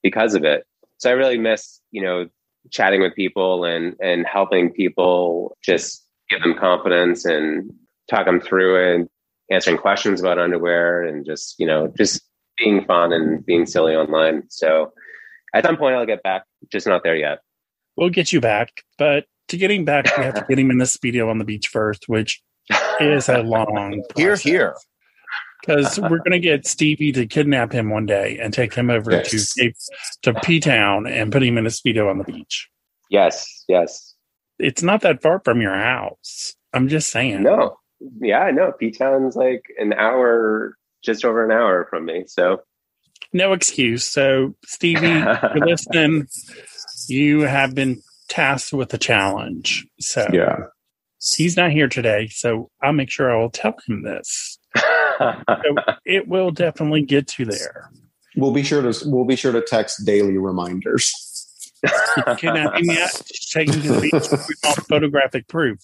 because 0.03 0.35
of 0.35 0.43
it. 0.43 0.65
So 0.97 1.09
I 1.09 1.13
really 1.13 1.37
miss, 1.37 1.81
you 1.91 2.01
know, 2.01 2.27
chatting 2.71 3.01
with 3.01 3.15
people 3.15 3.63
and, 3.63 3.95
and 4.01 4.25
helping 4.25 4.71
people 4.71 5.57
just 5.63 6.03
give 6.29 6.41
them 6.41 6.55
confidence 6.57 7.25
and 7.25 7.71
talk 8.09 8.25
them 8.25 8.39
through 8.39 8.75
it 8.77 8.95
and 8.95 9.09
answering 9.51 9.77
questions 9.77 10.19
about 10.19 10.39
underwear 10.39 11.03
and 11.03 11.25
just 11.25 11.55
you 11.59 11.67
know 11.67 11.91
just 11.97 12.21
being 12.57 12.83
fun 12.85 13.11
and 13.11 13.45
being 13.45 13.65
silly 13.65 13.95
online. 13.95 14.43
So 14.49 14.93
at 15.53 15.65
some 15.65 15.77
point 15.77 15.95
i'll 15.95 16.05
get 16.05 16.23
back 16.23 16.43
just 16.71 16.87
not 16.87 17.03
there 17.03 17.15
yet. 17.15 17.39
We'll 17.95 18.09
get 18.09 18.33
you 18.33 18.41
back, 18.41 18.69
but 18.97 19.25
to 19.49 19.57
getting 19.57 19.85
back, 19.85 20.05
we 20.17 20.23
have 20.23 20.33
to 20.33 20.45
get 20.49 20.59
him 20.59 20.71
in 20.71 20.79
the 20.79 20.85
speedo 20.85 21.29
on 21.29 21.37
the 21.37 21.45
beach 21.45 21.67
first, 21.67 22.05
which 22.07 22.41
is 22.99 23.29
a 23.29 23.37
long 23.43 24.03
Here, 24.17 24.35
here. 24.35 24.75
Because 25.65 25.99
we're 26.09 26.19
going 26.19 26.31
to 26.31 26.39
get 26.39 26.65
Stevie 26.67 27.11
to 27.13 27.25
kidnap 27.25 27.71
him 27.71 27.89
one 27.89 28.05
day 28.05 28.37
and 28.39 28.53
take 28.53 28.73
him 28.73 28.89
over 28.89 29.11
Yes. 29.11 29.53
to 29.55 29.73
to 30.23 30.33
P 30.41 30.59
Town 30.59 31.07
and 31.07 31.31
put 31.31 31.43
him 31.43 31.57
in 31.57 31.65
a 31.65 31.69
speedo 31.69 32.09
on 32.09 32.17
the 32.17 32.23
beach. 32.23 32.69
yes 33.09 33.63
yes 33.67 34.13
It's 34.59 34.83
not 34.83 35.01
that 35.01 35.21
far 35.21 35.41
from 35.43 35.61
your 35.61 35.75
house. 35.75 36.55
I'm 36.73 36.87
just 36.87 37.09
saying. 37.11 37.43
no 37.43 37.77
yeah 38.19 38.51
no 38.51 38.71
p-town's 38.73 39.35
like 39.37 39.63
an 39.79 39.93
hour 39.93 40.75
just 41.01 41.23
over 41.23 41.45
an 41.45 41.51
hour 41.51 41.87
from 41.89 42.05
me 42.05 42.25
so 42.27 42.61
no 43.33 43.53
excuse. 43.53 44.05
So, 44.05 44.55
Stevie, 44.65 45.07
you're 45.55 45.65
listening. 45.67 46.27
You 47.07 47.41
have 47.41 47.75
been 47.75 48.01
tasked 48.29 48.71
with 48.71 48.93
a 48.93 48.97
challenge. 48.97 49.85
So 49.99 50.25
Yeah. 50.31 50.57
he's 51.35 51.57
not 51.57 51.71
here 51.71 51.89
today. 51.89 52.27
So 52.27 52.69
I'll 52.81 52.93
make 52.93 53.09
sure 53.09 53.31
I 53.31 53.37
will 53.41 53.49
tell 53.49 53.75
him 53.87 54.03
this. 54.03 54.57
So 55.19 55.75
it 56.05 56.27
will 56.27 56.51
definitely 56.51 57.01
get 57.03 57.37
you 57.39 57.45
there. 57.45 57.89
We'll 58.35 58.51
be 58.53 58.63
sure 58.63 58.81
to 58.81 59.09
we'll 59.09 59.25
be 59.25 59.35
sure 59.35 59.51
to 59.51 59.61
text 59.61 60.05
daily 60.05 60.37
reminders. 60.37 61.11
Kidnap 62.37 62.75
him 62.75 62.85
yet? 62.85 63.21
Take 63.53 63.69
him 63.69 63.81
to 63.81 63.93
the 63.93 64.01
beach. 64.01 64.13
We 64.31 64.55
want 64.63 64.87
photographic 64.87 65.47
proof. 65.47 65.79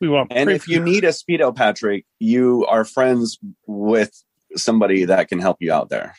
We 0.00 0.08
want 0.08 0.32
And 0.32 0.48
proof. 0.48 0.62
if 0.62 0.68
you 0.68 0.80
need 0.80 1.04
a 1.04 1.08
speedo, 1.08 1.54
Patrick, 1.54 2.04
you 2.18 2.66
are 2.66 2.84
friends 2.84 3.38
with 3.66 4.10
somebody 4.56 5.04
that 5.04 5.28
can 5.28 5.38
help 5.38 5.58
you 5.60 5.72
out 5.72 5.88
there. 5.90 6.14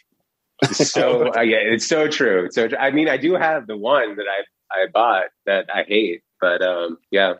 so 0.72 1.34
uh, 1.36 1.41
yeah 1.41 1.57
it's 1.57 1.86
so 1.86 2.07
true 2.07 2.47
so 2.49 2.70
i 2.80 2.89
mean 2.89 3.09
i 3.09 3.18
do 3.18 3.34
have 3.34 3.68
the 3.68 3.76
one 3.76 4.16
that 4.16 4.26
i 4.30 4.43
i 4.80 4.86
bought 4.93 5.26
that 5.45 5.66
i 5.74 5.84
hate 5.84 6.22
but 6.39 6.61
um 6.61 6.97
yeah 7.11 7.34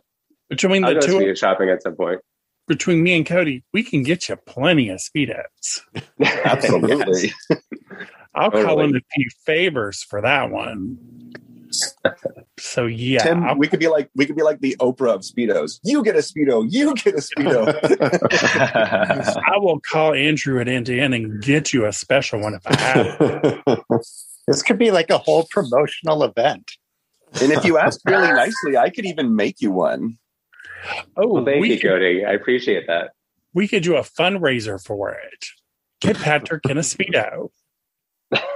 between 0.50 0.84
i'll 0.84 0.94
the 0.94 1.00
go 1.00 1.20
two, 1.20 1.36
shopping 1.36 1.70
at 1.70 1.82
some 1.82 1.96
point 1.96 2.20
between 2.68 3.04
me 3.04 3.16
and 3.18 3.26
Cody, 3.26 3.64
we 3.74 3.84
can 3.84 4.04
get 4.04 4.30
you 4.30 4.36
plenty 4.36 4.90
of 4.90 5.00
speedos. 5.00 5.82
Absolutely. 6.46 7.34
I'll 8.36 8.52
call 8.52 8.80
in 8.82 8.96
a 8.96 9.00
few 9.14 9.28
favors 9.46 10.02
for 10.04 10.22
that 10.22 10.50
one. 10.50 10.98
So 12.60 12.86
yeah, 12.86 13.24
Tim, 13.24 13.44
I'll- 13.44 13.58
we 13.58 13.68
could 13.68 13.80
be 13.80 13.88
like 13.88 14.10
we 14.16 14.26
could 14.28 14.36
be 14.36 14.44
like 14.44 14.60
the 14.60 14.76
Oprah 14.80 15.16
of 15.16 15.22
speedos. 15.22 15.80
You 15.84 16.04
get 16.04 16.16
a 16.16 16.20
speedo. 16.20 16.66
You 16.70 16.94
get 16.94 17.16
a 17.16 17.18
speedo. 17.18 17.74
I 19.48 19.58
will 19.58 19.80
call 19.80 20.14
Andrew 20.14 20.60
at 20.62 20.68
N2N 20.68 21.16
and 21.16 21.42
get 21.42 21.74
you 21.74 21.86
a 21.86 21.94
special 21.94 22.40
one 22.42 22.54
if 22.54 22.62
I 22.66 22.76
have. 22.80 23.18
it. 23.68 23.80
This 24.46 24.62
could 24.62 24.78
be 24.78 24.92
like 24.92 25.10
a 25.10 25.18
whole 25.18 25.48
promotional 25.50 26.22
event. 26.24 26.74
and 27.42 27.50
if 27.54 27.64
you 27.64 27.78
ask 27.78 28.02
really 28.06 28.28
nicely, 28.28 28.76
I 28.76 28.90
could 28.90 29.06
even 29.06 29.38
make 29.38 29.62
you 29.62 29.72
one. 29.72 30.18
Oh, 31.18 31.28
well, 31.28 31.46
thank 31.46 31.62
we 31.62 31.72
you 31.74 31.80
could, 31.80 31.90
cody 31.92 32.26
i 32.26 32.32
appreciate 32.32 32.88
that 32.88 33.12
we 33.54 33.68
could 33.68 33.84
do 33.84 33.96
a 33.96 34.02
fundraiser 34.02 34.84
for 34.84 35.12
it. 35.12 35.46
Get 36.02 36.18
Patrick 36.18 36.66
in 36.66 36.78
a 36.78 36.82
speedo. 36.82 37.50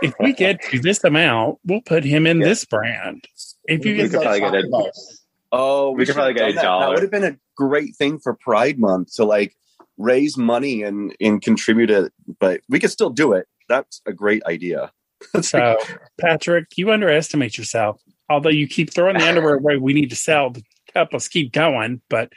If 0.02 0.14
we 0.20 0.34
get 0.34 0.60
to 0.72 0.80
this 0.80 1.04
amount, 1.04 1.60
we'll 1.64 1.82
put 1.82 2.04
him 2.04 2.26
in 2.26 2.40
Yeah. 2.42 2.48
this 2.48 2.66
brand. 2.66 3.26
If 3.66 3.86
you 3.86 3.94
We 3.96 4.10
could 4.10 4.22
probably 4.22 4.40
get 4.40 4.56
a- 4.56 4.68
Bucks. 4.72 5.24
Oh, 5.52 5.92
We 5.92 6.06
could 6.06 6.16
probably 6.16 6.34
get 6.34 6.50
a 6.50 6.54
done 6.54 6.64
that. 6.64 6.80
That 6.80 6.90
would 6.90 7.02
have 7.04 7.12
been 7.12 7.24
a 7.24 7.38
great 7.56 7.96
thing 7.96 8.18
for 8.18 8.34
Pride 8.34 8.80
Month 8.80 9.14
to 9.18 9.24
like 9.24 9.56
raise 9.98 10.36
money 10.36 10.82
and 10.84 11.16
and 11.22 11.42
contribute 11.42 11.92
it. 11.92 12.12
But 12.40 12.62
we 12.68 12.80
could 12.80 12.90
still 12.92 13.12
do 13.12 13.34
it. 13.34 13.48
That's 13.70 14.02
a 14.08 14.14
great 14.14 14.44
idea. 14.46 14.92
so, 15.42 15.78
Patrick, 16.20 16.76
you 16.76 16.92
underestimate 16.92 17.58
yourself. 17.58 18.02
Although 18.30 18.50
you 18.50 18.68
keep 18.68 18.92
throwing 18.94 19.18
the 19.20 19.28
underwear 19.28 19.56
away, 19.62 19.78
we 19.78 19.94
need 19.94 20.10
to 20.10 20.16
sell 20.16 20.52
to 20.52 20.64
us 21.14 21.28
keep 21.28 21.52
going. 21.54 22.02
But 22.10 22.32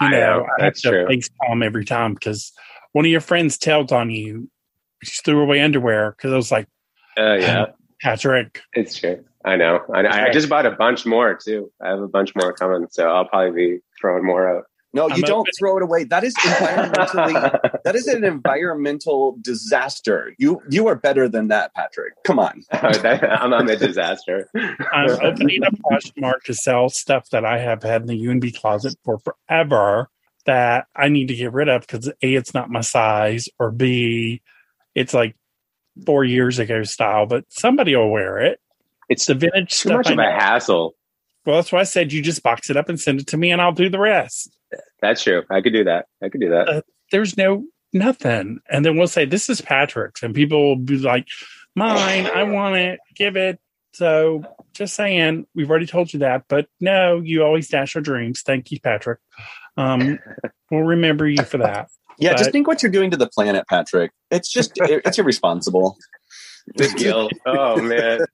you 0.00 0.08
I 0.08 0.10
know, 0.10 0.18
know, 0.18 0.46
I 0.58 0.62
that's 0.62 0.82
true. 0.82 1.06
face 1.06 1.28
palm 1.42 1.62
every 1.62 1.84
time 1.84 2.14
because 2.14 2.52
one 2.92 3.04
of 3.04 3.10
your 3.10 3.20
friends 3.20 3.58
tells 3.58 3.92
on 3.92 4.10
you. 4.10 4.50
She 5.02 5.20
threw 5.24 5.42
away 5.42 5.60
underwear 5.60 6.12
because 6.16 6.32
I 6.32 6.36
was 6.36 6.50
like, 6.50 6.68
Uh, 7.18 7.34
yeah, 7.34 7.66
Patrick, 8.00 8.62
it's 8.72 8.98
true. 8.98 9.22
I 9.44 9.54
know. 9.56 9.80
I, 9.94 10.02
know. 10.02 10.08
I 10.08 10.30
just 10.30 10.48
bought 10.48 10.66
a 10.66 10.72
bunch 10.72 11.06
more 11.06 11.36
too. 11.36 11.70
I 11.80 11.90
have 11.90 12.00
a 12.00 12.08
bunch 12.08 12.34
more 12.34 12.52
coming, 12.52 12.86
so 12.90 13.06
I'll 13.08 13.26
probably 13.26 13.52
be 13.52 13.78
throwing 14.00 14.24
more 14.24 14.48
out. 14.48 14.64
No, 14.96 15.10
I'm 15.10 15.16
you 15.16 15.22
don't 15.22 15.40
open- 15.40 15.52
throw 15.58 15.76
it 15.76 15.82
away. 15.82 16.04
That 16.04 16.24
is 16.24 16.34
environmentally 16.36 17.82
that 17.84 17.94
is 17.94 18.08
an 18.08 18.24
environmental 18.24 19.36
disaster. 19.42 20.34
You 20.38 20.62
you 20.70 20.86
are 20.88 20.94
better 20.94 21.28
than 21.28 21.48
that, 21.48 21.74
Patrick. 21.74 22.14
Come 22.24 22.38
on. 22.38 22.62
I'm, 22.72 23.52
I'm 23.52 23.68
a 23.68 23.76
disaster. 23.76 24.48
I'm 24.54 25.10
opening 25.22 25.62
up 25.64 25.74
a 25.74 25.94
Poshmark 25.94 26.44
to 26.46 26.54
sell 26.54 26.88
stuff 26.88 27.28
that 27.30 27.44
I 27.44 27.58
have 27.58 27.82
had 27.82 28.00
in 28.00 28.06
the 28.06 28.18
UNB 28.18 28.58
closet 28.58 28.96
for 29.04 29.18
forever 29.18 30.08
that 30.46 30.86
I 30.96 31.08
need 31.10 31.28
to 31.28 31.34
get 31.34 31.52
rid 31.52 31.68
of 31.68 31.82
because 31.82 32.08
A, 32.08 32.34
it's 32.34 32.54
not 32.54 32.70
my 32.70 32.80
size, 32.80 33.48
or 33.58 33.70
B, 33.70 34.40
it's 34.94 35.12
like 35.12 35.36
four 36.06 36.24
years 36.24 36.58
ago 36.58 36.84
style, 36.84 37.26
but 37.26 37.44
somebody 37.50 37.94
will 37.94 38.10
wear 38.10 38.38
it. 38.38 38.60
It's 39.10 39.26
the 39.26 39.34
vintage 39.34 39.72
Too 39.72 39.90
stuff. 39.90 39.96
much 39.98 40.06
I 40.08 40.12
of 40.12 40.18
a 40.18 40.22
hassle. 40.22 40.94
Well, 41.44 41.56
that's 41.56 41.70
why 41.70 41.80
I 41.80 41.84
said 41.84 42.12
you 42.12 42.22
just 42.22 42.42
box 42.42 42.70
it 42.70 42.76
up 42.76 42.88
and 42.88 42.98
send 42.98 43.20
it 43.20 43.26
to 43.28 43.36
me, 43.36 43.50
and 43.52 43.60
I'll 43.62 43.72
do 43.72 43.88
the 43.88 44.00
rest. 44.00 44.56
That's 45.00 45.22
true. 45.22 45.42
I 45.50 45.60
could 45.60 45.72
do 45.72 45.84
that. 45.84 46.06
I 46.22 46.28
could 46.28 46.40
do 46.40 46.50
that. 46.50 46.68
Uh, 46.68 46.82
There's 47.12 47.36
no 47.36 47.64
nothing, 47.92 48.60
and 48.70 48.84
then 48.84 48.96
we'll 48.96 49.06
say 49.08 49.24
this 49.24 49.48
is 49.48 49.60
Patrick's, 49.60 50.22
and 50.22 50.34
people 50.34 50.62
will 50.68 50.76
be 50.76 50.98
like, 50.98 51.26
"Mine, 51.74 52.26
I 52.26 52.42
want 52.50 52.76
it, 52.76 52.98
give 53.14 53.36
it." 53.36 53.58
So, 53.92 54.42
just 54.74 54.94
saying, 54.94 55.46
we've 55.54 55.70
already 55.70 55.86
told 55.86 56.12
you 56.12 56.18
that, 56.20 56.44
but 56.48 56.66
no, 56.80 57.20
you 57.20 57.42
always 57.42 57.68
dash 57.68 57.96
our 57.96 58.02
dreams. 58.02 58.42
Thank 58.42 58.70
you, 58.70 58.78
Patrick. 58.80 59.20
Um, 59.78 60.18
we'll 60.70 60.82
remember 60.82 61.26
you 61.26 61.42
for 61.42 61.56
that. 61.58 61.88
Yeah, 62.18 62.32
But- 62.32 62.38
just 62.38 62.52
think 62.52 62.66
what 62.66 62.82
you're 62.82 62.92
doing 62.92 63.10
to 63.10 63.16
the 63.16 63.28
planet, 63.28 63.66
Patrick. 63.68 64.10
It's 64.30 64.50
just 64.50 64.72
it's 64.76 65.18
irresponsible. 65.18 65.96
The 66.74 66.92
guilt. 66.96 67.32
Oh 67.46 67.80
man. 67.80 68.20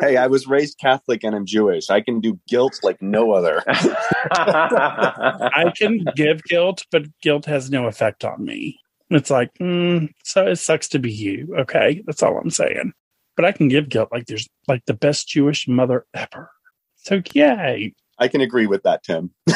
Hey, 0.00 0.16
I 0.16 0.28
was 0.28 0.46
raised 0.46 0.78
Catholic 0.78 1.24
and 1.24 1.34
I'm 1.34 1.44
Jewish. 1.44 1.90
I 1.90 2.00
can 2.00 2.20
do 2.20 2.38
guilt 2.48 2.78
like 2.84 3.02
no 3.02 3.32
other. 3.32 3.62
I 3.66 5.72
can 5.76 6.04
give 6.14 6.44
guilt, 6.44 6.86
but 6.92 7.06
guilt 7.20 7.44
has 7.46 7.70
no 7.70 7.86
effect 7.86 8.24
on 8.24 8.44
me. 8.44 8.78
It's 9.10 9.30
like, 9.30 9.50
mm, 9.60 10.08
so 10.22 10.46
it 10.46 10.56
sucks 10.56 10.88
to 10.90 11.00
be 11.00 11.12
you. 11.12 11.52
Okay, 11.58 12.02
that's 12.06 12.22
all 12.22 12.38
I'm 12.38 12.50
saying. 12.50 12.92
But 13.34 13.44
I 13.44 13.52
can 13.52 13.66
give 13.66 13.88
guilt 13.88 14.10
like 14.12 14.26
there's 14.26 14.48
like 14.68 14.84
the 14.86 14.94
best 14.94 15.28
Jewish 15.28 15.66
mother 15.66 16.06
ever. 16.14 16.50
So 16.96 17.20
yay, 17.34 17.92
I 18.18 18.28
can 18.28 18.40
agree 18.40 18.66
with 18.66 18.82
that, 18.84 19.02
Tim. 19.02 19.30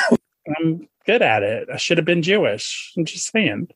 I'm 0.59 0.89
good 1.07 1.23
at 1.23 1.43
it. 1.43 1.69
I 1.73 1.77
should 1.77 1.99
have 1.99 2.05
been 2.05 2.23
Jewish. 2.23 2.93
I'm 2.97 3.05
just 3.05 3.31
saying. 3.31 3.69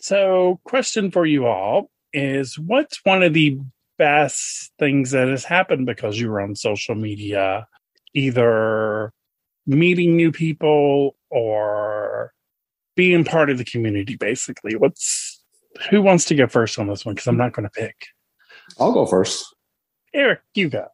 So, 0.00 0.60
question 0.64 1.10
for 1.10 1.26
you 1.26 1.46
all 1.46 1.90
is: 2.12 2.58
What's 2.58 3.00
one 3.04 3.22
of 3.22 3.34
the 3.34 3.58
best 3.98 4.72
things 4.78 5.10
that 5.10 5.28
has 5.28 5.44
happened 5.44 5.86
because 5.86 6.18
you 6.18 6.30
were 6.30 6.40
on 6.40 6.54
social 6.54 6.94
media? 6.94 7.66
Either 8.14 9.12
meeting 9.66 10.16
new 10.16 10.32
people 10.32 11.16
or 11.30 12.32
being 12.96 13.24
part 13.24 13.50
of 13.50 13.58
the 13.58 13.64
community. 13.64 14.16
Basically, 14.16 14.76
what's 14.76 15.42
who 15.90 16.02
wants 16.02 16.24
to 16.26 16.34
go 16.34 16.46
first 16.46 16.78
on 16.78 16.88
this 16.88 17.04
one? 17.04 17.14
Because 17.14 17.28
I'm 17.28 17.36
not 17.36 17.52
going 17.52 17.64
to 17.64 17.70
pick. 17.70 17.94
I'll 18.78 18.92
go 18.92 19.06
first. 19.06 19.54
Eric, 20.12 20.40
you 20.54 20.68
go. 20.68 20.86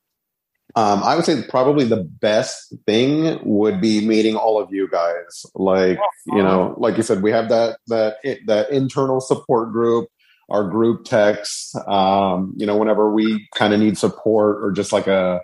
Um, 0.75 1.03
I 1.03 1.17
would 1.17 1.25
say 1.25 1.43
probably 1.49 1.85
the 1.85 2.05
best 2.05 2.75
thing 2.87 3.41
would 3.45 3.81
be 3.81 4.07
meeting 4.07 4.37
all 4.37 4.61
of 4.61 4.73
you 4.73 4.89
guys. 4.91 5.47
Like 5.55 5.99
you 6.27 6.43
know, 6.43 6.75
like 6.77 6.99
you 6.99 7.03
said, 7.03 7.23
we 7.23 7.31
have 7.31 7.49
that 7.49 7.79
that 7.87 8.17
that 8.47 8.71
internal 8.71 9.21
support 9.21 9.73
group, 9.73 10.09
our 10.49 10.69
group 10.69 11.05
text. 11.05 11.77
Um, 11.89 12.55
you 12.57 12.67
know, 12.67 12.77
whenever 12.77 13.11
we 13.11 13.49
kind 13.55 13.75
of 13.75 13.81
need 13.81 13.99
support 13.99 14.63
or 14.63 14.73
just 14.73 14.93
like 14.93 15.07
a 15.07 15.41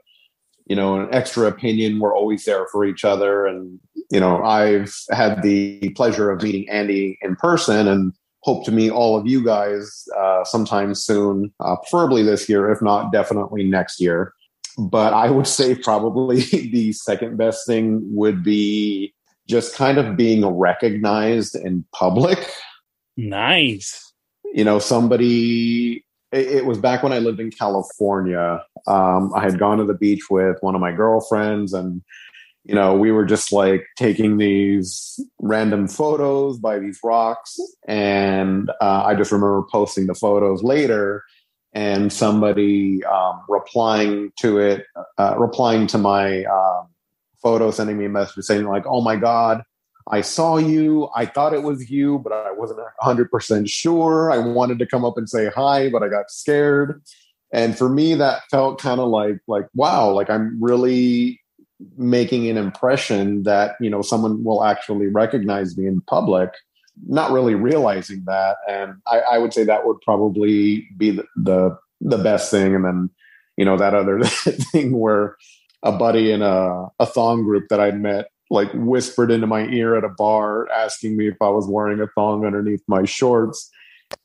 you 0.66 0.76
know 0.76 1.00
an 1.00 1.08
extra 1.12 1.46
opinion, 1.46 1.98
we're 1.98 2.16
always 2.16 2.44
there 2.44 2.66
for 2.70 2.84
each 2.84 3.04
other. 3.04 3.46
And 3.46 3.80
you 4.10 4.20
know, 4.20 4.42
I've 4.42 4.94
had 5.10 5.42
the 5.42 5.90
pleasure 5.90 6.30
of 6.30 6.42
meeting 6.42 6.68
Andy 6.68 7.18
in 7.22 7.36
person 7.36 7.88
and 7.88 8.12
hope 8.40 8.64
to 8.64 8.72
meet 8.72 8.90
all 8.90 9.16
of 9.16 9.26
you 9.26 9.44
guys 9.44 10.04
uh, 10.18 10.44
sometime 10.44 10.94
soon, 10.94 11.52
uh, 11.60 11.76
preferably 11.76 12.22
this 12.22 12.48
year, 12.48 12.70
if 12.70 12.82
not 12.82 13.12
definitely 13.12 13.64
next 13.64 14.00
year 14.00 14.32
but 14.78 15.12
I 15.12 15.30
would 15.30 15.46
say 15.46 15.74
probably 15.74 16.40
the 16.52 16.92
second 16.92 17.36
best 17.36 17.66
thing 17.66 18.00
would 18.14 18.42
be 18.42 19.14
just 19.48 19.74
kind 19.74 19.98
of 19.98 20.16
being 20.16 20.46
recognized 20.46 21.56
in 21.56 21.84
public. 21.92 22.38
Nice. 23.16 24.11
You 24.52 24.64
know, 24.64 24.78
somebody, 24.78 26.04
it, 26.30 26.46
it 26.46 26.66
was 26.66 26.78
back 26.78 27.02
when 27.02 27.12
I 27.12 27.18
lived 27.18 27.40
in 27.40 27.50
California. 27.50 28.64
Um, 28.86 29.32
I 29.34 29.42
had 29.42 29.58
gone 29.58 29.78
to 29.78 29.84
the 29.84 29.94
beach 29.94 30.30
with 30.30 30.58
one 30.60 30.74
of 30.74 30.80
my 30.80 30.92
girlfriends, 30.92 31.72
and, 31.72 32.02
you 32.64 32.74
know, 32.74 32.94
we 32.96 33.10
were 33.10 33.24
just 33.24 33.52
like 33.52 33.86
taking 33.96 34.36
these 34.36 35.18
random 35.40 35.88
photos 35.88 36.58
by 36.58 36.78
these 36.78 36.98
rocks. 37.02 37.58
And 37.88 38.70
uh, 38.80 39.04
I 39.04 39.14
just 39.14 39.32
remember 39.32 39.64
posting 39.70 40.06
the 40.06 40.14
photos 40.14 40.62
later 40.62 41.24
and 41.72 42.12
somebody 42.12 43.02
um, 43.04 43.42
replying 43.48 44.32
to 44.40 44.58
it, 44.58 44.84
uh, 45.18 45.34
replying 45.38 45.86
to 45.88 45.98
my 45.98 46.44
um, 46.44 46.88
photo, 47.42 47.70
sending 47.70 47.98
me 47.98 48.04
a 48.04 48.08
message 48.08 48.44
saying 48.44 48.64
like, 48.64 48.84
"Oh 48.86 49.00
my 49.00 49.16
god, 49.16 49.62
I 50.10 50.20
saw 50.20 50.56
you. 50.56 51.08
I 51.14 51.26
thought 51.26 51.54
it 51.54 51.62
was 51.62 51.90
you, 51.90 52.18
but 52.18 52.32
I 52.32 52.52
wasn't 52.52 52.80
hundred 53.00 53.30
percent 53.30 53.68
sure. 53.68 54.30
I 54.30 54.38
wanted 54.38 54.78
to 54.80 54.86
come 54.86 55.04
up 55.04 55.16
and 55.16 55.28
say 55.28 55.48
hi, 55.48 55.88
but 55.88 56.02
I 56.02 56.08
got 56.08 56.30
scared." 56.30 57.02
And 57.52 57.76
for 57.76 57.88
me, 57.88 58.14
that 58.14 58.42
felt 58.50 58.80
kind 58.80 59.00
of 59.00 59.08
like 59.08 59.38
like 59.46 59.66
wow, 59.74 60.10
like 60.10 60.30
I'm 60.30 60.62
really 60.62 61.40
making 61.96 62.48
an 62.48 62.56
impression 62.56 63.42
that 63.42 63.76
you 63.80 63.90
know 63.90 64.02
someone 64.02 64.44
will 64.44 64.64
actually 64.64 65.08
recognize 65.08 65.76
me 65.76 65.86
in 65.86 66.00
public 66.02 66.52
not 67.06 67.32
really 67.32 67.54
realizing 67.54 68.24
that. 68.26 68.56
And 68.68 68.94
I, 69.06 69.20
I 69.20 69.38
would 69.38 69.52
say 69.52 69.64
that 69.64 69.86
would 69.86 70.00
probably 70.02 70.88
be 70.96 71.10
the, 71.10 71.24
the, 71.36 71.78
the 72.00 72.18
best 72.18 72.50
thing. 72.50 72.74
And 72.74 72.84
then, 72.84 73.10
you 73.56 73.64
know, 73.64 73.76
that 73.76 73.94
other 73.94 74.22
thing 74.72 74.98
where 74.98 75.36
a 75.82 75.92
buddy 75.92 76.30
in 76.30 76.42
a, 76.42 76.86
a 76.98 77.06
thong 77.06 77.44
group 77.44 77.68
that 77.68 77.80
I'd 77.80 78.00
met 78.00 78.26
like 78.52 78.70
whispered 78.74 79.30
into 79.30 79.46
my 79.46 79.62
ear 79.68 79.96
at 79.96 80.04
a 80.04 80.10
bar 80.10 80.70
asking 80.70 81.16
me 81.16 81.26
if 81.26 81.36
I 81.40 81.48
was 81.48 81.66
wearing 81.66 82.00
a 82.00 82.06
thong 82.14 82.44
underneath 82.44 82.82
my 82.86 83.04
shorts. 83.04 83.70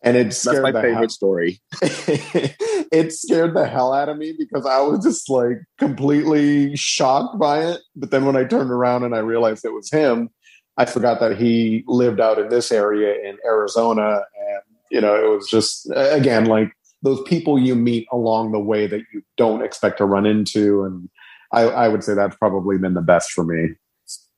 And 0.03 0.17
it 0.17 0.25
That's 0.25 0.45
my 0.45 0.71
the 0.71 0.81
favorite 0.81 0.95
hell- 0.95 1.09
story. 1.09 1.61
it 1.81 3.13
scared 3.13 3.55
the 3.55 3.65
hell 3.65 3.93
out 3.93 4.09
of 4.09 4.17
me 4.17 4.33
because 4.37 4.65
I 4.65 4.81
was 4.81 5.01
just 5.01 5.29
like 5.29 5.59
completely 5.77 6.75
shocked 6.75 7.39
by 7.39 7.63
it. 7.67 7.79
But 7.95 8.11
then 8.11 8.25
when 8.25 8.35
I 8.35 8.43
turned 8.43 8.69
around 8.69 9.05
and 9.05 9.15
I 9.15 9.19
realized 9.19 9.63
it 9.63 9.73
was 9.73 9.89
him, 9.89 10.29
I 10.75 10.83
forgot 10.83 11.21
that 11.21 11.37
he 11.37 11.85
lived 11.87 12.19
out 12.19 12.37
in 12.37 12.49
this 12.49 12.69
area 12.69 13.13
in 13.13 13.37
Arizona. 13.45 14.23
And, 14.37 14.61
you 14.91 14.99
know, 14.99 15.15
it 15.15 15.33
was 15.33 15.49
just, 15.49 15.89
again, 15.95 16.47
like 16.47 16.73
those 17.01 17.21
people 17.21 17.57
you 17.57 17.75
meet 17.75 18.05
along 18.11 18.51
the 18.51 18.59
way 18.59 18.87
that 18.87 19.03
you 19.13 19.21
don't 19.37 19.63
expect 19.63 19.99
to 19.99 20.05
run 20.05 20.25
into. 20.25 20.83
And 20.83 21.07
I, 21.53 21.61
I 21.61 21.87
would 21.87 22.03
say 22.03 22.13
that's 22.13 22.35
probably 22.35 22.77
been 22.77 22.93
the 22.93 23.01
best 23.01 23.31
for 23.31 23.45
me. 23.45 23.69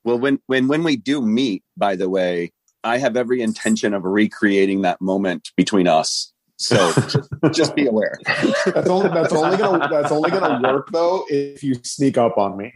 Well, 0.04 0.20
when 0.20 0.39
when 0.47 0.68
when 0.68 0.84
we 0.84 0.95
do 0.95 1.22
meet, 1.22 1.64
by 1.78 1.95
the 1.95 2.10
way, 2.10 2.52
I 2.84 2.97
have 2.97 3.18
every 3.18 3.41
intention 3.41 3.93
of 3.93 4.04
recreating 4.04 4.82
that 4.82 5.02
moment 5.02 5.52
between 5.56 5.88
us. 5.88 6.34
So 6.58 6.91
just, 6.93 7.30
just 7.54 7.76
be 7.76 7.86
aware. 7.88 8.18
That's 8.66 8.89
only, 8.89 9.10
that's 9.10 9.34
only 9.34 9.58
gonna, 9.58 9.88
that's 9.89 10.12
only 10.12 10.30
gonna 10.30 10.62
work 10.62 10.89
though 10.91 11.26
if 11.30 11.64
you 11.64 11.76
sneak 11.84 12.18
up 12.18 12.38
on 12.38 12.58
me. 12.58 12.74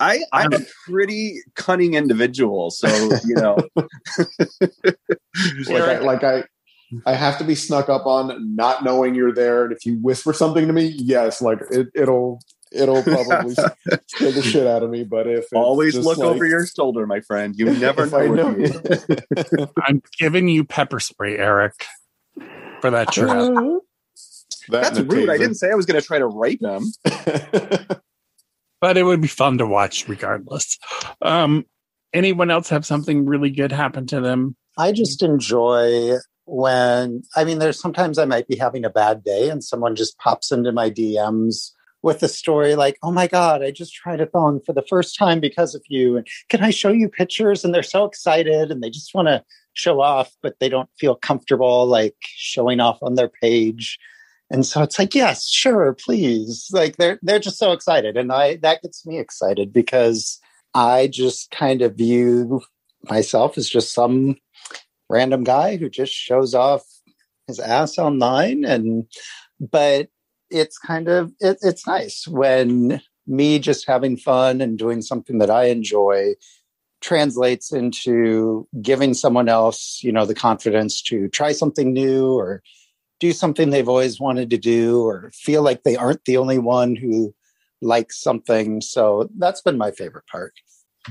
I 0.00 0.20
I'm 0.32 0.52
a 0.52 0.60
pretty 0.84 1.38
cunning 1.54 1.94
individual, 1.94 2.70
so 2.70 2.88
you 3.24 3.34
know. 3.36 3.56
like 5.68 5.82
I, 5.82 5.98
like 5.98 6.24
I 6.24 6.44
I 7.06 7.14
have 7.14 7.38
to 7.38 7.44
be 7.44 7.54
snuck 7.54 7.88
up 7.88 8.04
on, 8.06 8.54
not 8.54 8.84
knowing 8.84 9.14
you're 9.14 9.32
there. 9.32 9.64
And 9.64 9.72
if 9.72 9.86
you 9.86 9.96
whisper 9.98 10.32
something 10.32 10.66
to 10.66 10.72
me, 10.72 10.86
yes, 10.96 11.40
like 11.40 11.60
it, 11.70 11.88
it'll 11.94 12.40
it'll 12.74 13.02
probably 13.02 13.54
scare 13.54 14.32
the 14.32 14.42
shit 14.42 14.66
out 14.66 14.82
of 14.82 14.90
me. 14.90 15.04
But 15.04 15.26
if 15.26 15.44
it's 15.44 15.52
Always 15.52 15.96
look 15.96 16.18
like- 16.18 16.26
over 16.28 16.46
your 16.46 16.66
shoulder, 16.66 17.06
my 17.06 17.20
friend. 17.20 17.54
You 17.56 17.66
never 17.72 18.06
know. 18.26 18.34
know. 18.34 19.68
I'm 19.86 20.02
giving 20.18 20.48
you 20.48 20.64
pepper 20.64 21.00
spray, 21.00 21.36
Eric, 21.38 21.86
for 22.80 22.90
that 22.90 23.12
trip. 23.12 23.28
That 23.28 23.80
That's 24.68 24.98
and 24.98 25.12
a 25.12 25.14
rude. 25.16 25.28
I 25.28 25.38
didn't 25.38 25.56
say 25.56 25.70
I 25.70 25.74
was 25.74 25.86
going 25.86 26.00
to 26.00 26.06
try 26.06 26.18
to 26.18 26.26
rape 26.26 26.60
them. 26.60 26.84
but 28.80 28.96
it 28.96 29.02
would 29.02 29.20
be 29.20 29.28
fun 29.28 29.58
to 29.58 29.66
watch 29.66 30.08
regardless. 30.08 30.78
Um, 31.20 31.66
anyone 32.12 32.50
else 32.50 32.68
have 32.68 32.86
something 32.86 33.26
really 33.26 33.50
good 33.50 33.72
happen 33.72 34.06
to 34.08 34.20
them? 34.20 34.56
I 34.78 34.92
just 34.92 35.22
enjoy 35.22 36.16
when, 36.44 37.22
I 37.36 37.44
mean, 37.44 37.58
there's 37.58 37.80
sometimes 37.80 38.18
I 38.18 38.24
might 38.24 38.48
be 38.48 38.56
having 38.56 38.84
a 38.84 38.90
bad 38.90 39.22
day 39.22 39.50
and 39.50 39.62
someone 39.62 39.96
just 39.96 40.16
pops 40.18 40.50
into 40.52 40.72
my 40.72 40.90
DMs 40.90 41.70
with 42.02 42.22
a 42.22 42.28
story 42.28 42.74
like, 42.74 42.98
oh 43.02 43.12
my 43.12 43.26
God, 43.26 43.62
I 43.62 43.70
just 43.70 43.94
tried 43.94 44.20
a 44.20 44.26
thong 44.26 44.60
for 44.64 44.72
the 44.72 44.84
first 44.88 45.16
time 45.16 45.40
because 45.40 45.74
of 45.74 45.82
you. 45.88 46.16
And 46.16 46.26
can 46.48 46.62
I 46.62 46.70
show 46.70 46.90
you 46.90 47.08
pictures? 47.08 47.64
And 47.64 47.74
they're 47.74 47.82
so 47.82 48.04
excited 48.04 48.70
and 48.70 48.82
they 48.82 48.90
just 48.90 49.14
want 49.14 49.28
to 49.28 49.44
show 49.74 50.00
off, 50.00 50.32
but 50.42 50.56
they 50.58 50.68
don't 50.68 50.90
feel 50.98 51.14
comfortable 51.14 51.86
like 51.86 52.16
showing 52.22 52.80
off 52.80 52.98
on 53.02 53.14
their 53.14 53.28
page. 53.28 53.98
And 54.50 54.66
so 54.66 54.82
it's 54.82 54.98
like, 54.98 55.14
yes, 55.14 55.48
sure, 55.48 55.94
please. 55.94 56.68
Like 56.72 56.96
they're 56.96 57.18
they're 57.22 57.38
just 57.38 57.58
so 57.58 57.72
excited. 57.72 58.16
And 58.16 58.30
I 58.30 58.56
that 58.56 58.82
gets 58.82 59.06
me 59.06 59.18
excited 59.18 59.72
because 59.72 60.38
I 60.74 61.06
just 61.06 61.50
kind 61.50 61.80
of 61.80 61.96
view 61.96 62.60
myself 63.04 63.56
as 63.56 63.68
just 63.68 63.94
some 63.94 64.36
random 65.08 65.44
guy 65.44 65.76
who 65.76 65.88
just 65.88 66.12
shows 66.12 66.54
off 66.54 66.82
his 67.46 67.58
ass 67.58 67.98
online 67.98 68.64
and 68.64 69.06
but 69.58 70.08
it's 70.52 70.78
kind 70.78 71.08
of 71.08 71.32
it, 71.40 71.58
it's 71.62 71.86
nice 71.86 72.26
when 72.28 73.00
me 73.26 73.58
just 73.58 73.86
having 73.86 74.16
fun 74.16 74.60
and 74.60 74.78
doing 74.78 75.02
something 75.02 75.38
that 75.38 75.50
I 75.50 75.64
enjoy 75.64 76.34
translates 77.00 77.72
into 77.72 78.66
giving 78.80 79.14
someone 79.14 79.48
else, 79.48 80.00
you 80.02 80.12
know, 80.12 80.24
the 80.24 80.34
confidence 80.34 81.02
to 81.02 81.28
try 81.28 81.52
something 81.52 81.92
new 81.92 82.32
or 82.32 82.62
do 83.20 83.32
something 83.32 83.70
they've 83.70 83.88
always 83.88 84.20
wanted 84.20 84.50
to 84.50 84.58
do 84.58 85.02
or 85.02 85.30
feel 85.34 85.62
like 85.62 85.82
they 85.82 85.96
aren't 85.96 86.24
the 86.24 86.36
only 86.36 86.58
one 86.58 86.96
who 86.96 87.34
likes 87.80 88.20
something. 88.20 88.80
So 88.80 89.28
that's 89.38 89.60
been 89.60 89.78
my 89.78 89.90
favorite 89.90 90.26
part. 90.26 90.54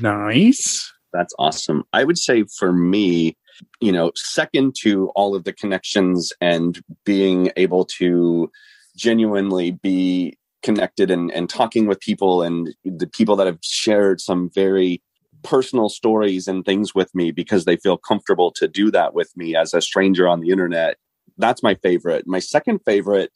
Nice. 0.02 0.92
That's 1.14 1.34
awesome. 1.38 1.84
I 1.94 2.06
would 2.06 2.18
say 2.18 2.46
for 2.58 2.72
me, 2.72 3.38
you 3.80 3.92
know, 3.92 4.12
second 4.16 4.76
to 4.82 5.10
all 5.10 5.36
of 5.36 5.44
the 5.44 5.54
connections 5.54 6.32
and 6.42 6.82
being 7.06 7.52
able 7.58 7.86
to 8.00 8.50
genuinely 8.96 9.72
be 9.72 10.38
connected 10.64 11.10
and, 11.10 11.32
and 11.32 11.50
talking 11.50 11.88
with 11.88 12.00
people 12.00 12.42
and 12.44 12.74
the 12.86 13.08
people 13.08 13.36
that 13.36 13.48
have 13.48 13.60
shared 13.62 14.22
some 14.22 14.50
very 14.54 15.02
personal 15.44 15.90
stories 15.90 16.48
and 16.48 16.66
things 16.66 16.94
with 16.94 17.14
me 17.16 17.32
because 17.32 17.66
they 17.66 17.78
feel 17.78 17.98
comfortable 17.98 18.52
to 18.52 18.68
do 18.68 18.92
that 18.92 19.14
with 19.14 19.36
me 19.36 19.56
as 19.56 19.74
a 19.74 19.82
stranger 19.82 20.28
on 20.28 20.40
the 20.40 20.50
internet. 20.50 20.98
That's 21.38 21.64
my 21.64 21.76
favorite. 21.76 22.28
My 22.28 22.40
second 22.40 22.80
favorite 22.86 23.32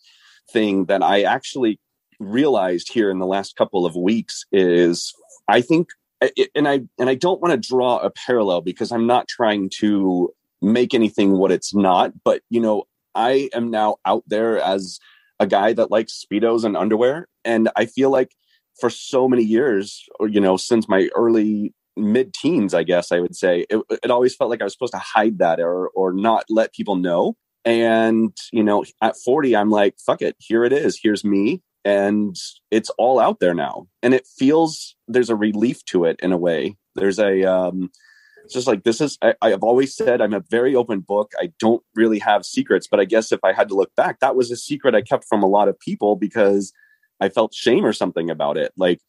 thing 0.51 0.85
that 0.85 1.01
I 1.01 1.23
actually 1.23 1.79
realized 2.19 2.93
here 2.93 3.09
in 3.09 3.19
the 3.19 3.25
last 3.25 3.55
couple 3.55 3.85
of 3.85 3.95
weeks 3.95 4.45
is 4.51 5.13
I 5.47 5.61
think 5.61 5.89
and 6.53 6.67
I 6.67 6.81
and 6.99 7.09
I 7.09 7.15
don't 7.15 7.41
want 7.41 7.51
to 7.51 7.69
draw 7.69 7.97
a 7.97 8.09
parallel 8.09 8.61
because 8.61 8.91
I'm 8.91 9.07
not 9.07 9.27
trying 9.27 9.69
to 9.79 10.33
make 10.61 10.93
anything 10.93 11.37
what 11.37 11.51
it's 11.51 11.75
not, 11.75 12.13
but 12.23 12.41
you 12.49 12.59
know, 12.59 12.85
I 13.13 13.49
am 13.53 13.69
now 13.69 13.97
out 14.05 14.23
there 14.27 14.59
as 14.59 14.99
a 15.39 15.47
guy 15.47 15.73
that 15.73 15.91
likes 15.91 16.23
speedos 16.23 16.63
and 16.63 16.77
underwear 16.77 17.27
and 17.43 17.69
I 17.75 17.85
feel 17.85 18.09
like 18.09 18.35
for 18.79 18.89
so 18.89 19.27
many 19.27 19.43
years, 19.43 20.03
or 20.19 20.27
you 20.27 20.41
know, 20.41 20.57
since 20.57 20.89
my 20.89 21.09
early 21.15 21.73
mid-teens, 21.95 22.73
I 22.73 22.83
guess 22.83 23.11
I 23.11 23.19
would 23.19 23.35
say, 23.35 23.65
it, 23.69 23.81
it 24.03 24.11
always 24.11 24.35
felt 24.35 24.49
like 24.49 24.61
I 24.61 24.65
was 24.65 24.73
supposed 24.73 24.93
to 24.93 24.99
hide 24.99 25.39
that 25.39 25.59
or 25.59 25.89
or 25.89 26.11
not 26.11 26.45
let 26.49 26.73
people 26.73 26.95
know. 26.95 27.37
And 27.63 28.35
you 28.51 28.63
know, 28.63 28.83
at 29.01 29.15
40, 29.17 29.55
I'm 29.55 29.69
like, 29.69 29.95
fuck 30.05 30.21
it, 30.21 30.35
here 30.39 30.65
it 30.65 30.73
is. 30.73 30.99
Here's 31.01 31.23
me, 31.23 31.61
and 31.85 32.35
it's 32.71 32.89
all 32.97 33.19
out 33.19 33.39
there 33.39 33.53
now. 33.53 33.87
And 34.03 34.13
it 34.13 34.27
feels 34.37 34.95
there's 35.07 35.29
a 35.29 35.35
relief 35.35 35.83
to 35.85 36.05
it 36.05 36.19
in 36.21 36.31
a 36.33 36.37
way. 36.37 36.75
There's 36.95 37.19
a 37.19 37.43
um, 37.43 37.91
it's 38.45 38.53
just 38.53 38.67
like 38.67 38.83
this 38.83 39.01
is. 39.01 39.17
I, 39.21 39.33
I've 39.41 39.63
always 39.63 39.95
said 39.95 40.21
I'm 40.21 40.33
a 40.33 40.39
very 40.39 40.75
open 40.75 40.99
book. 40.99 41.33
I 41.39 41.51
don't 41.59 41.83
really 41.95 42.19
have 42.19 42.45
secrets, 42.45 42.87
but 42.87 42.99
I 42.99 43.05
guess 43.05 43.31
if 43.31 43.39
I 43.43 43.53
had 43.53 43.69
to 43.69 43.75
look 43.75 43.93
back, 43.95 44.19
that 44.19 44.35
was 44.35 44.51
a 44.51 44.55
secret 44.55 44.93
I 44.93 45.01
kept 45.01 45.25
from 45.27 45.41
a 45.41 45.47
lot 45.47 45.67
of 45.67 45.79
people 45.79 46.15
because 46.15 46.71
I 47.19 47.29
felt 47.29 47.55
shame 47.55 47.85
or 47.85 47.93
something 47.93 48.29
about 48.29 48.57
it. 48.57 48.71
Like 48.77 49.01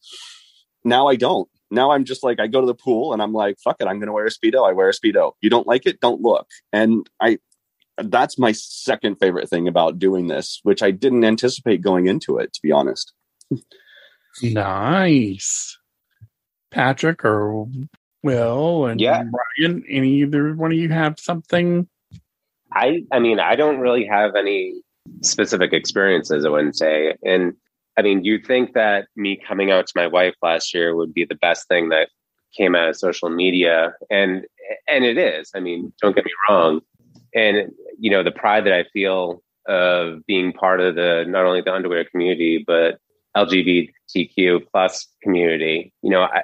now 0.83 1.07
I 1.07 1.15
don't 1.15 1.47
now 1.69 1.91
I'm 1.91 2.03
just 2.03 2.23
like 2.23 2.39
I 2.39 2.47
go 2.47 2.61
to 2.61 2.67
the 2.67 2.73
pool 2.73 3.13
and 3.13 3.21
I'm 3.21 3.33
like, 3.33 3.59
fuck 3.63 3.77
it, 3.79 3.85
I'm 3.85 3.99
gonna 3.99 4.11
wear 4.11 4.25
a 4.25 4.31
speedo. 4.31 4.67
I 4.67 4.73
wear 4.73 4.89
a 4.89 4.93
speedo. 4.93 5.33
You 5.39 5.51
don't 5.51 5.67
like 5.67 5.85
it, 5.85 5.99
don't 5.99 6.21
look. 6.21 6.47
And 6.73 7.07
I 7.21 7.37
that's 7.97 8.39
my 8.39 8.53
second 8.53 9.17
favorite 9.17 9.49
thing 9.49 9.67
about 9.67 9.99
doing 9.99 10.27
this, 10.27 10.59
which 10.63 10.81
I 10.81 10.89
didn't 10.89 11.23
anticipate 11.23 11.81
going 11.81 12.07
into 12.07 12.37
it, 12.37 12.53
to 12.53 12.59
be 12.63 12.71
honest. 12.71 13.13
nice. 14.41 15.77
Patrick 16.71 17.23
or 17.23 17.67
Will 18.23 18.85
and 18.85 18.99
yeah. 18.99 19.23
Brian, 19.23 19.83
any 19.89 20.21
either 20.21 20.53
one 20.53 20.71
of 20.71 20.77
you 20.77 20.89
have 20.89 21.19
something? 21.19 21.87
I 22.73 23.03
I 23.11 23.19
mean, 23.19 23.39
I 23.39 23.55
don't 23.55 23.79
really 23.79 24.05
have 24.05 24.35
any 24.35 24.81
specific 25.21 25.73
experiences, 25.73 26.45
I 26.45 26.49
wouldn't 26.49 26.75
say. 26.75 27.15
And 27.23 27.53
I 27.97 28.01
mean, 28.01 28.23
you'd 28.23 28.45
think 28.45 28.73
that 28.73 29.07
me 29.15 29.39
coming 29.47 29.71
out 29.71 29.87
to 29.87 29.93
my 29.95 30.07
wife 30.07 30.35
last 30.41 30.73
year 30.73 30.95
would 30.95 31.13
be 31.13 31.25
the 31.25 31.35
best 31.35 31.67
thing 31.67 31.89
that 31.89 32.09
came 32.55 32.75
out 32.75 32.89
of 32.89 32.95
social 32.95 33.29
media, 33.29 33.93
and 34.09 34.45
and 34.87 35.05
it 35.05 35.17
is. 35.17 35.51
I 35.55 35.59
mean, 35.59 35.93
don't 36.01 36.15
get 36.15 36.25
me 36.25 36.31
wrong. 36.49 36.81
And 37.33 37.71
you 37.99 38.11
know, 38.11 38.23
the 38.23 38.31
pride 38.31 38.65
that 38.65 38.73
I 38.73 38.83
feel 38.93 39.41
of 39.67 40.25
being 40.25 40.53
part 40.53 40.79
of 40.79 40.95
the 40.95 41.25
not 41.27 41.45
only 41.45 41.61
the 41.61 41.73
underwear 41.73 42.05
community 42.05 42.63
but 42.65 42.99
LGBTQ 43.35 44.65
plus 44.71 45.07
community. 45.21 45.93
You 46.01 46.09
know, 46.09 46.21
I, 46.21 46.43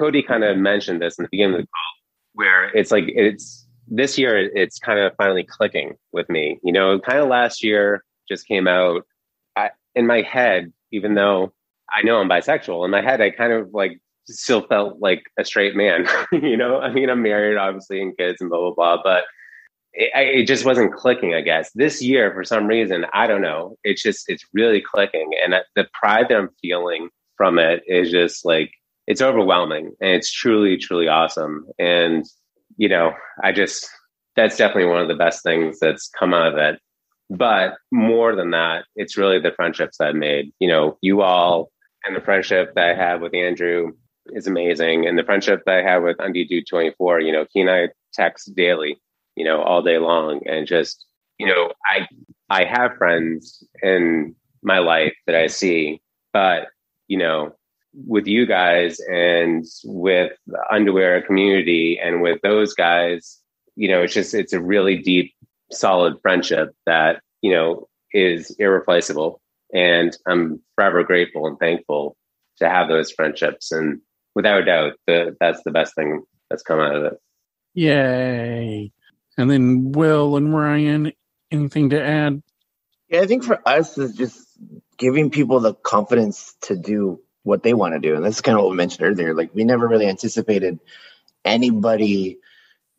Cody 0.00 0.22
kind 0.22 0.42
of 0.42 0.56
mentioned 0.56 1.00
this 1.00 1.18
in 1.18 1.24
the 1.24 1.28
beginning 1.30 1.54
of 1.54 1.60
the 1.60 1.66
call, 1.66 1.92
where 2.32 2.76
it's 2.76 2.90
like 2.90 3.04
it's 3.06 3.66
this 3.86 4.18
year 4.18 4.36
it's 4.38 4.78
kind 4.78 4.98
of 4.98 5.12
finally 5.16 5.44
clicking 5.44 5.94
with 6.12 6.28
me. 6.28 6.58
You 6.64 6.72
know, 6.72 6.98
kind 6.98 7.18
of 7.18 7.28
last 7.28 7.62
year 7.62 8.02
just 8.28 8.48
came 8.48 8.66
out 8.66 9.04
in 9.94 10.06
my 10.06 10.22
head, 10.22 10.72
even 10.92 11.14
though 11.14 11.52
I 11.92 12.02
know 12.02 12.18
I'm 12.18 12.28
bisexual, 12.28 12.84
in 12.84 12.90
my 12.90 13.02
head, 13.02 13.20
I 13.20 13.30
kind 13.30 13.52
of 13.52 13.70
like 13.72 14.00
still 14.26 14.66
felt 14.66 15.00
like 15.00 15.24
a 15.38 15.44
straight 15.44 15.74
man. 15.74 16.06
you 16.32 16.56
know, 16.56 16.78
I 16.80 16.92
mean, 16.92 17.10
I'm 17.10 17.22
married, 17.22 17.56
obviously, 17.56 18.00
and 18.00 18.16
kids 18.16 18.40
and 18.40 18.50
blah, 18.50 18.60
blah, 18.60 18.74
blah. 18.74 19.02
But 19.02 19.24
it, 19.92 20.40
it, 20.40 20.46
just 20.46 20.64
wasn't 20.64 20.94
clicking, 20.94 21.34
I 21.34 21.40
guess. 21.40 21.70
This 21.74 22.00
year, 22.00 22.32
for 22.32 22.44
some 22.44 22.66
reason, 22.66 23.06
I 23.12 23.26
don't 23.26 23.42
know. 23.42 23.76
It's 23.82 24.02
just, 24.02 24.28
it's 24.28 24.46
really 24.52 24.80
clicking. 24.80 25.32
And 25.42 25.54
the 25.74 25.88
pride 25.92 26.26
that 26.28 26.38
I'm 26.38 26.50
feeling 26.62 27.08
from 27.36 27.58
it 27.58 27.82
is 27.86 28.10
just 28.10 28.44
like, 28.44 28.70
it's 29.10 29.20
overwhelming 29.20 29.86
and 30.00 30.10
it's 30.12 30.30
truly, 30.30 30.76
truly 30.76 31.08
awesome. 31.08 31.66
And, 31.80 32.24
you 32.76 32.88
know, 32.88 33.12
I 33.42 33.50
just, 33.50 33.90
that's 34.36 34.56
definitely 34.56 34.88
one 34.88 35.02
of 35.02 35.08
the 35.08 35.16
best 35.16 35.42
things 35.42 35.80
that's 35.80 36.08
come 36.16 36.32
out 36.32 36.52
of 36.52 36.56
it. 36.56 36.78
But 37.28 37.74
more 37.90 38.36
than 38.36 38.52
that, 38.52 38.84
it's 38.94 39.16
really 39.16 39.40
the 39.40 39.50
friendships 39.50 39.98
that 39.98 40.10
I 40.10 40.12
made. 40.12 40.52
You 40.60 40.68
know, 40.68 40.96
you 41.00 41.22
all 41.22 41.72
and 42.04 42.14
the 42.14 42.20
friendship 42.20 42.72
that 42.76 42.88
I 42.88 42.94
have 42.94 43.20
with 43.20 43.34
Andrew 43.34 43.90
is 44.26 44.46
amazing. 44.46 45.08
And 45.08 45.18
the 45.18 45.24
friendship 45.24 45.62
that 45.66 45.78
I 45.78 45.82
have 45.82 46.04
with 46.04 46.18
Dude 46.32 46.68
24, 46.68 47.20
you 47.20 47.32
know, 47.32 47.46
he 47.50 47.62
and 47.62 47.70
I 47.70 47.88
text 48.12 48.54
daily, 48.54 48.96
you 49.34 49.44
know, 49.44 49.60
all 49.60 49.82
day 49.82 49.98
long. 49.98 50.40
And 50.46 50.68
just, 50.68 51.04
you 51.36 51.48
know, 51.48 51.72
I 51.84 52.06
I 52.48 52.64
have 52.64 52.96
friends 52.96 53.66
in 53.82 54.36
my 54.62 54.78
life 54.78 55.14
that 55.26 55.34
I 55.34 55.48
see, 55.48 56.00
but 56.32 56.68
you 57.08 57.18
know, 57.18 57.56
with 57.92 58.26
you 58.26 58.46
guys 58.46 59.00
and 59.00 59.64
with 59.84 60.32
the 60.46 60.60
underwear 60.70 61.22
community 61.22 61.98
and 62.02 62.22
with 62.22 62.40
those 62.42 62.74
guys, 62.74 63.38
you 63.76 63.88
know, 63.88 64.02
it's 64.02 64.14
just 64.14 64.34
it's 64.34 64.52
a 64.52 64.60
really 64.60 64.98
deep 64.98 65.34
solid 65.72 66.16
friendship 66.22 66.74
that 66.86 67.22
you 67.42 67.52
know 67.52 67.88
is 68.12 68.50
irreplaceable. 68.58 69.40
And 69.72 70.16
i'm 70.26 70.60
forever 70.74 71.04
grateful 71.04 71.46
and 71.46 71.58
thankful 71.58 72.16
to 72.58 72.68
have 72.68 72.88
those 72.88 73.12
friendships. 73.12 73.70
And 73.72 74.00
without 74.34 74.62
a 74.62 74.64
doubt 74.64 74.92
the, 75.06 75.36
that's 75.40 75.62
the 75.64 75.70
best 75.70 75.94
thing 75.94 76.22
that's 76.48 76.62
come 76.62 76.80
out 76.80 76.96
of 76.96 77.04
it. 77.04 77.20
Yay. 77.74 78.92
And 79.38 79.50
then 79.50 79.92
will 79.92 80.36
and 80.36 80.54
ryan 80.54 81.12
anything 81.50 81.90
to 81.90 82.02
add? 82.02 82.42
Yeah 83.08 83.20
i 83.20 83.26
think 83.26 83.44
for 83.44 83.60
us 83.66 83.96
is 83.98 84.14
just 84.14 84.46
giving 84.98 85.30
people 85.30 85.60
the 85.60 85.74
confidence 85.74 86.54
to 86.62 86.76
do 86.76 87.20
what 87.42 87.62
they 87.62 87.74
want 87.74 87.94
to 87.94 88.00
do 88.00 88.14
and 88.14 88.24
that's 88.24 88.40
kind 88.40 88.56
of 88.56 88.62
what 88.62 88.70
we 88.70 88.76
mentioned 88.76 89.06
earlier 89.06 89.34
like 89.34 89.54
we 89.54 89.64
never 89.64 89.88
really 89.88 90.06
anticipated 90.06 90.78
anybody 91.44 92.38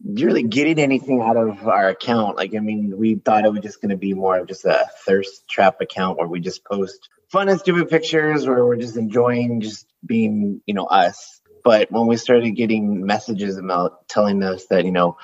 really 0.03 0.43
getting 0.43 0.79
anything 0.79 1.21
out 1.21 1.37
of 1.37 1.67
our 1.67 1.89
account. 1.89 2.37
Like, 2.37 2.55
I 2.55 2.59
mean, 2.59 2.97
we 2.97 3.15
thought 3.15 3.45
it 3.45 3.51
was 3.51 3.61
just 3.61 3.81
going 3.81 3.89
to 3.89 3.97
be 3.97 4.13
more 4.13 4.37
of 4.39 4.47
just 4.47 4.65
a 4.65 4.87
thirst 5.05 5.47
trap 5.47 5.81
account 5.81 6.17
where 6.17 6.27
we 6.27 6.39
just 6.39 6.65
post 6.65 7.09
fun 7.29 7.49
and 7.49 7.59
stupid 7.59 7.89
pictures 7.89 8.47
where 8.47 8.65
we're 8.65 8.77
just 8.77 8.97
enjoying 8.97 9.61
just 9.61 9.87
being, 10.05 10.61
you 10.65 10.73
know, 10.73 10.85
us. 10.85 11.41
But 11.63 11.91
when 11.91 12.07
we 12.07 12.17
started 12.17 12.51
getting 12.51 13.05
messages 13.05 13.57
about 13.57 14.07
telling 14.07 14.43
us 14.43 14.65
that, 14.67 14.85
you 14.85 14.91
know, 14.91 15.17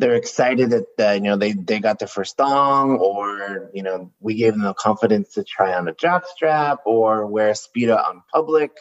they're 0.00 0.16
excited 0.16 0.70
that, 0.98 1.16
you 1.16 1.22
know 1.22 1.36
they, 1.36 1.52
they 1.52 1.80
got 1.80 1.98
their 2.00 2.08
first 2.08 2.36
thong 2.36 2.98
or 2.98 3.70
you 3.74 3.82
know 3.84 4.12
we 4.20 4.34
gave 4.34 4.54
them 4.54 4.62
the 4.62 4.74
confidence 4.74 5.34
to 5.34 5.44
try 5.44 5.74
on 5.74 5.88
a 5.88 5.94
jock 5.94 6.26
strap 6.26 6.80
or 6.86 7.26
wear 7.26 7.50
a 7.50 7.54
speedo 7.54 7.96
on 7.96 8.22
public 8.34 8.72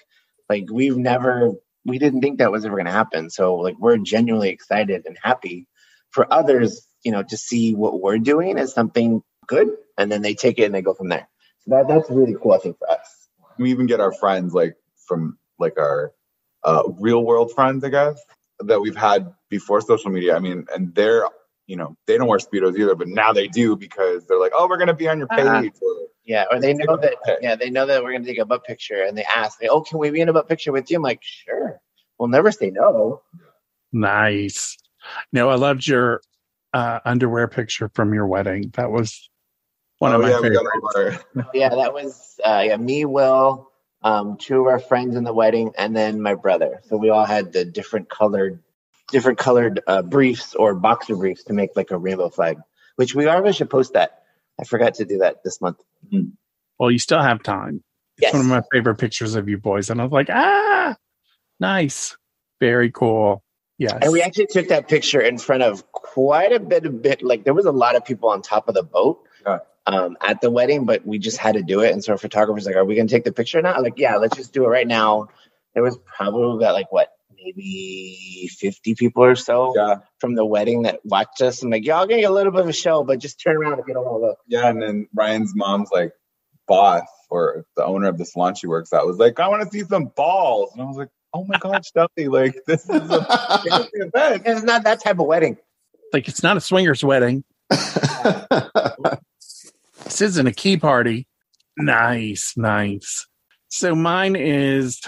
Like 0.49 0.65
we've 0.71 0.97
never, 0.97 1.53
we 1.85 1.99
didn't 1.99 2.21
think 2.21 2.39
that 2.39 2.51
was 2.51 2.65
ever 2.65 2.75
going 2.75 2.87
to 2.87 2.91
happen. 2.91 3.29
So 3.29 3.55
like 3.55 3.77
we're 3.79 3.97
genuinely 3.97 4.49
excited 4.49 5.03
and 5.05 5.17
happy 5.21 5.67
for 6.11 6.31
others, 6.33 6.87
you 7.03 7.11
know, 7.11 7.23
to 7.23 7.37
see 7.37 7.75
what 7.75 8.01
we're 8.01 8.19
doing 8.19 8.57
as 8.59 8.73
something 8.73 9.21
good, 9.47 9.69
and 9.97 10.11
then 10.11 10.21
they 10.21 10.33
take 10.35 10.59
it 10.59 10.65
and 10.65 10.75
they 10.75 10.81
go 10.81 10.93
from 10.93 11.09
there. 11.09 11.27
So 11.61 11.71
that 11.71 11.87
that's 11.87 12.09
really 12.09 12.35
cool, 12.41 12.53
I 12.53 12.59
think, 12.59 12.79
for 12.79 12.89
us. 12.91 13.29
We 13.59 13.71
even 13.71 13.87
get 13.87 13.99
our 13.99 14.13
friends 14.13 14.53
like 14.53 14.75
from 15.07 15.37
like 15.59 15.77
our 15.77 16.13
uh, 16.63 16.83
real 16.99 17.23
world 17.23 17.53
friends, 17.53 17.83
I 17.83 17.89
guess, 17.89 18.21
that 18.59 18.79
we've 18.81 18.95
had 18.95 19.33
before 19.49 19.81
social 19.81 20.11
media. 20.11 20.35
I 20.35 20.39
mean, 20.39 20.65
and 20.73 20.93
they're 20.95 21.25
you 21.67 21.75
know 21.75 21.95
they 22.07 22.17
don't 22.17 22.27
wear 22.27 22.39
speedos 22.39 22.77
either, 22.77 22.95
but 22.95 23.07
now 23.07 23.31
they 23.33 23.47
do 23.47 23.75
because 23.75 24.25
they're 24.27 24.39
like, 24.39 24.51
oh, 24.55 24.67
we're 24.67 24.77
gonna 24.77 24.93
be 24.93 25.07
on 25.07 25.17
your 25.19 25.27
page. 25.27 25.45
Uh-huh. 25.45 25.63
Or, 25.81 26.07
Yeah, 26.25 26.45
or 26.51 26.59
they 26.59 26.73
know 26.73 26.97
that. 26.97 27.15
pic. 27.23 27.37
Yeah, 27.41 27.55
they 27.55 27.69
know 27.69 27.85
that 27.85 28.03
we're 28.03 28.11
going 28.11 28.23
to 28.23 28.27
take 28.29 28.37
a 28.39 28.45
butt 28.45 28.63
picture, 28.63 29.03
and 29.03 29.17
they 29.17 29.23
ask, 29.23 29.61
like, 29.61 29.71
"Oh, 29.71 29.81
can 29.81 29.97
we 29.97 30.11
be 30.11 30.21
in 30.21 30.29
a 30.29 30.33
butt 30.33 30.47
picture 30.47 30.71
with 30.71 30.89
you?" 30.91 30.97
I'm 30.97 31.03
like, 31.03 31.21
"Sure." 31.23 31.79
We'll 32.19 32.29
never 32.29 32.51
say 32.51 32.69
no. 32.69 33.21
Nice. 33.91 34.77
No, 35.31 35.49
I 35.49 35.55
loved 35.55 35.87
your 35.87 36.21
uh, 36.73 36.99
underwear 37.05 37.47
picture 37.47 37.89
from 37.95 38.13
your 38.13 38.27
wedding. 38.27 38.71
That 38.75 38.91
was 38.91 39.29
one 39.99 40.13
of 40.13 40.21
oh 40.21 40.23
my 40.23 40.29
yeah, 40.29 40.41
favorites. 40.41 41.23
Yeah, 41.53 41.69
that 41.69 41.93
was 41.93 42.39
uh, 42.45 42.63
yeah 42.65 42.77
me, 42.77 43.05
Will, 43.05 43.68
um, 44.01 44.37
two 44.37 44.61
of 44.61 44.67
our 44.67 44.79
friends 44.79 45.15
in 45.15 45.23
the 45.23 45.33
wedding, 45.33 45.71
and 45.77 45.95
then 45.95 46.21
my 46.21 46.35
brother. 46.35 46.81
So 46.87 46.97
we 46.97 47.09
all 47.09 47.25
had 47.25 47.53
the 47.53 47.65
different 47.65 48.09
colored, 48.09 48.59
different 49.11 49.37
colored 49.37 49.81
uh, 49.87 50.01
briefs 50.01 50.55
or 50.55 50.73
boxer 50.75 51.15
briefs 51.15 51.43
to 51.45 51.53
make 51.53 51.71
like 51.75 51.91
a 51.91 51.97
rainbow 51.97 52.29
flag. 52.29 52.57
Which 52.95 53.15
we 53.15 53.27
already 53.27 53.53
should 53.53 53.69
post 53.69 53.93
that. 53.93 54.23
I 54.59 54.65
forgot 54.65 54.95
to 54.95 55.05
do 55.05 55.19
that 55.19 55.43
this 55.43 55.61
month. 55.61 55.81
Well, 56.77 56.91
you 56.91 56.99
still 56.99 57.21
have 57.21 57.41
time. 57.43 57.83
It's 58.17 58.23
Yes. 58.23 58.33
one 58.33 58.41
of 58.41 58.47
my 58.47 58.61
favorite 58.73 58.95
pictures 58.95 59.35
of 59.35 59.47
you 59.47 59.57
boys. 59.57 59.89
And 59.89 60.01
I 60.01 60.03
was 60.03 60.11
like, 60.11 60.29
ah, 60.29 60.97
nice. 61.61 62.17
Very 62.59 62.91
cool. 62.91 63.41
Yes. 63.77 63.99
And 64.01 64.11
we 64.11 64.21
actually 64.21 64.47
took 64.47 64.67
that 64.67 64.89
picture 64.89 65.21
in 65.21 65.37
front 65.37 65.63
of 65.63 65.89
quite 65.93 66.51
a 66.51 66.59
bit 66.59 66.85
of 66.85 67.01
bit. 67.01 67.21
Like 67.21 67.45
there 67.45 67.53
was 67.53 67.65
a 67.65 67.71
lot 67.71 67.95
of 67.95 68.03
people 68.03 68.27
on 68.29 68.41
top 68.41 68.67
of 68.67 68.75
the 68.75 68.83
boat. 68.83 69.23
Um, 69.89 70.17
at 70.21 70.39
the 70.39 70.51
wedding, 70.51 70.85
but 70.85 71.05
we 71.05 71.17
just 71.17 71.37
had 71.37 71.55
to 71.55 71.63
do 71.63 71.81
it. 71.81 71.91
And 71.91 72.03
so 72.03 72.11
our 72.11 72.17
photographer's 72.17 72.65
like, 72.65 72.75
"Are 72.75 72.85
we 72.85 72.95
going 72.95 73.07
to 73.07 73.13
take 73.13 73.23
the 73.23 73.31
picture 73.31 73.61
now?" 73.61 73.73
I'm 73.73 73.83
like, 73.83 73.97
yeah, 73.97 74.17
let's 74.17 74.37
just 74.37 74.53
do 74.53 74.63
it 74.65 74.67
right 74.67 74.87
now. 74.87 75.29
There 75.73 75.83
was 75.83 75.97
probably 76.05 76.57
about 76.57 76.73
like 76.73 76.91
what, 76.91 77.09
maybe 77.35 78.49
fifty 78.57 78.93
people 78.93 79.23
or 79.23 79.35
so 79.35 79.73
yeah, 79.75 79.95
from 80.19 80.35
the 80.35 80.45
wedding 80.45 80.83
that 80.83 80.99
watched 81.03 81.41
us. 81.41 81.63
I'm 81.63 81.71
like, 81.71 81.85
y'all 81.85 82.05
get 82.05 82.23
a 82.23 82.29
little 82.29 82.51
bit 82.51 82.61
of 82.61 82.67
a 82.67 82.73
show, 82.73 83.03
but 83.03 83.19
just 83.19 83.41
turn 83.41 83.57
around 83.57 83.79
if 83.79 83.87
you 83.87 83.93
don't 83.95 84.05
want 84.05 84.21
to 84.21 84.27
look. 84.27 84.37
yeah. 84.47 84.69
And 84.69 84.81
then 84.81 85.07
Ryan's 85.13 85.53
mom's 85.55 85.89
like 85.91 86.13
boss 86.67 87.07
or 87.31 87.65
the 87.75 87.83
owner 87.83 88.07
of 88.07 88.19
the 88.19 88.25
salon 88.25 88.53
she 88.53 88.67
works 88.67 88.93
at 88.93 89.05
was 89.05 89.17
like, 89.17 89.39
I 89.39 89.47
want 89.47 89.63
to 89.63 89.69
see 89.69 89.83
some 89.83 90.05
balls, 90.15 90.71
and 90.73 90.81
I 90.83 90.85
was 90.85 90.97
like, 90.97 91.09
Oh 91.33 91.45
my 91.45 91.57
gosh, 91.59 91.91
Steffi, 91.95 92.31
like 92.31 92.55
this 92.67 92.89
is 92.89 93.09
a 93.09 93.25
fancy 93.67 93.89
event. 93.93 94.43
It's 94.45 94.63
not 94.63 94.83
that 94.83 95.01
type 95.01 95.19
of 95.19 95.25
wedding. 95.25 95.57
like, 96.13 96.27
it's 96.27 96.43
not 96.43 96.57
a 96.57 96.61
swingers 96.61 97.03
wedding. 97.03 97.43
This 100.09 100.21
isn't 100.21 100.47
a 100.47 100.51
key 100.51 100.75
party. 100.75 101.27
Nice, 101.77 102.55
nice. 102.57 103.27
So 103.67 103.93
mine 103.93 104.35
is 104.35 104.99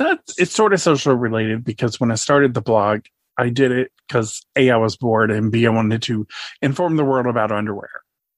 not 0.00 0.20
it's 0.38 0.52
sort 0.52 0.72
of 0.72 0.80
social 0.80 1.14
related 1.14 1.64
because 1.64 2.00
when 2.00 2.10
I 2.10 2.14
started 2.14 2.54
the 2.54 2.62
blog, 2.62 3.02
I 3.36 3.50
did 3.50 3.72
it 3.72 3.92
because 4.08 4.44
A, 4.56 4.70
I 4.70 4.76
was 4.76 4.96
bored 4.96 5.30
and 5.30 5.52
B, 5.52 5.66
I 5.66 5.70
wanted 5.70 6.00
to 6.02 6.26
inform 6.62 6.96
the 6.96 7.04
world 7.04 7.26
about 7.26 7.52
underwear. 7.52 7.90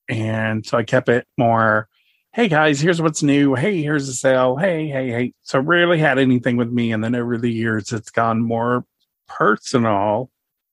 And 0.09 0.65
so 0.65 0.77
I 0.77 0.83
kept 0.83 1.07
it 1.07 1.25
more, 1.37 1.87
hey 2.33 2.49
guys, 2.49 2.81
here's 2.81 3.01
what's 3.01 3.23
new. 3.23 3.55
Hey, 3.55 3.81
here's 3.81 4.09
a 4.09 4.13
sale. 4.13 4.57
Hey, 4.57 4.89
hey, 4.89 5.09
hey. 5.09 5.33
So 5.43 5.59
rarely 5.59 5.97
had 5.97 6.19
anything 6.19 6.57
with 6.57 6.71
me. 6.71 6.91
And 6.91 7.01
then 7.01 7.15
over 7.15 7.37
the 7.37 7.51
years 7.51 7.93
it's 7.93 8.09
gone 8.09 8.41
more 8.41 8.85
personal. 9.27 10.29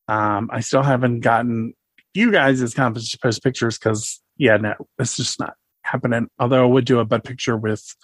Um, 0.09 0.51
I 0.53 0.61
still 0.61 0.83
haven't 0.83 1.21
gotten 1.21 1.75
you 2.15 2.33
guys 2.33 2.63
as 2.63 2.75
confident 2.75 3.11
to 3.11 3.19
post 3.19 3.43
pictures 3.43 3.79
because 3.79 4.21
yeah, 4.37 4.57
no, 4.57 4.75
it's 4.99 5.17
just 5.17 5.39
not 5.39 5.55
happening. 5.83 6.29
Although 6.39 6.65
I 6.65 6.67
would 6.67 6.85
do 6.85 7.01
a 7.01 7.05
butt 7.05 7.25
picture 7.25 7.57
with 7.57 7.95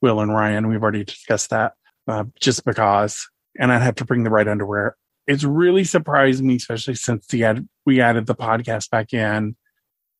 Will 0.00 0.20
and 0.20 0.32
Ryan. 0.32 0.68
We've 0.68 0.82
already 0.82 1.04
discussed 1.04 1.50
that. 1.50 1.72
Uh, 2.06 2.24
just 2.40 2.64
because, 2.64 3.28
and 3.58 3.70
I'd 3.70 3.82
have 3.82 3.96
to 3.96 4.04
bring 4.04 4.24
the 4.24 4.30
right 4.30 4.48
underwear. 4.48 4.96
It's 5.26 5.44
really 5.44 5.84
surprised 5.84 6.42
me, 6.42 6.56
especially 6.56 6.94
since 6.94 7.26
the 7.26 7.44
ad, 7.44 7.68
we 7.84 8.00
added 8.00 8.26
the 8.26 8.34
podcast 8.34 8.88
back 8.88 9.12
in. 9.12 9.56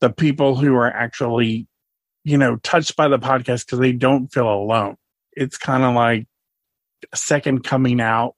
The 0.00 0.10
people 0.10 0.54
who 0.54 0.74
are 0.76 0.90
actually, 0.90 1.66
you 2.24 2.36
know, 2.36 2.56
touched 2.56 2.94
by 2.94 3.08
the 3.08 3.18
podcast 3.18 3.64
because 3.64 3.78
they 3.78 3.92
don't 3.92 4.28
feel 4.28 4.48
alone. 4.48 4.96
It's 5.32 5.56
kind 5.56 5.82
of 5.82 5.94
like 5.94 6.26
a 7.12 7.16
second 7.16 7.64
coming 7.64 8.00
out 8.00 8.34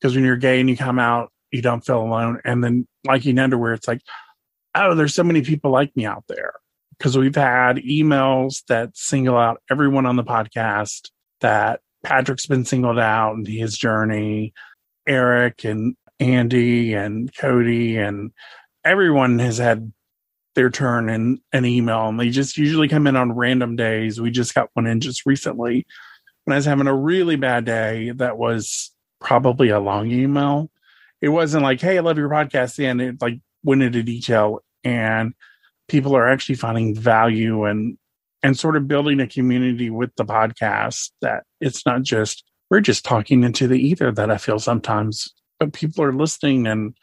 because 0.00 0.14
when 0.14 0.24
you're 0.24 0.36
gay 0.36 0.60
and 0.60 0.70
you 0.70 0.76
come 0.76 0.98
out, 0.98 1.30
you 1.50 1.60
don't 1.60 1.84
feel 1.84 2.00
alone. 2.00 2.40
And 2.44 2.64
then 2.64 2.86
liking 3.06 3.38
underwear, 3.38 3.74
it's 3.74 3.86
like, 3.86 4.00
oh, 4.74 4.94
there's 4.94 5.14
so 5.14 5.24
many 5.24 5.42
people 5.42 5.70
like 5.70 5.94
me 5.96 6.04
out 6.04 6.24
there 6.28 6.54
because 6.98 7.16
we've 7.18 7.34
had 7.34 7.76
emails 7.78 8.64
that 8.66 8.96
single 8.96 9.36
out 9.36 9.62
everyone 9.70 10.06
on 10.06 10.16
the 10.16 10.24
podcast 10.24 11.10
that 11.40 11.80
Patrick's 12.02 12.46
been 12.46 12.64
singled 12.64 12.98
out 12.98 13.34
in 13.34 13.46
his 13.46 13.76
journey, 13.76 14.52
Eric 15.06 15.64
and 15.64 15.96
Andy 16.20 16.94
and 16.94 17.34
Cody 17.36 17.96
and 17.96 18.30
everyone 18.84 19.38
has 19.38 19.58
had 19.58 19.92
their 20.54 20.70
turn 20.70 21.08
in 21.08 21.40
an 21.52 21.64
email 21.64 22.08
and 22.08 22.20
they 22.20 22.30
just 22.30 22.56
usually 22.56 22.88
come 22.88 23.06
in 23.06 23.16
on 23.16 23.32
random 23.32 23.76
days. 23.76 24.20
We 24.20 24.30
just 24.30 24.54
got 24.54 24.70
one 24.74 24.86
in 24.86 25.00
just 25.00 25.26
recently 25.26 25.86
when 26.44 26.52
I 26.52 26.56
was 26.56 26.64
having 26.64 26.86
a 26.86 26.94
really 26.94 27.36
bad 27.36 27.64
day 27.64 28.12
that 28.16 28.38
was 28.38 28.92
probably 29.20 29.70
a 29.70 29.80
long 29.80 30.10
email. 30.10 30.70
It 31.20 31.30
wasn't 31.30 31.62
like, 31.64 31.80
hey, 31.80 31.96
I 31.96 32.02
love 32.02 32.18
your 32.18 32.28
podcast. 32.28 32.82
And 32.84 33.00
it 33.00 33.20
like 33.20 33.40
went 33.64 33.82
into 33.82 34.02
detail 34.02 34.60
and 34.84 35.34
people 35.88 36.16
are 36.16 36.28
actually 36.28 36.54
finding 36.54 36.94
value 36.94 37.64
and 37.64 37.98
and 38.42 38.58
sort 38.58 38.76
of 38.76 38.86
building 38.86 39.20
a 39.20 39.26
community 39.26 39.88
with 39.88 40.10
the 40.16 40.24
podcast 40.24 41.10
that 41.22 41.44
it's 41.60 41.86
not 41.86 42.02
just 42.02 42.44
we're 42.70 42.80
just 42.80 43.04
talking 43.04 43.42
into 43.42 43.66
the 43.66 43.78
ether 43.78 44.12
that 44.12 44.30
I 44.30 44.38
feel 44.38 44.58
sometimes, 44.58 45.32
but 45.58 45.72
people 45.72 46.04
are 46.04 46.12
listening 46.12 46.66
and 46.66 46.94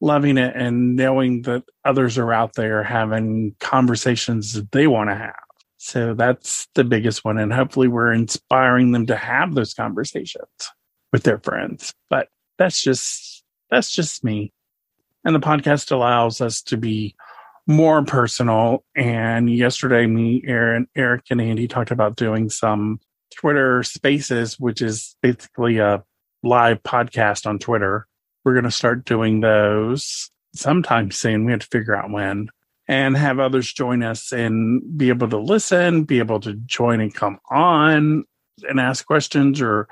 loving 0.00 0.38
it 0.38 0.54
and 0.54 0.96
knowing 0.96 1.42
that 1.42 1.64
others 1.84 2.18
are 2.18 2.32
out 2.32 2.54
there 2.54 2.82
having 2.82 3.54
conversations 3.60 4.52
that 4.52 4.70
they 4.72 4.86
want 4.86 5.10
to 5.10 5.14
have. 5.14 5.34
So 5.78 6.14
that's 6.14 6.68
the 6.74 6.84
biggest 6.84 7.24
one. 7.24 7.38
And 7.38 7.52
hopefully 7.52 7.88
we're 7.88 8.12
inspiring 8.12 8.92
them 8.92 9.06
to 9.06 9.16
have 9.16 9.54
those 9.54 9.74
conversations 9.74 10.48
with 11.12 11.22
their 11.24 11.38
friends. 11.38 11.92
But 12.10 12.28
that's 12.58 12.82
just 12.82 13.44
that's 13.70 13.92
just 13.92 14.24
me. 14.24 14.52
And 15.24 15.34
the 15.34 15.40
podcast 15.40 15.90
allows 15.90 16.40
us 16.40 16.60
to 16.62 16.76
be 16.76 17.14
more 17.66 18.04
personal. 18.04 18.84
And 18.94 19.48
yesterday, 19.50 20.06
me, 20.06 20.42
Aaron, 20.46 20.86
Eric, 20.94 21.24
and 21.30 21.40
Andy 21.40 21.66
talked 21.66 21.90
about 21.90 22.16
doing 22.16 22.50
some 22.50 23.00
Twitter 23.34 23.82
Spaces, 23.82 24.58
which 24.60 24.82
is 24.82 25.16
basically 25.22 25.78
a 25.78 26.04
live 26.42 26.82
podcast 26.82 27.46
on 27.46 27.58
Twitter. 27.58 28.06
We're 28.44 28.52
going 28.52 28.64
to 28.64 28.70
start 28.70 29.06
doing 29.06 29.40
those 29.40 30.30
sometime 30.54 31.10
soon. 31.10 31.44
We 31.44 31.52
have 31.52 31.62
to 31.62 31.66
figure 31.66 31.96
out 31.96 32.10
when 32.10 32.48
and 32.86 33.16
have 33.16 33.38
others 33.38 33.72
join 33.72 34.02
us 34.02 34.30
and 34.30 34.82
be 34.98 35.08
able 35.08 35.28
to 35.30 35.38
listen, 35.38 36.04
be 36.04 36.18
able 36.18 36.40
to 36.40 36.52
join 36.52 37.00
and 37.00 37.14
come 37.14 37.38
on 37.50 38.24
and 38.68 38.78
ask 38.78 39.06
questions 39.06 39.62
or 39.62 39.88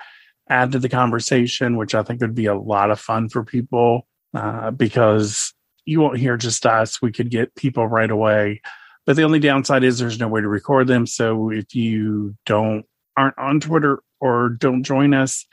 add 0.48 0.72
to 0.72 0.78
the 0.78 0.90
conversation, 0.90 1.78
which 1.78 1.94
I 1.94 2.02
think 2.02 2.20
would 2.20 2.34
be 2.34 2.46
a 2.46 2.54
lot 2.54 2.90
of 2.90 3.00
fun 3.00 3.30
for 3.30 3.44
people 3.44 4.06
uh, 4.34 4.70
because 4.70 5.52
you 5.84 6.00
won't 6.00 6.18
hear 6.18 6.36
just 6.36 6.64
us. 6.66 7.02
We 7.02 7.12
could 7.12 7.30
get 7.30 7.54
people 7.54 7.86
right 7.86 8.10
away. 8.10 8.60
But 9.04 9.16
the 9.16 9.24
only 9.24 9.40
downside 9.40 9.82
is 9.82 9.98
there's 9.98 10.20
no 10.20 10.28
way 10.28 10.40
to 10.40 10.48
record 10.48 10.86
them. 10.86 11.06
So 11.06 11.50
if 11.50 11.74
you 11.74 12.36
don't 12.46 12.84
aren't 13.16 13.38
on 13.38 13.60
Twitter 13.60 14.00
or 14.20 14.50
don't 14.50 14.84
join 14.84 15.12
us, 15.12 15.44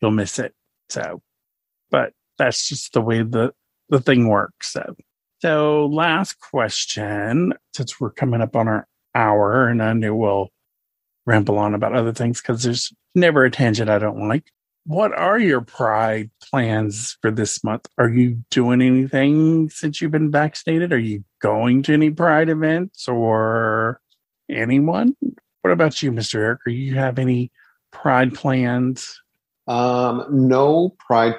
you'll 0.00 0.10
miss 0.10 0.38
it. 0.38 0.54
So, 0.90 1.22
but 1.90 2.12
that's 2.36 2.68
just 2.68 2.92
the 2.92 3.00
way 3.00 3.22
the 3.22 3.52
the 3.88 4.00
thing 4.00 4.28
works. 4.28 4.72
So, 4.72 4.94
so 5.40 5.86
last 5.86 6.38
question, 6.40 7.54
since 7.74 7.98
we're 7.98 8.10
coming 8.10 8.42
up 8.42 8.54
on 8.54 8.68
our 8.68 8.86
hour, 9.14 9.68
and 9.68 9.82
I 9.82 9.94
knew 9.94 10.14
we'll 10.14 10.50
ramble 11.26 11.58
on 11.58 11.74
about 11.74 11.94
other 11.94 12.12
things 12.12 12.40
because 12.40 12.62
there's 12.62 12.92
never 13.14 13.44
a 13.44 13.50
tangent 13.50 13.90
I 13.90 13.98
don't 13.98 14.28
like. 14.28 14.44
What 14.88 15.12
are 15.12 15.38
your 15.38 15.60
pride 15.60 16.30
plans 16.42 17.18
for 17.20 17.30
this 17.30 17.62
month? 17.62 17.86
Are 17.98 18.08
you 18.08 18.42
doing 18.50 18.80
anything 18.80 19.68
since 19.68 20.00
you've 20.00 20.12
been 20.12 20.30
vaccinated? 20.30 20.94
Are 20.94 20.98
you 20.98 21.24
going 21.42 21.82
to 21.82 21.92
any 21.92 22.08
pride 22.08 22.48
events 22.48 23.06
or 23.06 24.00
anyone? 24.50 25.14
What 25.60 25.72
about 25.72 26.02
you, 26.02 26.10
Mr. 26.10 26.36
Eric? 26.36 26.60
Are 26.66 26.70
you 26.70 26.94
have 26.94 27.18
any 27.18 27.52
pride 27.90 28.32
plans? 28.32 29.20
Um, 29.66 30.24
no 30.30 30.96
pride 31.06 31.34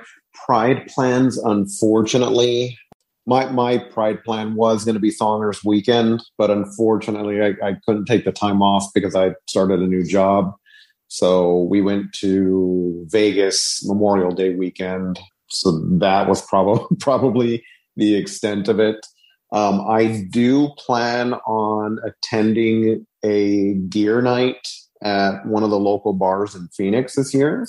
pride 0.46 0.86
plans, 0.86 1.40
unfortunately. 1.40 2.78
My 3.26 3.50
my 3.50 3.80
pride 3.80 4.24
plan 4.24 4.54
was 4.54 4.86
going 4.86 4.94
to 4.94 5.00
be 5.00 5.10
Thongers 5.12 5.66
weekend, 5.66 6.22
but 6.38 6.52
unfortunately, 6.52 7.42
I, 7.42 7.70
I 7.70 7.78
couldn't 7.84 8.06
take 8.06 8.26
the 8.26 8.32
time 8.32 8.62
off 8.62 8.94
because 8.94 9.16
I 9.16 9.34
started 9.48 9.80
a 9.80 9.88
new 9.88 10.04
job. 10.04 10.54
So 11.10 11.64
we 11.64 11.82
went 11.82 12.14
to 12.20 13.06
Vegas 13.10 13.86
Memorial 13.86 14.32
Day 14.32 14.56
weekend. 14.56 15.20
So 15.50 15.80
that 15.98 16.30
was 16.30 16.42
probably 16.44 16.86
probably 17.00 17.64
the 17.98 18.16
extent 18.16 18.68
of 18.70 18.80
it. 18.80 19.06
Um, 19.52 19.82
I 19.90 20.26
do 20.30 20.70
plan 20.78 21.34
on 21.34 21.98
attending 22.06 23.06
a 23.26 23.74
gear 23.90 24.22
night 24.22 24.68
at 25.02 25.46
one 25.46 25.64
of 25.64 25.72
the 25.72 25.80
local 25.80 26.14
bars 26.14 26.54
in 26.54 26.68
Phoenix 26.68 27.16
this 27.16 27.34
year 27.34 27.66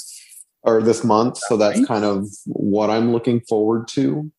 or 0.62 0.82
this 0.82 1.02
month. 1.02 1.38
So 1.38 1.56
that's 1.56 1.84
kind 1.86 2.04
of 2.04 2.28
what 2.46 2.90
I'm 2.90 3.12
looking 3.12 3.40
forward 3.40 3.88
to. 3.88 4.30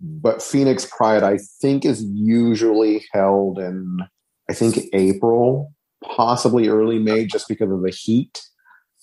But 0.00 0.42
Phoenix 0.42 0.86
Pride, 0.86 1.22
I 1.22 1.38
think, 1.60 1.86
is 1.86 2.02
usually 2.04 3.04
held 3.12 3.58
in, 3.58 3.98
I 4.48 4.54
think, 4.54 4.78
April, 4.92 5.72
possibly 6.04 6.68
early 6.68 6.98
May, 6.98 7.26
just 7.26 7.48
because 7.48 7.70
of 7.70 7.82
the 7.82 7.90
heat. 7.90 8.42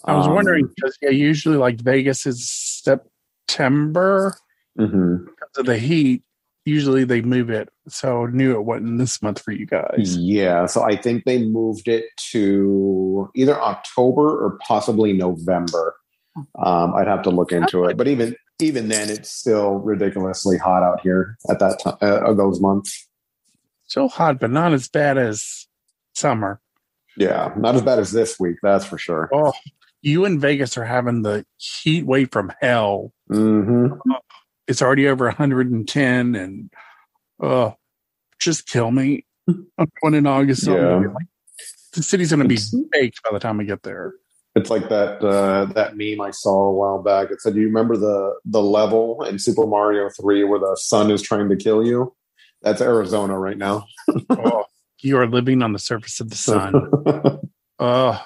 I 0.06 0.16
was 0.16 0.28
um, 0.28 0.36
wondering 0.36 0.68
because 0.76 0.98
yeah, 1.02 1.10
usually 1.10 1.58
like 1.58 1.82
Vegas 1.82 2.26
is 2.26 2.50
September 2.50 4.36
mm-hmm. 4.78 5.26
because 5.26 5.58
of 5.58 5.66
the 5.66 5.78
heat. 5.78 6.24
Usually 6.66 7.06
they 7.06 7.22
move 7.22 7.50
it, 7.50 7.70
so 7.88 8.26
knew 8.26 8.54
it 8.54 8.66
wasn't 8.66 9.00
this 9.00 9.22
month 9.22 9.41
for 9.41 9.54
you 9.54 9.66
guys. 9.66 10.18
Yeah, 10.18 10.66
so 10.66 10.84
I 10.84 10.98
think 10.98 11.24
they 11.24 11.41
moved 11.45 11.88
it 11.88 12.06
to 12.32 13.32
either 13.36 13.60
October 13.60 14.45
or 14.45 14.60
possibly 14.68 15.14
November. 15.14 15.95
Um, 16.62 16.93
I'd 16.93 17.08
have 17.08 17.22
to 17.24 17.30
look 17.30 17.54
into 17.54 17.86
it, 17.86 17.95
but 17.95 18.10
even 18.10 18.36
even 18.60 18.89
then, 18.89 19.10
it's 19.10 19.32
still 19.32 19.76
ridiculously 19.76 20.58
hot 20.58 20.84
out 20.84 21.00
here 21.02 21.38
at 21.50 21.60
that 21.60 21.80
time 21.80 21.98
uh, 22.02 22.34
those 22.34 22.60
months. 22.60 23.08
So 23.86 24.10
hot, 24.10 24.39
but 24.39 24.52
not 24.52 24.74
as 24.74 24.89
bad 24.89 25.18
as 25.18 25.68
summer. 26.16 26.60
Yeah, 27.16 27.54
not 27.58 27.76
as 27.76 27.82
bad 27.82 28.00
as 28.00 28.12
this 28.12 28.39
week, 28.39 28.58
that's 28.62 28.86
for 28.86 28.98
sure. 28.98 29.30
Oh, 29.34 29.54
you 30.02 30.26
and 30.26 30.39
Vegas 30.39 30.78
are 30.78 30.86
having 30.86 31.22
the 31.22 31.45
heat 31.58 32.06
wave 32.06 32.30
from 32.32 32.52
hell. 32.62 33.14
Mm-hmm. 33.30 34.12
it's 34.68 34.82
already 34.82 35.08
over 35.08 35.26
110, 35.26 36.36
and 36.36 36.70
oh, 37.41 37.76
just 38.39 38.68
kill 38.68 38.91
me. 38.91 39.26
I'm 39.48 39.91
going 40.02 40.14
in 40.14 40.28
August. 40.28 40.68
Yeah. 40.68 40.98
Like, 40.98 41.28
the 41.93 42.04
city's 42.04 42.32
going 42.32 42.48
to 42.48 42.56
be 42.56 42.60
baked 42.91 43.24
by 43.24 43.32
the 43.32 43.39
time 43.39 43.60
I 43.60 43.64
get 43.64 43.84
there. 43.84 44.14
It's 44.56 44.72
like 44.72 44.89
that 44.89 45.24
uh, 45.24 45.66
that 45.76 45.98
meme 45.98 46.20
I 46.20 46.32
saw 46.32 46.70
a 46.70 46.74
while 46.74 47.02
back. 47.02 47.30
It 47.30 47.41
said, 47.41 47.54
"Do 47.54 47.60
you 47.60 47.68
remember 47.68 47.95
the 47.95 48.34
the 48.43 48.62
level 48.62 49.24
in 49.24 49.38
Super 49.38 49.68
Mario 49.68 50.10
Three 50.20 50.43
where 50.43 50.60
the 50.60 50.76
sun 50.80 51.12
is 51.12 51.22
trying 51.22 51.50
to 51.50 51.56
kill 51.56 51.86
you?" 51.86 52.16
That's 52.64 52.82
Arizona 52.82 53.38
right 53.38 53.58
now. 53.58 53.86
oh, 54.32 54.66
you 55.02 55.18
are 55.18 55.28
living 55.28 55.62
on 55.62 55.74
the 55.74 55.80
surface 55.80 56.20
of 56.20 56.32
the 56.32 56.36
sun. 56.36 56.74
oh, 57.80 58.24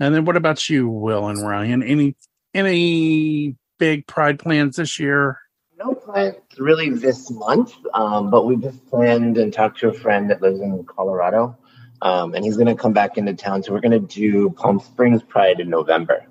and 0.00 0.14
then 0.14 0.24
what 0.24 0.36
about 0.36 0.68
you, 0.68 0.88
Will 0.88 1.28
and 1.28 1.46
Ryan? 1.46 1.82
Any 1.82 2.16
any 2.52 3.56
big 3.78 4.06
Pride 4.06 4.38
plans 4.38 4.76
this 4.76 4.98
year? 4.98 5.38
No 5.78 5.94
plans 5.94 6.36
really 6.58 6.90
this 6.90 7.30
month, 7.30 7.74
um, 7.92 8.30
but 8.30 8.46
we 8.46 8.56
just 8.56 8.86
planned 8.86 9.38
and 9.38 9.52
talked 9.52 9.80
to 9.80 9.88
a 9.88 9.92
friend 9.92 10.30
that 10.30 10.40
lives 10.40 10.60
in 10.60 10.84
Colorado 10.84 11.58
um, 12.04 12.34
and 12.34 12.44
he's 12.44 12.56
going 12.56 12.68
to 12.68 12.74
come 12.74 12.92
back 12.92 13.16
into 13.16 13.34
town. 13.34 13.62
So 13.62 13.72
we're 13.72 13.80
going 13.80 13.92
to 13.92 14.14
do 14.14 14.50
Palm 14.50 14.78
Springs 14.78 15.22
Pride 15.22 15.58
in 15.58 15.70
November. 15.70 16.26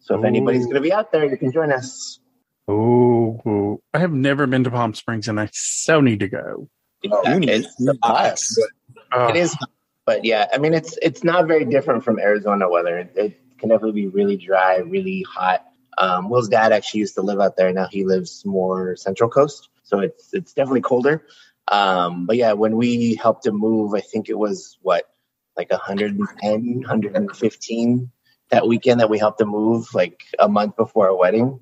So 0.00 0.16
if 0.16 0.20
Ooh. 0.20 0.26
anybody's 0.26 0.64
going 0.64 0.74
to 0.74 0.80
be 0.80 0.92
out 0.92 1.12
there, 1.12 1.24
you 1.24 1.36
can 1.36 1.52
join 1.52 1.72
us. 1.72 2.18
Oh, 2.68 3.80
I 3.94 3.98
have 3.98 4.12
never 4.12 4.46
been 4.46 4.64
to 4.64 4.70
Palm 4.70 4.94
Springs, 4.94 5.28
and 5.28 5.38
I 5.40 5.48
so 5.52 6.00
need 6.00 6.20
to 6.20 6.28
go. 6.28 6.68
Oh, 7.10 7.22
it's 7.24 7.80
nice. 7.80 8.58
Oh. 9.12 9.28
It 9.28 9.36
is, 9.36 9.56
but 10.04 10.24
yeah, 10.24 10.48
I 10.52 10.58
mean, 10.58 10.74
it's 10.74 10.98
it's 11.00 11.24
not 11.24 11.46
very 11.46 11.64
different 11.64 12.04
from 12.04 12.18
Arizona 12.18 12.68
weather. 12.68 13.10
It, 13.14 13.38
can 13.58 13.68
definitely 13.68 14.02
be 14.02 14.08
really 14.08 14.36
dry, 14.36 14.78
really 14.78 15.22
hot. 15.22 15.64
Um, 15.96 16.28
Will's 16.28 16.48
dad 16.48 16.72
actually 16.72 16.98
used 16.98 17.14
to 17.14 17.22
live 17.22 17.38
out 17.38 17.56
there. 17.56 17.72
Now 17.72 17.86
he 17.88 18.04
lives 18.04 18.44
more 18.44 18.96
Central 18.96 19.30
Coast, 19.30 19.68
so 19.84 20.00
it's 20.00 20.34
it's 20.34 20.52
definitely 20.52 20.80
colder. 20.80 21.24
Um, 21.68 22.26
but 22.26 22.36
yeah, 22.36 22.54
when 22.54 22.76
we 22.76 23.14
helped 23.14 23.46
him 23.46 23.56
move, 23.56 23.94
I 23.94 24.00
think 24.00 24.28
it 24.28 24.36
was 24.36 24.78
what 24.82 25.04
like 25.56 25.70
110, 25.70 26.80
115 26.80 28.10
that 28.50 28.66
weekend 28.66 29.00
that 29.00 29.08
we 29.08 29.18
helped 29.18 29.40
him 29.40 29.48
move, 29.48 29.94
like 29.94 30.24
a 30.38 30.48
month 30.48 30.76
before 30.76 31.08
our 31.08 31.16
wedding. 31.16 31.60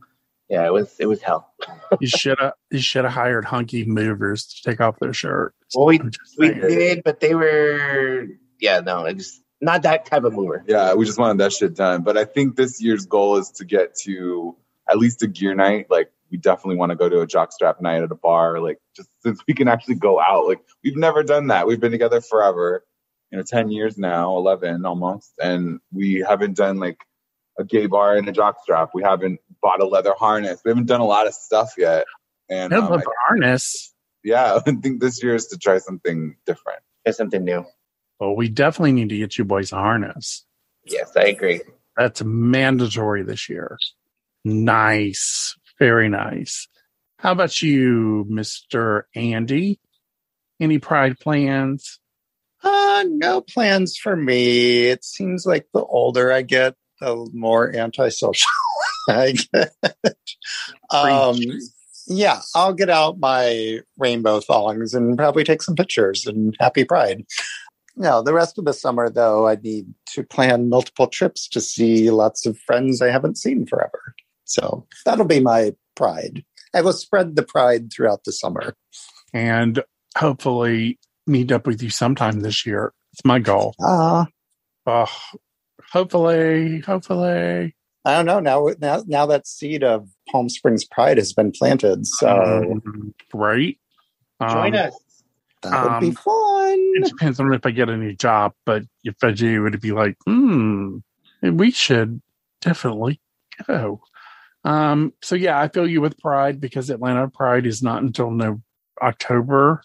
Yeah, 0.50 0.66
it 0.66 0.72
was 0.72 0.96
it 0.98 1.06
was 1.06 1.22
hell. 1.22 1.54
you 2.00 2.08
should 2.08 2.38
have 2.40 2.54
you 2.70 2.80
should 2.80 3.04
have 3.04 3.12
hired 3.12 3.44
hunky 3.44 3.84
movers 3.84 4.46
to 4.46 4.70
take 4.70 4.80
off 4.80 4.98
their 4.98 5.12
shirts. 5.12 5.54
Well, 5.74 5.86
we 5.86 6.00
we 6.38 6.52
did, 6.52 7.04
but 7.04 7.20
they 7.20 7.36
were 7.36 8.26
yeah 8.58 8.80
no, 8.80 9.04
it's 9.04 9.40
not 9.60 9.82
that 9.82 10.06
type 10.06 10.24
of 10.24 10.32
mover. 10.32 10.64
Yeah, 10.66 10.94
we 10.94 11.06
just 11.06 11.18
wanted 11.18 11.38
that 11.38 11.52
shit 11.52 11.76
done. 11.76 12.02
But 12.02 12.18
I 12.18 12.24
think 12.24 12.56
this 12.56 12.82
year's 12.82 13.06
goal 13.06 13.36
is 13.36 13.50
to 13.52 13.64
get 13.64 13.94
to 14.02 14.56
at 14.90 14.98
least 14.98 15.22
a 15.22 15.28
gear 15.28 15.54
night. 15.54 15.86
Like 15.88 16.10
we 16.32 16.36
definitely 16.36 16.76
want 16.76 16.90
to 16.90 16.96
go 16.96 17.08
to 17.08 17.20
a 17.20 17.28
jockstrap 17.28 17.80
night 17.80 18.02
at 18.02 18.10
a 18.10 18.16
bar. 18.16 18.58
Like 18.58 18.80
just 18.96 19.08
since 19.22 19.40
we 19.46 19.54
can 19.54 19.68
actually 19.68 19.96
go 19.96 20.20
out. 20.20 20.48
Like 20.48 20.62
we've 20.82 20.96
never 20.96 21.22
done 21.22 21.46
that. 21.46 21.68
We've 21.68 21.80
been 21.80 21.92
together 21.92 22.20
forever 22.20 22.84
you 23.30 23.38
know 23.38 23.44
10 23.44 23.70
years 23.70 23.96
now 23.96 24.36
11 24.36 24.84
almost 24.84 25.32
and 25.40 25.78
we 25.92 26.24
haven't 26.28 26.56
done 26.56 26.80
like 26.80 26.98
a 27.60 27.64
gay 27.64 27.86
bar 27.86 28.16
and 28.16 28.28
a 28.28 28.32
jockstrap 28.32 28.88
we 28.94 29.02
haven't 29.02 29.38
bought 29.62 29.80
a 29.80 29.86
leather 29.86 30.14
harness. 30.18 30.60
We 30.64 30.70
haven't 30.70 30.86
done 30.86 31.00
a 31.00 31.06
lot 31.06 31.26
of 31.26 31.34
stuff 31.34 31.74
yet. 31.76 32.06
And 32.48 32.72
um, 32.72 32.90
leather 32.90 33.04
harness. 33.26 33.94
Yeah 34.24 34.54
i 34.56 34.60
think 34.60 35.00
this 35.00 35.22
year 35.22 35.34
is 35.34 35.46
to 35.48 35.58
try 35.58 35.78
something 35.78 36.36
different. 36.46 36.80
Try 37.04 37.12
something 37.12 37.44
new. 37.44 37.64
Well 38.18 38.34
we 38.34 38.48
definitely 38.48 38.92
need 38.92 39.10
to 39.10 39.18
get 39.18 39.38
you 39.38 39.44
boys 39.44 39.72
a 39.72 39.76
harness. 39.76 40.44
Yes 40.84 41.12
i 41.16 41.24
agree. 41.24 41.60
That's 41.96 42.22
mandatory 42.24 43.22
this 43.22 43.48
year. 43.48 43.78
Nice. 44.44 45.56
Very 45.78 46.08
nice. 46.08 46.66
How 47.18 47.32
about 47.32 47.60
you 47.62 48.26
mr 48.30 49.02
andy? 49.14 49.78
Any 50.58 50.78
pride 50.78 51.18
plans? 51.20 52.00
Uh, 52.62 53.04
no 53.08 53.40
plans 53.40 53.96
for 53.96 54.14
me. 54.14 54.86
It 54.86 55.04
seems 55.04 55.46
like 55.46 55.66
the 55.72 55.82
older 55.82 56.30
I 56.30 56.42
get, 56.42 56.74
the 57.00 57.28
more 57.32 57.74
antisocial 57.74 58.48
I 59.08 59.32
get. 59.32 59.74
um, 60.90 61.38
yeah, 62.06 62.40
I'll 62.54 62.74
get 62.74 62.90
out 62.90 63.18
my 63.18 63.80
rainbow 63.98 64.40
thongs 64.40 64.94
and 64.94 65.16
probably 65.16 65.44
take 65.44 65.62
some 65.62 65.76
pictures 65.76 66.26
and 66.26 66.56
happy 66.60 66.84
pride. 66.84 67.24
No, 67.96 68.22
the 68.22 68.32
rest 68.32 68.58
of 68.58 68.64
the 68.64 68.72
summer, 68.72 69.10
though, 69.10 69.46
I 69.46 69.56
need 69.56 69.92
to 70.14 70.22
plan 70.22 70.68
multiple 70.68 71.06
trips 71.06 71.48
to 71.48 71.60
see 71.60 72.10
lots 72.10 72.46
of 72.46 72.58
friends 72.58 73.02
I 73.02 73.10
haven't 73.10 73.36
seen 73.36 73.66
forever. 73.66 74.14
So 74.44 74.86
that'll 75.04 75.26
be 75.26 75.40
my 75.40 75.74
pride. 75.96 76.44
I 76.74 76.82
will 76.82 76.92
spread 76.92 77.36
the 77.36 77.42
pride 77.42 77.92
throughout 77.92 78.24
the 78.24 78.32
summer. 78.32 78.74
And 79.32 79.82
hopefully, 80.16 80.98
meet 81.26 81.52
up 81.52 81.66
with 81.66 81.82
you 81.82 81.90
sometime 81.90 82.40
this 82.40 82.64
year. 82.64 82.92
It's 83.12 83.24
my 83.24 83.38
goal. 83.38 83.74
Ah. 83.80 84.26
Uh, 84.86 85.06
hopefully, 85.90 86.80
hopefully. 86.80 87.74
I 88.04 88.22
don't 88.22 88.26
know. 88.26 88.40
Now, 88.40 88.68
now, 88.80 89.02
now 89.06 89.26
that 89.26 89.46
seed 89.46 89.84
of 89.84 90.08
Palm 90.30 90.48
Springs 90.48 90.84
Pride 90.84 91.18
has 91.18 91.32
been 91.32 91.52
planted. 91.52 92.06
So, 92.06 92.80
um, 92.84 93.14
right. 93.34 93.78
Join 94.40 94.74
um, 94.74 94.86
us. 94.86 94.94
That 95.62 95.82
would 95.82 95.92
um, 95.92 96.00
be 96.00 96.10
fun. 96.12 96.78
It 96.94 97.04
depends 97.04 97.38
on 97.38 97.52
if 97.52 97.66
I 97.66 97.70
get 97.70 97.90
a 97.90 97.96
new 97.96 98.14
job, 98.14 98.54
but 98.64 98.84
if 99.04 99.16
I 99.22 99.32
do, 99.32 99.66
it'd 99.66 99.82
be 99.82 99.92
like, 99.92 100.16
hmm, 100.24 100.98
we 101.42 101.70
should 101.70 102.22
definitely 102.62 103.20
go. 103.66 104.00
Um, 104.64 105.12
so 105.22 105.34
yeah, 105.34 105.60
I 105.60 105.68
feel 105.68 105.86
you 105.86 106.00
with 106.00 106.18
Pride 106.18 106.60
because 106.60 106.88
Atlanta 106.88 107.28
Pride 107.28 107.66
is 107.66 107.82
not 107.82 108.02
until 108.02 108.30
no 108.30 108.62
October 109.02 109.82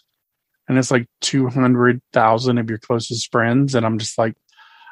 and 0.68 0.78
it's 0.78 0.90
like 0.90 1.06
200,000 1.20 2.58
of 2.58 2.68
your 2.68 2.78
closest 2.78 3.30
friends. 3.30 3.74
And 3.74 3.86
I'm 3.86 3.98
just 3.98 4.18
like, 4.18 4.34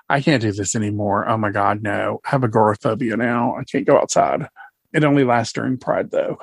I 0.09 0.21
can't 0.21 0.43
do 0.43 0.53
this 0.53 0.77
anymore. 0.77 1.29
Oh 1.29 1.37
my 1.37 1.51
God, 1.51 1.83
no. 1.83 2.21
I 2.25 2.31
have 2.31 2.45
agoraphobia 2.45 3.17
now. 3.17 3.57
I 3.57 3.65
can't 3.65 3.87
go 3.87 3.99
outside. 3.99 4.49
It 4.93 5.05
only 5.05 5.25
lasts 5.25 5.53
during 5.53 5.79
Pride 5.79 6.11
though. 6.11 6.39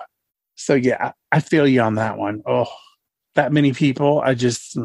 So 0.55 0.73
yeah, 0.73 1.13
I 1.31 1.39
feel 1.39 1.67
you 1.67 1.81
on 1.81 1.95
that 1.95 2.17
one. 2.17 2.41
Oh, 2.45 2.71
that 3.35 3.53
many 3.53 3.73
people. 3.73 4.19
I 4.19 4.33
just 4.33 4.77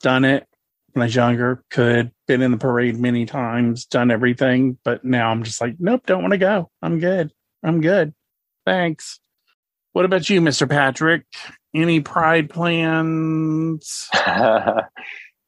done 0.00 0.24
it 0.24 0.46
when 0.92 1.02
I 1.02 1.06
was 1.06 1.14
younger, 1.14 1.64
could, 1.70 2.12
been 2.26 2.42
in 2.42 2.50
the 2.50 2.58
parade 2.58 2.98
many 2.98 3.24
times, 3.24 3.86
done 3.86 4.10
everything. 4.10 4.78
But 4.84 5.04
now 5.04 5.30
I'm 5.30 5.42
just 5.42 5.60
like, 5.60 5.76
nope, 5.78 6.02
don't 6.06 6.22
want 6.22 6.32
to 6.32 6.38
go. 6.38 6.70
I'm 6.82 6.98
good. 6.98 7.32
I'm 7.62 7.80
good. 7.80 8.14
Thanks. 8.66 9.18
What 9.92 10.04
about 10.04 10.28
you, 10.28 10.40
Mr. 10.40 10.68
Patrick? 10.68 11.24
Any 11.74 12.00
pride 12.00 12.50
plans? 12.50 14.08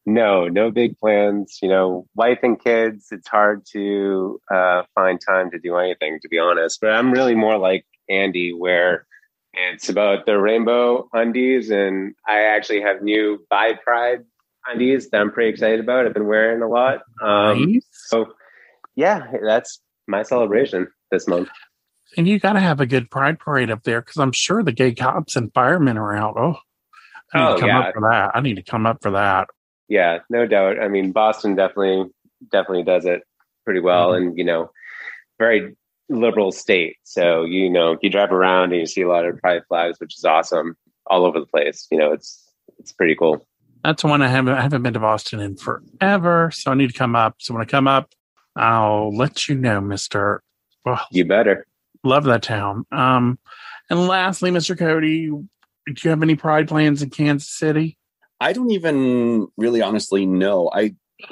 no, 0.05 0.47
no 0.47 0.71
big 0.71 0.97
plans. 0.99 1.59
You 1.61 1.69
know, 1.69 2.07
wife 2.15 2.39
and 2.43 2.61
kids, 2.61 3.07
it's 3.11 3.27
hard 3.27 3.65
to 3.73 4.39
uh, 4.53 4.83
find 4.93 5.19
time 5.19 5.51
to 5.51 5.59
do 5.59 5.75
anything, 5.77 6.19
to 6.21 6.29
be 6.29 6.39
honest. 6.39 6.79
But 6.81 6.91
I'm 6.91 7.11
really 7.11 7.35
more 7.35 7.57
like 7.57 7.85
Andy, 8.09 8.53
where 8.53 9.05
it's 9.53 9.89
about 9.89 10.25
the 10.25 10.37
rainbow 10.39 11.07
undies. 11.13 11.69
And 11.69 12.13
I 12.27 12.41
actually 12.41 12.81
have 12.81 13.01
new 13.01 13.45
Bi 13.49 13.73
Pride 13.73 14.19
undies 14.67 15.09
that 15.09 15.21
I'm 15.21 15.31
pretty 15.31 15.49
excited 15.51 15.79
about. 15.79 16.05
I've 16.05 16.13
been 16.13 16.27
wearing 16.27 16.61
a 16.61 16.67
lot. 16.67 17.01
Um, 17.21 17.71
nice. 17.73 17.85
So, 17.91 18.33
yeah, 18.95 19.31
that's 19.43 19.79
my 20.07 20.23
celebration 20.23 20.87
this 21.11 21.27
month. 21.27 21.49
And 22.17 22.27
you 22.27 22.39
got 22.39 22.53
to 22.53 22.59
have 22.59 22.79
a 22.79 22.85
good 22.85 23.09
pride 23.09 23.39
parade 23.39 23.69
up 23.71 23.83
there 23.83 24.01
because 24.01 24.17
I'm 24.17 24.31
sure 24.31 24.63
the 24.63 24.71
gay 24.71 24.93
cops 24.93 25.35
and 25.35 25.53
firemen 25.53 25.97
are 25.97 26.15
out. 26.15 26.35
Oh, 26.37 26.55
I 27.33 27.39
need 27.39 27.45
Oh, 27.47 27.53
to 27.55 27.59
come 27.59 27.69
yeah. 27.69 27.79
up 27.79 27.93
for 27.93 28.01
that. 28.09 28.31
I 28.35 28.41
need 28.41 28.55
to 28.55 28.63
come 28.63 28.85
up 28.85 29.01
for 29.01 29.11
that. 29.11 29.49
Yeah, 29.87 30.19
no 30.29 30.45
doubt. 30.47 30.79
I 30.81 30.87
mean, 30.87 31.11
Boston 31.11 31.55
definitely 31.55 32.11
definitely 32.51 32.83
does 32.83 33.05
it 33.05 33.21
pretty 33.65 33.79
well, 33.79 34.11
Mm-hmm. 34.11 34.27
and 34.27 34.37
you 34.37 34.43
know, 34.43 34.71
very 35.39 35.75
liberal 36.09 36.51
state. 36.51 36.97
So 37.03 37.43
you 37.43 37.69
know, 37.69 37.97
you 38.01 38.09
drive 38.09 38.31
around 38.31 38.71
and 38.71 38.79
you 38.81 38.85
see 38.85 39.01
a 39.01 39.07
lot 39.09 39.25
of 39.25 39.37
pride 39.39 39.63
flags, 39.67 39.99
which 39.99 40.17
is 40.17 40.25
awesome, 40.25 40.75
all 41.07 41.25
over 41.25 41.39
the 41.39 41.45
place. 41.45 41.87
You 41.91 41.97
know, 41.97 42.11
it's 42.11 42.43
it's 42.79 42.91
pretty 42.91 43.15
cool. 43.15 43.47
That's 43.83 44.03
one 44.03 44.21
I 44.21 44.27
haven't 44.27 44.53
I 44.55 44.61
haven't 44.61 44.81
been 44.83 44.93
to 44.93 44.99
Boston 44.99 45.39
in 45.39 45.55
forever, 45.57 46.49
so 46.51 46.71
I 46.71 46.75
need 46.75 46.87
to 46.91 46.97
come 46.97 47.15
up. 47.15 47.35
So 47.39 47.53
when 47.53 47.61
I 47.61 47.65
come 47.65 47.87
up, 47.87 48.11
I'll 48.55 49.15
let 49.15 49.47
you 49.47 49.55
know, 49.55 49.79
Mister. 49.81 50.41
Well, 50.83 51.01
You 51.11 51.25
better. 51.25 51.65
love 52.03 52.23
that 52.25 52.43
town. 52.43 52.85
Um, 52.91 53.39
and 53.89 54.07
lastly, 54.07 54.49
Mister 54.51 54.75
Cody, 54.75 55.27
do 55.27 55.45
you 56.03 56.09
have 56.09 56.23
any 56.23 56.35
pride 56.35 56.67
plans 56.67 57.01
in 57.03 57.09
Kansas 57.11 57.49
City? 57.49 57.97
I 58.39 58.53
don't 58.53 58.71
even 58.71 59.47
really 59.57 59.81
honestly 59.81 60.25
know. 60.25 60.69
I 60.73 60.95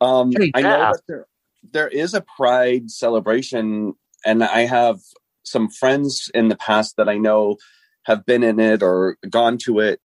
um 0.00 0.32
I 0.54 0.62
know 0.62 0.92
that 0.92 1.00
there, 1.08 1.26
there 1.72 1.88
is 1.88 2.14
a 2.14 2.24
pride 2.36 2.90
celebration 2.90 3.94
and 4.24 4.44
I 4.44 4.60
have 4.66 5.00
some 5.44 5.68
friends 5.68 6.30
in 6.34 6.48
the 6.48 6.56
past 6.56 6.96
that 6.96 7.08
I 7.08 7.18
know 7.18 7.56
have 8.04 8.26
been 8.26 8.42
in 8.42 8.60
it 8.60 8.82
or 8.82 9.16
gone 9.28 9.58
to 9.58 9.80
it 9.80 10.00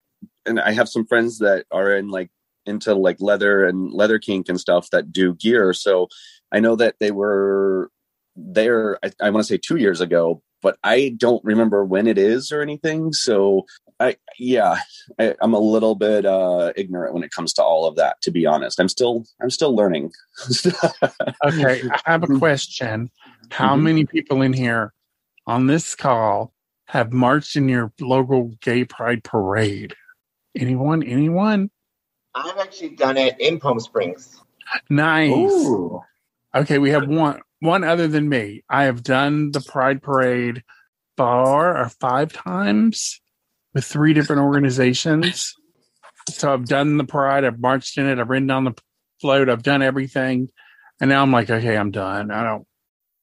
and 0.46 0.60
I 0.60 0.72
have 0.72 0.88
some 0.88 1.06
friends 1.06 1.38
that 1.38 1.64
are 1.70 1.96
in 1.96 2.08
like 2.08 2.30
into 2.66 2.94
like 2.94 3.20
leather 3.20 3.64
and 3.64 3.92
leather 3.92 4.18
kink 4.18 4.48
and 4.48 4.60
stuff 4.60 4.90
that 4.90 5.12
do 5.12 5.34
gear. 5.34 5.72
So 5.72 6.08
I 6.52 6.60
know 6.60 6.76
that 6.76 6.96
they 7.00 7.10
were 7.10 7.90
there 8.36 8.98
I, 9.04 9.10
I 9.20 9.30
want 9.30 9.46
to 9.46 9.52
say 9.52 9.58
2 9.58 9.76
years 9.76 10.00
ago, 10.00 10.42
but 10.64 10.78
I 10.82 11.14
don't 11.18 11.44
remember 11.44 11.84
when 11.84 12.06
it 12.08 12.16
is 12.16 12.50
or 12.50 12.62
anything. 12.62 13.12
So 13.12 13.66
I 14.00 14.16
yeah, 14.38 14.78
I, 15.20 15.36
I'm 15.42 15.52
a 15.52 15.58
little 15.58 15.94
bit 15.94 16.24
uh, 16.24 16.72
ignorant 16.74 17.12
when 17.14 17.22
it 17.22 17.30
comes 17.30 17.52
to 17.52 17.62
all 17.62 17.86
of 17.86 17.94
that. 17.96 18.20
To 18.22 18.32
be 18.32 18.46
honest, 18.46 18.80
I'm 18.80 18.88
still 18.88 19.24
I'm 19.40 19.50
still 19.50 19.76
learning. 19.76 20.10
Okay, 21.44 21.82
I 21.90 22.00
have 22.06 22.22
a 22.22 22.26
question. 22.38 23.10
How 23.50 23.76
Mhm. 23.76 23.82
many 23.82 24.06
people 24.06 24.40
in 24.40 24.54
here 24.54 24.94
on 25.46 25.66
this 25.66 25.94
call 25.94 26.54
have 26.86 27.12
marched 27.12 27.54
in 27.56 27.68
your 27.68 27.92
local 28.00 28.52
gay 28.62 28.84
pride 28.86 29.22
parade? 29.24 29.94
Anyone? 30.56 31.02
Anyone? 31.02 31.70
I've 32.34 32.56
actually 32.56 32.96
done 32.96 33.18
it 33.18 33.38
in 33.38 33.60
Palm 33.60 33.78
Springs. 33.78 34.40
Nice. 34.88 35.30
Ooh. 35.30 36.00
Okay, 36.54 36.78
we 36.78 36.90
have 36.90 37.06
one 37.08 37.40
one 37.64 37.82
other 37.82 38.06
than 38.06 38.28
me. 38.28 38.62
I 38.68 38.84
have 38.84 39.02
done 39.02 39.50
the 39.50 39.60
Pride 39.60 40.02
Parade 40.02 40.62
four 41.16 41.76
or 41.76 41.88
five 42.00 42.32
times 42.32 43.20
with 43.72 43.84
three 43.84 44.12
different 44.12 44.42
organizations. 44.42 45.54
So 46.28 46.52
I've 46.52 46.66
done 46.66 46.98
the 46.98 47.04
Pride, 47.04 47.44
I've 47.44 47.58
marched 47.58 47.96
in 47.96 48.06
it, 48.06 48.18
I've 48.18 48.28
ridden 48.28 48.50
on 48.50 48.64
the 48.64 48.74
float, 49.20 49.48
I've 49.48 49.62
done 49.62 49.82
everything, 49.82 50.48
and 51.00 51.08
now 51.08 51.22
I'm 51.22 51.32
like, 51.32 51.50
okay, 51.50 51.76
I'm 51.76 51.90
done. 51.90 52.30
I 52.30 52.44
don't 52.44 52.66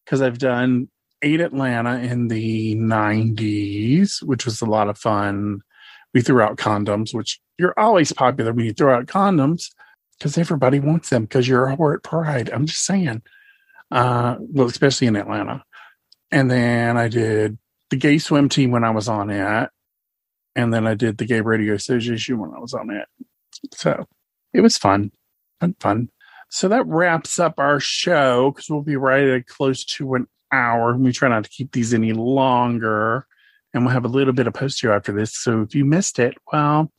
because 0.06 0.22
I've 0.22 0.40
done 0.40 0.90
eight 1.22 1.40
Atlanta 1.40 2.00
in 2.00 2.28
the 2.28 2.76
'90s, 2.76 4.24
which 4.24 4.46
was 4.46 4.62
a 4.62 4.66
lot 4.66 4.90
of 4.90 4.98
fun. 4.98 5.62
We 6.14 6.22
threw 6.22 6.42
out 6.42 6.58
condoms, 6.58 7.14
which 7.14 7.40
you're 7.58 7.80
always 7.80 8.12
popular 8.12 8.54
when 8.54 8.66
you 8.66 8.74
throw 8.74 8.96
out 8.96 9.06
condoms 9.06 9.70
because 10.18 10.38
everybody 10.38 10.80
wants 10.80 11.10
them 11.10 11.24
because 11.24 11.48
you're 11.48 11.68
a 11.68 11.78
whore 11.78 11.96
at 11.96 12.04
Pride. 12.04 12.50
I'm 12.52 12.66
just 12.66 12.86
saying. 12.86 13.22
Uh, 13.92 14.38
well, 14.40 14.68
especially 14.68 15.08
in 15.08 15.16
Atlanta. 15.16 15.64
And 16.32 16.50
then 16.50 16.98
I 16.98 17.10
did 17.10 17.58
the 17.90 17.98
gay 17.98 18.18
swim 18.18 18.50
team 18.50 18.72
when 18.72 18.84
I 18.84 18.92
was 18.92 19.10
on 19.10 19.30
it. 19.30 19.70
And 20.56 20.74
then 20.74 20.88
I 20.88 20.96
did 20.96 21.18
the 21.18 21.26
gay 21.26 21.42
radio 21.42 21.74
association 21.74 22.40
when 22.40 22.52
I 22.56 22.60
was 22.60 22.74
on 22.74 22.90
it. 22.90 23.08
So 23.74 24.06
it 24.54 24.62
was 24.62 24.78
fun. 24.78 25.12
Fun, 25.60 25.76
fun. 25.80 26.10
So 26.50 26.68
that 26.68 26.86
wraps 26.88 27.40
up 27.40 27.56
our 27.58 27.80
show 27.80 28.52
because 28.52 28.70
we'll 28.70 28.82
be 28.82 28.98
right 28.98 29.24
at 29.24 29.48
close 29.48 29.86
to 29.86 30.16
an 30.16 30.28
hour. 30.52 30.98
We 30.98 31.14
try 31.14 31.30
not 31.30 31.46
to 31.46 31.50
keep 31.50 31.72
these 31.72 31.94
any 31.94 32.14
longer. 32.14 33.26
And 33.74 33.86
we'll 33.86 33.94
have 33.94 34.04
a 34.04 34.10
little 34.10 34.34
bit 34.34 34.48
of 34.48 34.54
post 34.54 34.80
show 34.80 34.92
after 34.92 35.14
this. 35.14 35.38
So 35.38 35.62
if 35.62 35.74
you 35.74 35.86
missed 35.86 36.20
it, 36.20 36.36
well, 36.52 36.92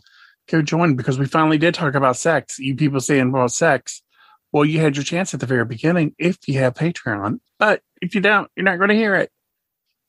go 0.49 0.63
join 0.63 0.97
because 0.97 1.19
we 1.19 1.27
finally 1.27 1.59
did 1.59 1.75
talk 1.75 1.95
about 1.95 2.17
sex. 2.17 2.59
You 2.59 2.75
people 2.75 3.01
saying 3.01 3.29
about 3.29 3.53
sex. 3.53 4.03
Well, 4.53 4.65
you 4.65 4.81
had 4.81 4.97
your 4.97 5.05
chance 5.05 5.33
at 5.33 5.41
the 5.41 5.47
very 5.47 5.65
beginning 5.65 6.15
if 6.19 6.37
you 6.47 6.59
have 6.59 6.75
Patreon, 6.75 7.41
but 7.59 7.83
if 8.01 8.15
you 8.15 8.21
don't, 8.21 8.51
you're 8.55 8.65
not 8.65 8.77
going 8.77 8.91
to 8.91 8.95
hear 8.95 9.15
it. 9.15 9.31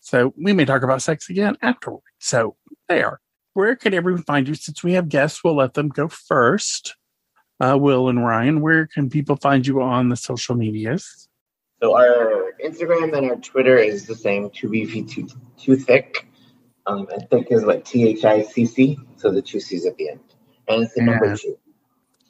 So 0.02 0.34
we 0.38 0.52
may 0.52 0.66
talk 0.66 0.84
about 0.84 1.02
sex 1.02 1.30
again 1.30 1.58
afterward. 1.62 2.04
So 2.20 2.58
there. 2.90 3.20
Where 3.54 3.76
can 3.76 3.94
everyone 3.94 4.24
find 4.24 4.48
you? 4.48 4.56
Since 4.56 4.84
we 4.84 4.94
have 4.94 5.08
guests, 5.08 5.44
we'll 5.44 5.56
let 5.56 5.76
them 5.76 5.88
go 5.88 6.08
first. 6.08 6.96
Uh, 7.60 7.78
Will 7.80 8.10
and 8.10 8.26
Ryan, 8.26 8.62
where 8.62 8.88
can 8.88 9.10
people 9.10 9.36
find 9.38 9.66
you 9.66 9.82
on 9.82 10.10
the 10.10 10.18
social 10.18 10.56
medias? 10.56 11.30
So 11.82 11.96
our 11.96 12.54
Instagram 12.66 13.16
and 13.16 13.30
our 13.30 13.36
Twitter 13.38 13.78
is 13.78 14.08
the 14.08 14.16
same, 14.16 14.50
too 14.50 14.70
beefy, 14.70 15.04
too, 15.04 15.28
too 15.58 15.76
thick. 15.76 16.28
Um, 16.88 17.08
and 17.14 17.30
thick 17.30 17.48
is 17.52 17.64
what 17.64 17.86
T 17.86 18.10
H 18.10 18.26
I 18.26 18.42
C 18.42 18.66
C, 18.66 18.98
so 19.16 19.32
the 19.32 19.42
two 19.42 19.60
C's 19.60 19.86
at 19.86 19.96
the 19.98 20.10
end. 20.10 20.20
And 20.68 20.84
it's 20.84 20.96
the 20.96 21.04
number 21.04 21.38
two. 21.38 21.58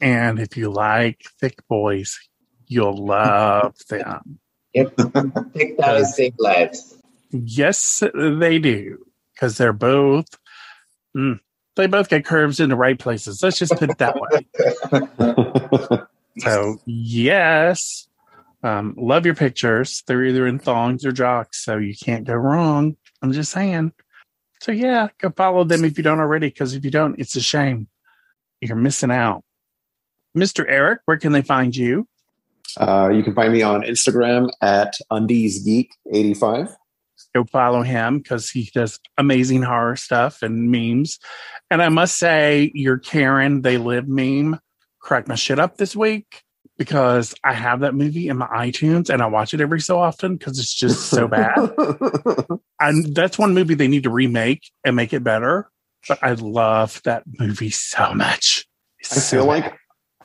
And 0.02 0.40
if 0.40 0.58
you 0.58 0.70
like 0.70 1.22
thick 1.40 1.60
boys, 1.70 2.20
you'll 2.68 3.06
love 3.06 3.76
them. 3.90 4.40
Yep. 4.74 4.96
thick 5.54 5.78
thighs 5.80 6.16
save 6.16 6.34
lives. 6.40 6.98
Yes, 7.32 8.04
they 8.14 8.60
do, 8.60 9.06
because 9.34 9.58
they're 9.58 9.74
both. 9.74 10.28
mm, 11.16 11.40
they 11.76 11.88
both 11.88 12.10
get 12.10 12.26
curves 12.26 12.60
in 12.60 12.70
the 12.70 12.76
right 12.76 13.00
places. 13.00 13.42
Let's 13.42 13.58
just 13.58 13.76
put 13.78 13.90
it 13.90 13.98
that 14.00 14.16
way. 14.20 14.48
So 16.40 16.78
yes, 16.88 18.08
um, 18.64 18.96
love 18.98 19.24
your 19.24 19.36
pictures. 19.36 20.02
They're 20.08 20.24
either 20.26 20.48
in 20.48 20.58
thongs 20.58 21.06
or 21.06 21.12
jocks, 21.12 21.64
so 21.64 21.78
you 21.78 21.94
can't 21.96 22.26
go 22.26 22.34
wrong. 22.34 22.98
I'm 23.22 23.34
just 23.34 23.52
saying. 23.52 23.92
So 24.60 24.72
yeah, 24.72 25.10
go 25.20 25.30
follow 25.30 25.64
them 25.64 25.86
if 25.86 25.96
you 25.96 26.04
don't 26.04 26.20
already, 26.20 26.48
because 26.48 26.74
if 26.74 26.84
you 26.84 26.90
don't, 26.90 27.20
it's 27.20 27.36
a 27.36 27.42
shame. 27.42 27.88
You're 28.62 28.76
missing 28.76 29.12
out. 29.12 29.44
Mr. 30.36 30.66
Eric, 30.68 31.02
where 31.06 31.18
can 31.18 31.32
they 31.32 31.42
find 31.42 31.76
you? 31.76 32.08
Uh, 32.78 33.10
you 33.14 33.24
can 33.24 33.36
find 33.36 33.54
me 33.54 33.62
on 33.62 33.84
Instagram 33.84 34.50
at 34.62 34.98
undiesgeek85. 35.12 36.76
Go 37.36 37.44
follow 37.46 37.82
him 37.82 38.20
because 38.20 38.50
he 38.50 38.70
does 38.74 39.00
amazing 39.18 39.64
horror 39.64 39.96
stuff 39.96 40.42
and 40.42 40.70
memes. 40.70 41.20
And 41.72 41.82
I 41.82 41.90
must 41.90 42.18
say, 42.18 42.72
your 42.76 43.00
Karen 43.00 43.62
They 43.62 43.78
Live 43.78 44.08
meme 44.08 44.60
cracked 45.00 45.28
my 45.28 45.36
shit 45.36 45.60
up 45.60 45.78
this 45.78 45.96
week 45.96 46.44
because 46.78 47.34
I 47.44 47.54
have 47.54 47.82
that 47.82 47.96
movie 47.96 48.28
in 48.28 48.38
my 48.38 48.48
iTunes 48.48 49.10
and 49.10 49.22
I 49.22 49.28
watch 49.28 49.54
it 49.54 49.62
every 49.62 49.82
so 49.82 50.00
often 50.00 50.38
because 50.38 50.60
it's 50.60 50.74
just 50.74 51.10
so 51.10 51.28
bad. 51.28 51.56
and 52.80 53.16
that's 53.16 53.40
one 53.40 53.54
movie 53.54 53.74
they 53.76 53.88
need 53.88 54.04
to 54.04 54.10
remake 54.10 54.72
and 54.84 54.96
make 54.96 55.14
it 55.14 55.24
better. 55.24 55.70
But 56.08 56.20
I 56.22 56.34
love 56.34 57.02
that 57.06 57.24
movie 57.40 57.70
so 57.70 58.14
much. 58.14 58.68
It's 59.00 59.18
I 59.18 59.36
feel 59.36 59.46
like 59.46 59.74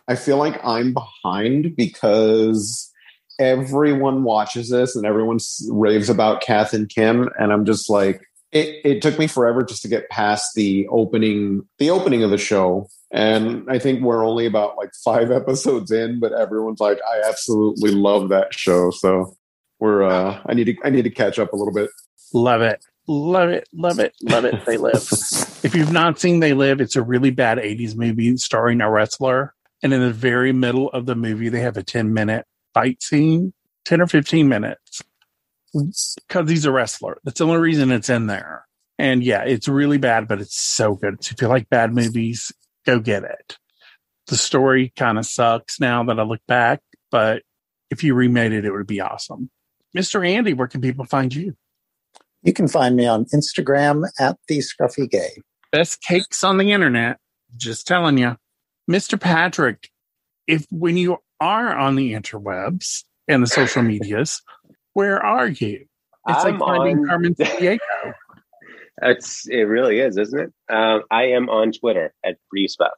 I 0.09 0.17
feel 0.17 0.39
like 0.39 0.59
I'm 0.65 0.95
behind 0.95 1.77
because 1.77 2.91
everyone 3.39 4.25
watches 4.25 4.71
this 4.71 4.97
and 4.97 5.07
everyone 5.07 5.39
raves 5.69 6.09
about 6.09 6.41
Kath 6.41 6.73
and 6.73 6.89
Kim, 6.89 7.29
and 7.39 7.53
I'm 7.53 7.65
just 7.65 7.91
like, 7.91 8.23
it, 8.51 8.81
it 8.85 9.03
took 9.03 9.19
me 9.19 9.27
forever 9.27 9.63
just 9.63 9.83
to 9.83 9.89
get 9.89 10.09
past 10.09 10.55
the 10.55 10.89
opening, 10.89 11.69
the 11.79 11.91
opening 11.91 12.25
of 12.25 12.31
the 12.31 12.39
show, 12.39 12.89
and 13.11 13.67
I 13.69 13.79
think 13.79 14.03
we're 14.03 14.27
only 14.27 14.47
about 14.47 14.77
like 14.79 14.91
five 15.05 15.31
episodes 15.31 15.91
in, 15.91 16.21
but 16.21 16.33
everyone's 16.33 16.81
like, 16.81 16.99
I 17.07 17.29
absolutely 17.29 17.91
love 17.91 18.31
that 18.31 18.55
show, 18.55 18.91
so 18.91 19.37
we're 19.79 20.03
uh, 20.03 20.41
I 20.47 20.55
need 20.55 20.65
to 20.65 20.77
I 20.83 20.91
need 20.91 21.03
to 21.03 21.11
catch 21.11 21.39
up 21.39 21.53
a 21.53 21.57
little 21.57 21.75
bit. 21.75 21.91
Love 22.33 22.63
it. 22.63 22.85
Love 23.07 23.49
it. 23.49 23.67
Love 23.73 23.99
it. 23.99 24.15
Love 24.23 24.45
it. 24.45 24.67
They 24.67 24.77
live. 24.77 24.97
if 25.63 25.75
you've 25.75 25.93
not 25.93 26.19
seen 26.19 26.41
They 26.41 26.53
Live, 26.53 26.81
it's 26.81 26.95
a 26.95 27.03
really 27.03 27.31
bad 27.31 27.57
80s 27.57 27.97
movie 27.97 28.37
starring 28.37 28.83
a 28.83 28.91
wrestler. 28.91 29.55
And 29.83 29.93
in 29.93 30.01
the 30.01 30.13
very 30.13 30.53
middle 30.53 30.91
of 30.91 31.07
the 31.07 31.15
movie, 31.15 31.49
they 31.49 31.61
have 31.61 31.77
a 31.77 31.83
10 31.83 32.13
minute 32.13 32.47
fight 32.75 33.03
scene, 33.03 33.53
10 33.85 34.01
or 34.01 34.07
15 34.07 34.49
minutes, 34.49 35.03
because 35.73 36.51
he's 36.51 36.65
a 36.65 36.73
wrestler. 36.73 37.19
That's 37.25 37.39
the 37.39 37.47
only 37.47 37.59
reason 37.59 37.91
it's 37.93 38.09
in 38.09 38.27
there. 38.27 38.67
And 38.99 39.23
yeah, 39.23 39.45
it's 39.45 39.69
really 39.69 39.99
bad, 39.99 40.27
but 40.27 40.41
it's 40.41 40.59
so 40.59 40.95
good. 40.95 41.23
So 41.23 41.33
if 41.33 41.43
you 41.43 41.49
like 41.49 41.69
bad 41.69 41.95
movies, 41.95 42.53
go 42.85 42.99
get 42.99 43.23
it. 43.23 43.57
The 44.27 44.37
story 44.37 44.93
kind 44.97 45.19
of 45.19 45.27
sucks 45.27 45.79
now 45.79 46.03
that 46.05 46.19
I 46.19 46.23
look 46.25 46.45
back, 46.49 46.81
but 47.11 47.43
if 47.91 48.03
you 48.03 48.15
remade 48.15 48.53
it, 48.53 48.65
it 48.65 48.73
would 48.73 48.87
be 48.87 49.01
awesome. 49.01 49.51
Mr. 49.97 50.29
Andy, 50.29 50.53
where 50.53 50.69
can 50.69 50.81
people 50.81 51.05
find 51.05 51.35
you? 51.35 51.55
You 52.43 52.53
can 52.53 52.69
find 52.69 52.97
me 52.97 53.07
on 53.07 53.25
Instagram 53.27 54.09
at 54.19 54.37
the 54.49 54.59
Scruffy 54.59 55.09
Gay. 55.09 55.43
best 55.73 56.03
cakes 56.03 56.45
on 56.45 56.59
the 56.59 56.73
internet. 56.73 57.19
Just 57.57 57.87
telling 57.87 58.19
you. 58.19 58.37
Mr. 58.89 59.21
Patrick, 59.21 59.91
if 60.47 60.67
when 60.71 60.97
you 60.97 61.19
are 61.41 61.77
on 61.77 61.97
the 61.97 62.13
interwebs, 62.15 63.05
and 63.29 63.43
the 63.43 63.47
social 63.47 63.83
medias. 63.85 64.43
Where 64.95 65.23
are 65.25 65.49
you? 65.49 65.87
It's 66.29 66.45
I'm 66.45 66.59
like 66.59 66.61
finding 66.61 66.99
on- 67.01 67.07
Carmen 67.07 67.33
Diego. 67.39 67.85
It's 69.01 69.47
it 69.47 69.63
really 69.63 70.01
is, 70.01 70.17
isn't 70.17 70.41
it? 70.41 70.53
Um, 70.75 71.03
I 71.11 71.27
am 71.27 71.49
on 71.49 71.71
Twitter 71.71 72.13
at 72.25 72.37
Breezebuff. 72.53 72.91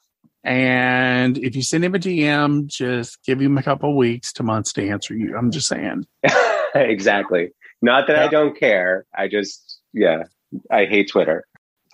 And 0.42 1.36
if 1.36 1.54
you 1.54 1.62
send 1.62 1.84
him 1.84 1.94
a 1.94 1.98
DM, 1.98 2.66
just 2.66 3.22
give 3.24 3.38
him 3.38 3.58
a 3.58 3.62
couple 3.62 3.94
weeks 3.94 4.32
to 4.34 4.42
months 4.42 4.72
to 4.74 4.88
answer 4.88 5.14
you. 5.14 5.36
I'm 5.36 5.50
just 5.50 5.68
saying. 5.68 6.06
exactly. 6.74 7.50
Not 7.82 8.06
that 8.06 8.18
I 8.18 8.28
don't 8.28 8.58
care. 8.58 9.04
I 9.14 9.28
just 9.28 9.80
yeah, 9.92 10.22
I 10.70 10.86
hate 10.86 11.10
Twitter. 11.10 11.44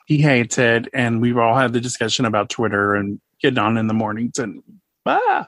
He 0.07 0.19
hates 0.19 0.57
it. 0.57 0.87
And 0.95 1.21
we've 1.21 1.39
all 1.39 1.57
had 1.57 1.73
the 1.73 1.81
discussion 1.81 2.27
about 2.27 2.49
Twitter 2.49 2.95
and 2.95 3.21
getting 3.41 3.59
on 3.59 3.77
in 3.77 3.87
the 3.87 3.95
mornings 3.95 4.39
and 4.39 4.63
ah. 5.07 5.47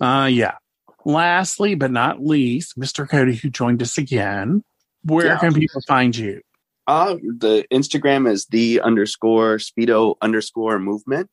Uh 0.00 0.28
yeah. 0.30 0.56
Lastly, 1.04 1.74
but 1.74 1.90
not 1.90 2.24
least, 2.24 2.78
Mr. 2.78 3.08
Cody, 3.08 3.34
who 3.36 3.50
joined 3.50 3.82
us 3.82 3.98
again. 3.98 4.62
Where 5.04 5.26
Yeah. 5.26 5.38
can 5.38 5.54
people 5.54 5.80
find 5.86 6.16
you? 6.16 6.40
Uh, 6.86 7.16
the 7.22 7.64
Instagram 7.72 8.30
is 8.30 8.46
the 8.46 8.80
underscore 8.80 9.56
speedo 9.58 10.16
underscore 10.22 10.78
movement. 10.78 11.30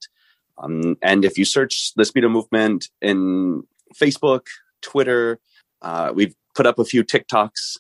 Um, 0.57 0.97
and 1.01 1.23
if 1.25 1.37
you 1.37 1.45
search 1.45 1.93
the 1.95 2.03
speedo 2.03 2.29
movement 2.31 2.89
in 3.01 3.63
Facebook, 3.95 4.47
Twitter, 4.81 5.39
uh, 5.81 6.11
we've 6.13 6.35
put 6.55 6.65
up 6.65 6.79
a 6.79 6.85
few 6.85 7.03
TikToks. 7.03 7.77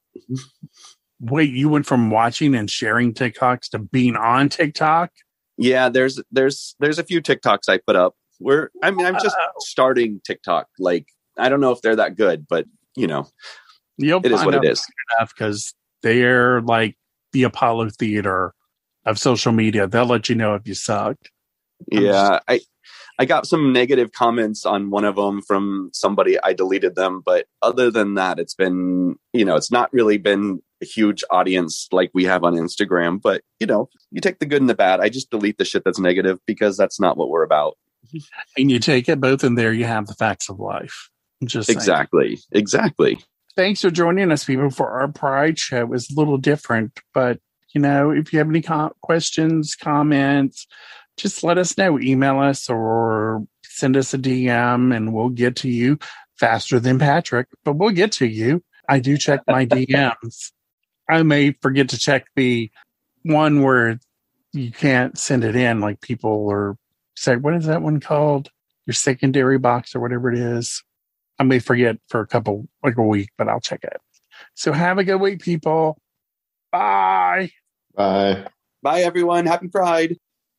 Wait, 1.20 1.50
you 1.50 1.68
went 1.68 1.86
from 1.86 2.10
watching 2.10 2.54
and 2.54 2.70
sharing 2.70 3.12
TikToks 3.12 3.70
to 3.70 3.78
being 3.78 4.16
on 4.16 4.48
TikTok? 4.48 5.10
Yeah, 5.56 5.88
there's 5.88 6.20
there's 6.30 6.76
there's 6.78 6.98
a 6.98 7.04
few 7.04 7.20
TikToks 7.20 7.68
I 7.68 7.78
put 7.78 7.96
up. 7.96 8.14
Where 8.38 8.70
I 8.82 8.92
mean, 8.92 9.04
I'm 9.04 9.14
just 9.14 9.36
starting 9.58 10.20
TikTok. 10.24 10.68
Like 10.78 11.08
I 11.36 11.48
don't 11.48 11.60
know 11.60 11.72
if 11.72 11.82
they're 11.82 11.96
that 11.96 12.16
good, 12.16 12.46
but 12.48 12.66
you 12.94 13.06
know, 13.08 13.26
You'll 13.96 14.24
it 14.24 14.30
is 14.30 14.44
what 14.44 14.54
it 14.54 14.64
is. 14.64 14.86
enough 15.18 15.34
because 15.36 15.74
they're 16.02 16.60
like 16.62 16.96
the 17.32 17.42
Apollo 17.42 17.90
Theater 17.98 18.54
of 19.04 19.18
social 19.18 19.52
media. 19.52 19.88
They'll 19.88 20.06
let 20.06 20.28
you 20.28 20.36
know 20.36 20.54
if 20.54 20.66
you 20.66 20.74
suck. 20.74 21.16
I'm 21.92 22.02
Yeah, 22.02 22.38
I 22.46 22.60
I 23.18 23.24
got 23.24 23.46
some 23.46 23.72
negative 23.72 24.12
comments 24.12 24.64
on 24.64 24.90
one 24.90 25.04
of 25.04 25.16
them 25.16 25.42
from 25.42 25.90
somebody. 25.92 26.38
I 26.40 26.52
deleted 26.52 26.94
them, 26.94 27.20
but 27.24 27.46
other 27.62 27.90
than 27.90 28.14
that, 28.14 28.38
it's 28.38 28.54
been 28.54 29.16
you 29.32 29.44
know, 29.44 29.56
it's 29.56 29.70
not 29.70 29.92
really 29.92 30.18
been 30.18 30.60
a 30.80 30.84
huge 30.84 31.24
audience 31.30 31.88
like 31.90 32.10
we 32.14 32.24
have 32.24 32.44
on 32.44 32.54
Instagram. 32.54 33.20
But 33.20 33.42
you 33.58 33.66
know, 33.66 33.88
you 34.10 34.20
take 34.20 34.38
the 34.38 34.46
good 34.46 34.62
and 34.62 34.70
the 34.70 34.74
bad. 34.74 35.00
I 35.00 35.08
just 35.08 35.30
delete 35.30 35.58
the 35.58 35.64
shit 35.64 35.82
that's 35.84 35.98
negative 35.98 36.38
because 36.46 36.76
that's 36.76 37.00
not 37.00 37.16
what 37.16 37.28
we're 37.28 37.42
about. 37.42 37.76
And 38.56 38.70
you 38.70 38.78
take 38.78 39.08
it 39.08 39.20
both, 39.20 39.44
and 39.44 39.56
there 39.56 39.72
you 39.72 39.84
have 39.84 40.06
the 40.06 40.14
facts 40.14 40.48
of 40.48 40.58
life. 40.58 41.10
Just 41.44 41.66
saying. 41.66 41.76
Exactly, 41.76 42.38
exactly. 42.52 43.20
Thanks 43.54 43.82
for 43.82 43.90
joining 43.90 44.32
us, 44.32 44.44
people, 44.44 44.70
for 44.70 44.88
our 45.00 45.08
Pride 45.08 45.58
show. 45.58 45.80
It 45.80 45.88
was 45.88 46.10
a 46.10 46.18
little 46.18 46.38
different, 46.38 46.98
but 47.12 47.38
you 47.74 47.80
know, 47.80 48.10
if 48.10 48.32
you 48.32 48.38
have 48.38 48.48
any 48.48 48.62
co- 48.62 48.92
questions, 49.02 49.74
comments, 49.74 50.66
just 51.18 51.44
let 51.44 51.58
us 51.58 51.76
know. 51.76 51.98
Email 51.98 52.40
us 52.40 52.70
or 52.70 53.44
send 53.64 53.96
us 53.96 54.14
a 54.14 54.18
DM, 54.18 54.94
and 54.94 55.12
we'll 55.12 55.28
get 55.28 55.56
to 55.56 55.68
you 55.68 55.98
faster 56.36 56.80
than 56.80 56.98
Patrick. 56.98 57.48
But 57.64 57.74
we'll 57.74 57.90
get 57.90 58.12
to 58.12 58.26
you. 58.26 58.62
I 58.88 59.00
do 59.00 59.16
check 59.16 59.40
my 59.46 59.66
DMs. 59.66 60.52
I 61.08 61.22
may 61.22 61.52
forget 61.60 61.88
to 61.90 61.98
check 61.98 62.26
the 62.36 62.70
one 63.22 63.62
where 63.62 63.98
you 64.52 64.70
can't 64.70 65.18
send 65.18 65.44
it 65.44 65.56
in, 65.56 65.80
like 65.80 66.00
people 66.00 66.48
are 66.50 66.76
say, 67.16 67.36
what 67.36 67.54
is 67.54 67.66
that 67.66 67.82
one 67.82 68.00
called? 68.00 68.50
Your 68.86 68.94
secondary 68.94 69.58
box 69.58 69.94
or 69.94 70.00
whatever 70.00 70.32
it 70.32 70.38
is. 70.38 70.82
I 71.38 71.44
may 71.44 71.58
forget 71.58 71.96
for 72.08 72.20
a 72.20 72.26
couple, 72.26 72.68
like 72.82 72.96
a 72.96 73.02
week, 73.02 73.30
but 73.36 73.48
I'll 73.48 73.60
check 73.60 73.84
it. 73.84 74.00
So 74.54 74.72
have 74.72 74.98
a 74.98 75.04
good 75.04 75.20
week, 75.20 75.42
people. 75.42 75.98
Bye. 76.72 77.50
Bye. 77.94 78.46
Bye, 78.82 79.02
everyone. 79.02 79.46
Happy 79.46 79.68
Pride. 79.68 80.16